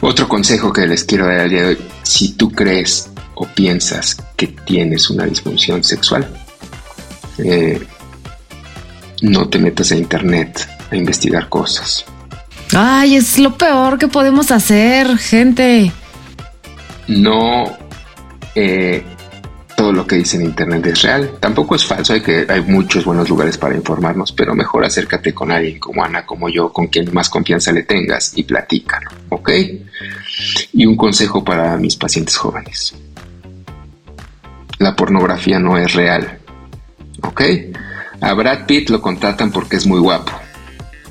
Otro 0.00 0.28
consejo 0.28 0.72
que 0.72 0.86
les 0.86 1.04
quiero 1.04 1.26
dar 1.26 1.40
al 1.40 1.50
día 1.50 1.62
de 1.62 1.68
hoy, 1.68 1.78
si 2.02 2.32
tú 2.32 2.50
crees 2.50 3.08
o 3.34 3.46
piensas 3.46 4.16
que 4.36 4.48
tienes 4.48 5.08
una 5.10 5.24
disfunción 5.24 5.84
sexual, 5.84 6.28
eh, 7.38 7.80
no 9.22 9.48
te 9.48 9.58
metas 9.58 9.92
a 9.92 9.96
internet 9.96 10.68
a 10.90 10.96
investigar 10.96 11.48
cosas. 11.48 12.04
Ay, 12.74 13.16
es 13.16 13.38
lo 13.38 13.56
peor 13.56 13.98
que 13.98 14.08
podemos 14.08 14.50
hacer, 14.50 15.18
gente. 15.18 15.92
No 17.06 17.81
eh, 18.54 19.02
todo 19.76 19.92
lo 19.92 20.06
que 20.06 20.16
dice 20.16 20.36
en 20.36 20.44
internet 20.44 20.86
es 20.86 21.02
real. 21.02 21.32
Tampoco 21.40 21.74
es 21.74 21.84
falso, 21.84 22.12
hay 22.12 22.20
que 22.20 22.46
hay 22.48 22.60
muchos 22.62 23.04
buenos 23.04 23.28
lugares 23.28 23.58
para 23.58 23.74
informarnos, 23.74 24.32
pero 24.32 24.54
mejor 24.54 24.84
acércate 24.84 25.34
con 25.34 25.50
alguien 25.50 25.78
como 25.78 26.04
Ana, 26.04 26.24
como 26.24 26.48
yo, 26.48 26.72
con 26.72 26.86
quien 26.86 27.12
más 27.12 27.28
confianza 27.28 27.72
le 27.72 27.82
tengas 27.82 28.32
y 28.36 28.44
platícalo, 28.44 29.10
¿ok? 29.30 29.50
Y 30.72 30.86
un 30.86 30.96
consejo 30.96 31.42
para 31.42 31.76
mis 31.76 31.96
pacientes 31.96 32.36
jóvenes. 32.36 32.94
La 34.78 34.94
pornografía 34.94 35.58
no 35.58 35.78
es 35.78 35.92
real, 35.94 36.38
¿ok? 37.22 37.42
A 38.20 38.34
Brad 38.34 38.66
Pitt 38.66 38.88
lo 38.90 39.02
contratan 39.02 39.50
porque 39.50 39.76
es 39.76 39.86
muy 39.86 39.98
guapo. 39.98 40.32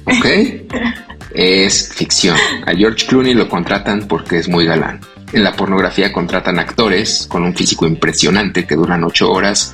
¿Ok? 0.05 0.25
es 1.33 1.93
ficción. 1.93 2.37
A 2.65 2.73
George 2.73 3.05
Clooney 3.05 3.33
lo 3.33 3.49
contratan 3.49 4.07
porque 4.07 4.37
es 4.37 4.47
muy 4.47 4.65
galán. 4.65 5.01
En 5.33 5.43
la 5.43 5.53
pornografía 5.53 6.11
contratan 6.11 6.59
actores 6.59 7.25
con 7.29 7.43
un 7.43 7.55
físico 7.55 7.87
impresionante 7.87 8.65
que 8.65 8.75
duran 8.75 9.03
ocho 9.03 9.31
horas, 9.31 9.73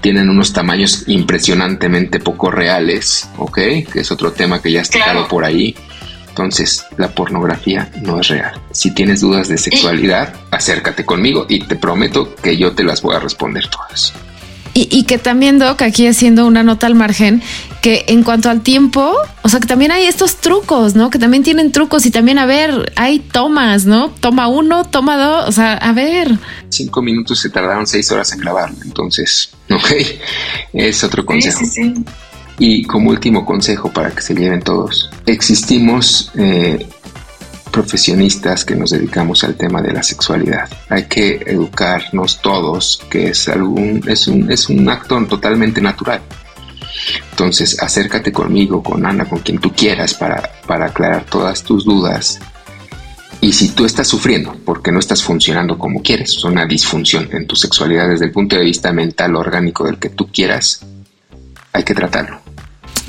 tienen 0.00 0.30
unos 0.30 0.52
tamaños 0.52 1.04
impresionantemente 1.08 2.20
poco 2.20 2.50
reales, 2.50 3.28
¿ok? 3.36 3.56
Que 3.92 4.00
es 4.00 4.10
otro 4.12 4.32
tema 4.32 4.62
que 4.62 4.70
ya 4.70 4.82
está 4.82 5.02
claro. 5.02 5.26
por 5.28 5.44
ahí. 5.44 5.74
Entonces, 6.28 6.84
la 6.98 7.08
pornografía 7.08 7.90
no 8.02 8.20
es 8.20 8.28
real. 8.28 8.60
Si 8.70 8.92
tienes 8.92 9.22
dudas 9.22 9.48
de 9.48 9.56
sexualidad, 9.56 10.34
acércate 10.50 11.04
conmigo 11.04 11.46
y 11.48 11.60
te 11.60 11.76
prometo 11.76 12.34
que 12.36 12.56
yo 12.56 12.72
te 12.72 12.84
las 12.84 13.00
voy 13.02 13.16
a 13.16 13.20
responder 13.20 13.68
todas. 13.68 14.12
Y, 14.78 15.04
que 15.04 15.16
también, 15.16 15.58
Doc, 15.58 15.80
aquí 15.80 16.06
haciendo 16.06 16.46
una 16.46 16.62
nota 16.62 16.86
al 16.86 16.94
margen, 16.94 17.42
que 17.80 18.04
en 18.08 18.22
cuanto 18.22 18.50
al 18.50 18.60
tiempo, 18.60 19.16
o 19.40 19.48
sea, 19.48 19.58
que 19.58 19.66
también 19.66 19.90
hay 19.90 20.04
estos 20.04 20.36
trucos, 20.36 20.94
¿no? 20.94 21.08
Que 21.08 21.18
también 21.18 21.42
tienen 21.42 21.72
trucos 21.72 22.04
y 22.04 22.10
también, 22.10 22.38
a 22.38 22.44
ver, 22.44 22.92
hay 22.94 23.20
tomas, 23.20 23.86
¿no? 23.86 24.10
Toma 24.20 24.48
uno, 24.48 24.84
toma 24.84 25.16
dos, 25.16 25.48
o 25.48 25.52
sea, 25.52 25.78
a 25.78 25.94
ver. 25.94 26.30
Cinco 26.68 27.00
minutos 27.00 27.40
se 27.40 27.48
tardaron 27.48 27.86
seis 27.86 28.12
horas 28.12 28.30
en 28.34 28.40
grabar, 28.40 28.70
entonces, 28.84 29.48
ok, 29.70 29.92
es 30.74 31.02
otro 31.02 31.24
consejo. 31.24 31.60
Sí, 31.60 31.64
sí, 31.64 31.94
sí. 31.94 32.04
Y 32.58 32.84
como 32.84 33.08
último 33.08 33.46
consejo 33.46 33.90
para 33.90 34.10
que 34.10 34.20
se 34.20 34.34
lleven 34.34 34.60
todos, 34.60 35.08
existimos 35.24 36.32
eh, 36.36 36.86
profesionistas 37.76 38.64
que 38.64 38.74
nos 38.74 38.88
dedicamos 38.88 39.44
al 39.44 39.54
tema 39.54 39.82
de 39.82 39.92
la 39.92 40.02
sexualidad. 40.02 40.66
Hay 40.88 41.04
que 41.04 41.42
educarnos 41.44 42.40
todos, 42.40 43.02
que 43.10 43.28
es, 43.28 43.48
algún, 43.50 44.02
es, 44.08 44.26
un, 44.28 44.50
es 44.50 44.70
un 44.70 44.88
acto 44.88 45.22
totalmente 45.26 45.82
natural. 45.82 46.22
Entonces, 47.32 47.82
acércate 47.82 48.32
conmigo, 48.32 48.82
con 48.82 49.04
Ana, 49.04 49.26
con 49.26 49.40
quien 49.40 49.58
tú 49.58 49.74
quieras, 49.74 50.14
para, 50.14 50.52
para 50.66 50.86
aclarar 50.86 51.26
todas 51.26 51.62
tus 51.62 51.84
dudas. 51.84 52.40
Y 53.42 53.52
si 53.52 53.68
tú 53.68 53.84
estás 53.84 54.08
sufriendo 54.08 54.56
porque 54.64 54.90
no 54.90 54.98
estás 54.98 55.22
funcionando 55.22 55.76
como 55.76 56.00
quieres, 56.00 56.30
es 56.30 56.44
una 56.44 56.64
disfunción 56.64 57.28
en 57.30 57.46
tu 57.46 57.56
sexualidad 57.56 58.08
desde 58.08 58.24
el 58.24 58.32
punto 58.32 58.56
de 58.56 58.64
vista 58.64 58.90
mental, 58.90 59.36
orgánico, 59.36 59.84
del 59.84 59.98
que 59.98 60.08
tú 60.08 60.28
quieras, 60.32 60.80
hay 61.74 61.84
que 61.84 61.92
tratarlo. 61.92 62.40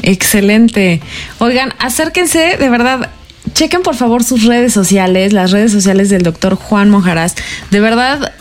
Excelente. 0.03 0.99
Oigan, 1.39 1.73
acérquense, 1.79 2.57
de 2.57 2.69
verdad, 2.69 3.09
chequen 3.53 3.81
por 3.81 3.95
favor 3.95 4.23
sus 4.23 4.43
redes 4.43 4.73
sociales, 4.73 5.33
las 5.33 5.51
redes 5.51 5.71
sociales 5.71 6.09
del 6.09 6.23
doctor 6.23 6.55
Juan 6.55 6.89
Monjaraz. 6.89 7.35
De 7.71 7.79
verdad, 7.79 8.33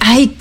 hay, 0.00 0.36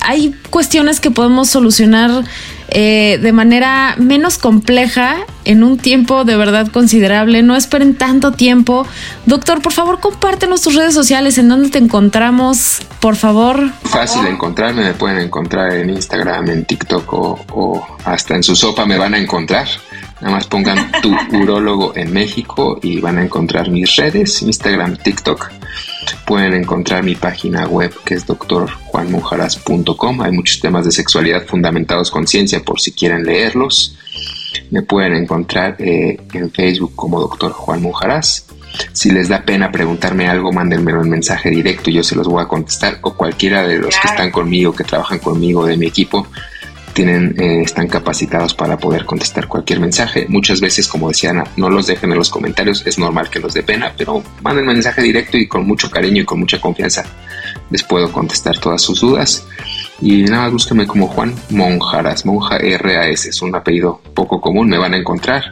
hay 0.00 0.34
cuestiones 0.50 1.00
que 1.00 1.10
podemos 1.10 1.48
solucionar 1.48 2.24
eh, 2.72 3.18
de 3.20 3.32
manera 3.32 3.96
menos 3.98 4.38
compleja 4.38 5.16
en 5.44 5.64
un 5.64 5.76
tiempo 5.76 6.24
de 6.24 6.36
verdad 6.36 6.68
considerable. 6.68 7.42
No 7.42 7.56
esperen 7.56 7.94
tanto 7.94 8.32
tiempo. 8.32 8.86
Doctor, 9.26 9.60
por 9.60 9.72
favor, 9.72 9.98
compártenos 10.00 10.62
tus 10.62 10.76
redes 10.76 10.94
sociales. 10.94 11.38
¿En 11.38 11.48
dónde 11.48 11.70
te 11.70 11.78
encontramos? 11.78 12.80
Por 13.00 13.16
favor. 13.16 13.70
Fácil 13.84 14.26
encontrarme. 14.26 14.84
Me 14.84 14.94
pueden 14.94 15.18
encontrar 15.18 15.74
en 15.74 15.90
Instagram, 15.90 16.48
en 16.50 16.64
TikTok 16.64 17.12
o 17.12 17.86
hasta 18.04 18.36
en 18.36 18.42
su 18.42 18.54
sopa 18.54 18.86
me 18.86 18.96
van 18.96 19.14
a 19.14 19.18
encontrar. 19.18 19.66
Nada 20.20 20.34
más 20.34 20.46
pongan 20.46 20.92
tu 21.00 21.16
urólogo 21.32 21.92
en 21.96 22.12
México 22.12 22.78
y 22.82 23.00
van 23.00 23.16
a 23.18 23.24
encontrar 23.24 23.70
mis 23.70 23.96
redes, 23.96 24.42
Instagram, 24.42 24.96
TikTok. 24.96 25.50
Pueden 26.26 26.52
encontrar 26.54 27.02
mi 27.02 27.14
página 27.14 27.66
web 27.66 27.94
que 28.04 28.14
es 28.14 28.26
doctorjuanmujaras.com. 28.26 30.22
Hay 30.22 30.32
muchos 30.32 30.60
temas 30.60 30.84
de 30.84 30.92
sexualidad 30.92 31.46
fundamentados 31.46 32.10
con 32.10 32.26
ciencia 32.26 32.60
por 32.60 32.80
si 32.80 32.92
quieren 32.92 33.24
leerlos. 33.24 33.96
Me 34.70 34.82
pueden 34.82 35.14
encontrar 35.14 35.76
eh, 35.78 36.20
en 36.34 36.50
Facebook 36.50 36.94
como 36.94 37.18
doctor 37.20 37.52
Juan 37.52 37.80
Mujaras. 37.80 38.46
Si 38.92 39.10
les 39.10 39.28
da 39.28 39.42
pena 39.42 39.72
preguntarme 39.72 40.28
algo, 40.28 40.52
mándenmelo 40.52 41.02
en 41.02 41.10
mensaje 41.10 41.50
directo 41.50 41.90
y 41.90 41.94
yo 41.94 42.04
se 42.04 42.14
los 42.14 42.28
voy 42.28 42.42
a 42.42 42.46
contestar. 42.48 42.98
O 43.02 43.14
cualquiera 43.14 43.66
de 43.66 43.78
los 43.78 43.96
que 43.98 44.08
están 44.08 44.30
conmigo, 44.30 44.74
que 44.74 44.84
trabajan 44.84 45.18
conmigo, 45.18 45.66
de 45.66 45.76
mi 45.76 45.86
equipo, 45.86 46.26
tienen, 46.92 47.34
eh, 47.40 47.62
están 47.62 47.88
capacitados 47.88 48.54
para 48.54 48.76
poder 48.78 49.04
contestar 49.04 49.46
cualquier 49.46 49.80
mensaje. 49.80 50.26
Muchas 50.28 50.60
veces, 50.60 50.88
como 50.88 51.08
decía 51.08 51.30
Ana, 51.30 51.44
no 51.56 51.70
los 51.70 51.86
dejen 51.86 52.12
en 52.12 52.18
los 52.18 52.30
comentarios, 52.30 52.86
es 52.86 52.98
normal 52.98 53.30
que 53.30 53.40
los 53.40 53.54
dé 53.54 53.62
pena, 53.62 53.92
pero 53.96 54.22
manden 54.42 54.66
mensaje 54.66 55.02
directo 55.02 55.36
y 55.36 55.46
con 55.46 55.66
mucho 55.66 55.90
cariño 55.90 56.22
y 56.22 56.24
con 56.24 56.40
mucha 56.40 56.60
confianza 56.60 57.04
les 57.70 57.82
puedo 57.82 58.10
contestar 58.12 58.58
todas 58.58 58.82
sus 58.82 59.00
dudas. 59.00 59.46
Y 60.02 60.22
nada, 60.24 60.48
búsquenme 60.48 60.86
como 60.86 61.08
Juan 61.08 61.34
Monjaras, 61.50 62.24
Monja 62.24 62.56
R-A-S, 62.56 63.28
es 63.28 63.42
un 63.42 63.54
apellido 63.54 64.00
poco 64.14 64.40
común, 64.40 64.68
me 64.68 64.78
van 64.78 64.94
a 64.94 64.96
encontrar. 64.96 65.42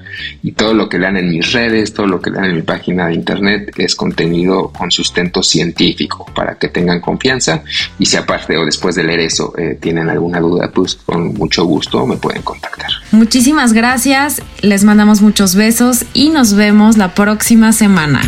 Y 0.42 0.52
todo 0.52 0.72
lo 0.74 0.88
que 0.88 0.98
lean 0.98 1.16
en 1.16 1.28
mis 1.28 1.52
redes, 1.52 1.92
todo 1.92 2.06
lo 2.06 2.20
que 2.20 2.30
lean 2.30 2.46
en 2.46 2.56
mi 2.56 2.62
página 2.62 3.08
de 3.08 3.14
internet 3.14 3.72
es 3.76 3.94
contenido 3.94 4.72
con 4.72 4.90
sustento 4.90 5.42
científico 5.42 6.26
para 6.34 6.56
que 6.56 6.68
tengan 6.68 7.00
confianza. 7.00 7.62
Y 7.98 8.06
si 8.06 8.16
aparte 8.16 8.56
o 8.56 8.64
después 8.64 8.94
de 8.94 9.04
leer 9.04 9.20
eso 9.20 9.52
eh, 9.58 9.78
tienen 9.80 10.08
alguna 10.08 10.40
duda, 10.40 10.70
pues 10.72 10.94
con 10.94 11.34
mucho 11.34 11.64
gusto 11.64 12.06
me 12.06 12.16
pueden 12.16 12.42
contactar. 12.42 12.90
Muchísimas 13.12 13.72
gracias, 13.72 14.42
les 14.62 14.84
mandamos 14.84 15.20
muchos 15.20 15.54
besos 15.54 16.04
y 16.14 16.30
nos 16.30 16.54
vemos 16.54 16.96
la 16.96 17.14
próxima 17.14 17.72
semana. 17.72 18.22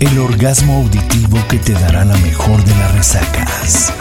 El 0.00 0.18
orgasmo 0.18 0.76
auditivo 0.76 1.38
que 1.48 1.58
te 1.58 1.72
dará 1.72 2.04
la 2.04 2.16
mejor 2.18 2.62
de 2.64 2.74
las 2.76 2.94
resacas. 2.94 3.92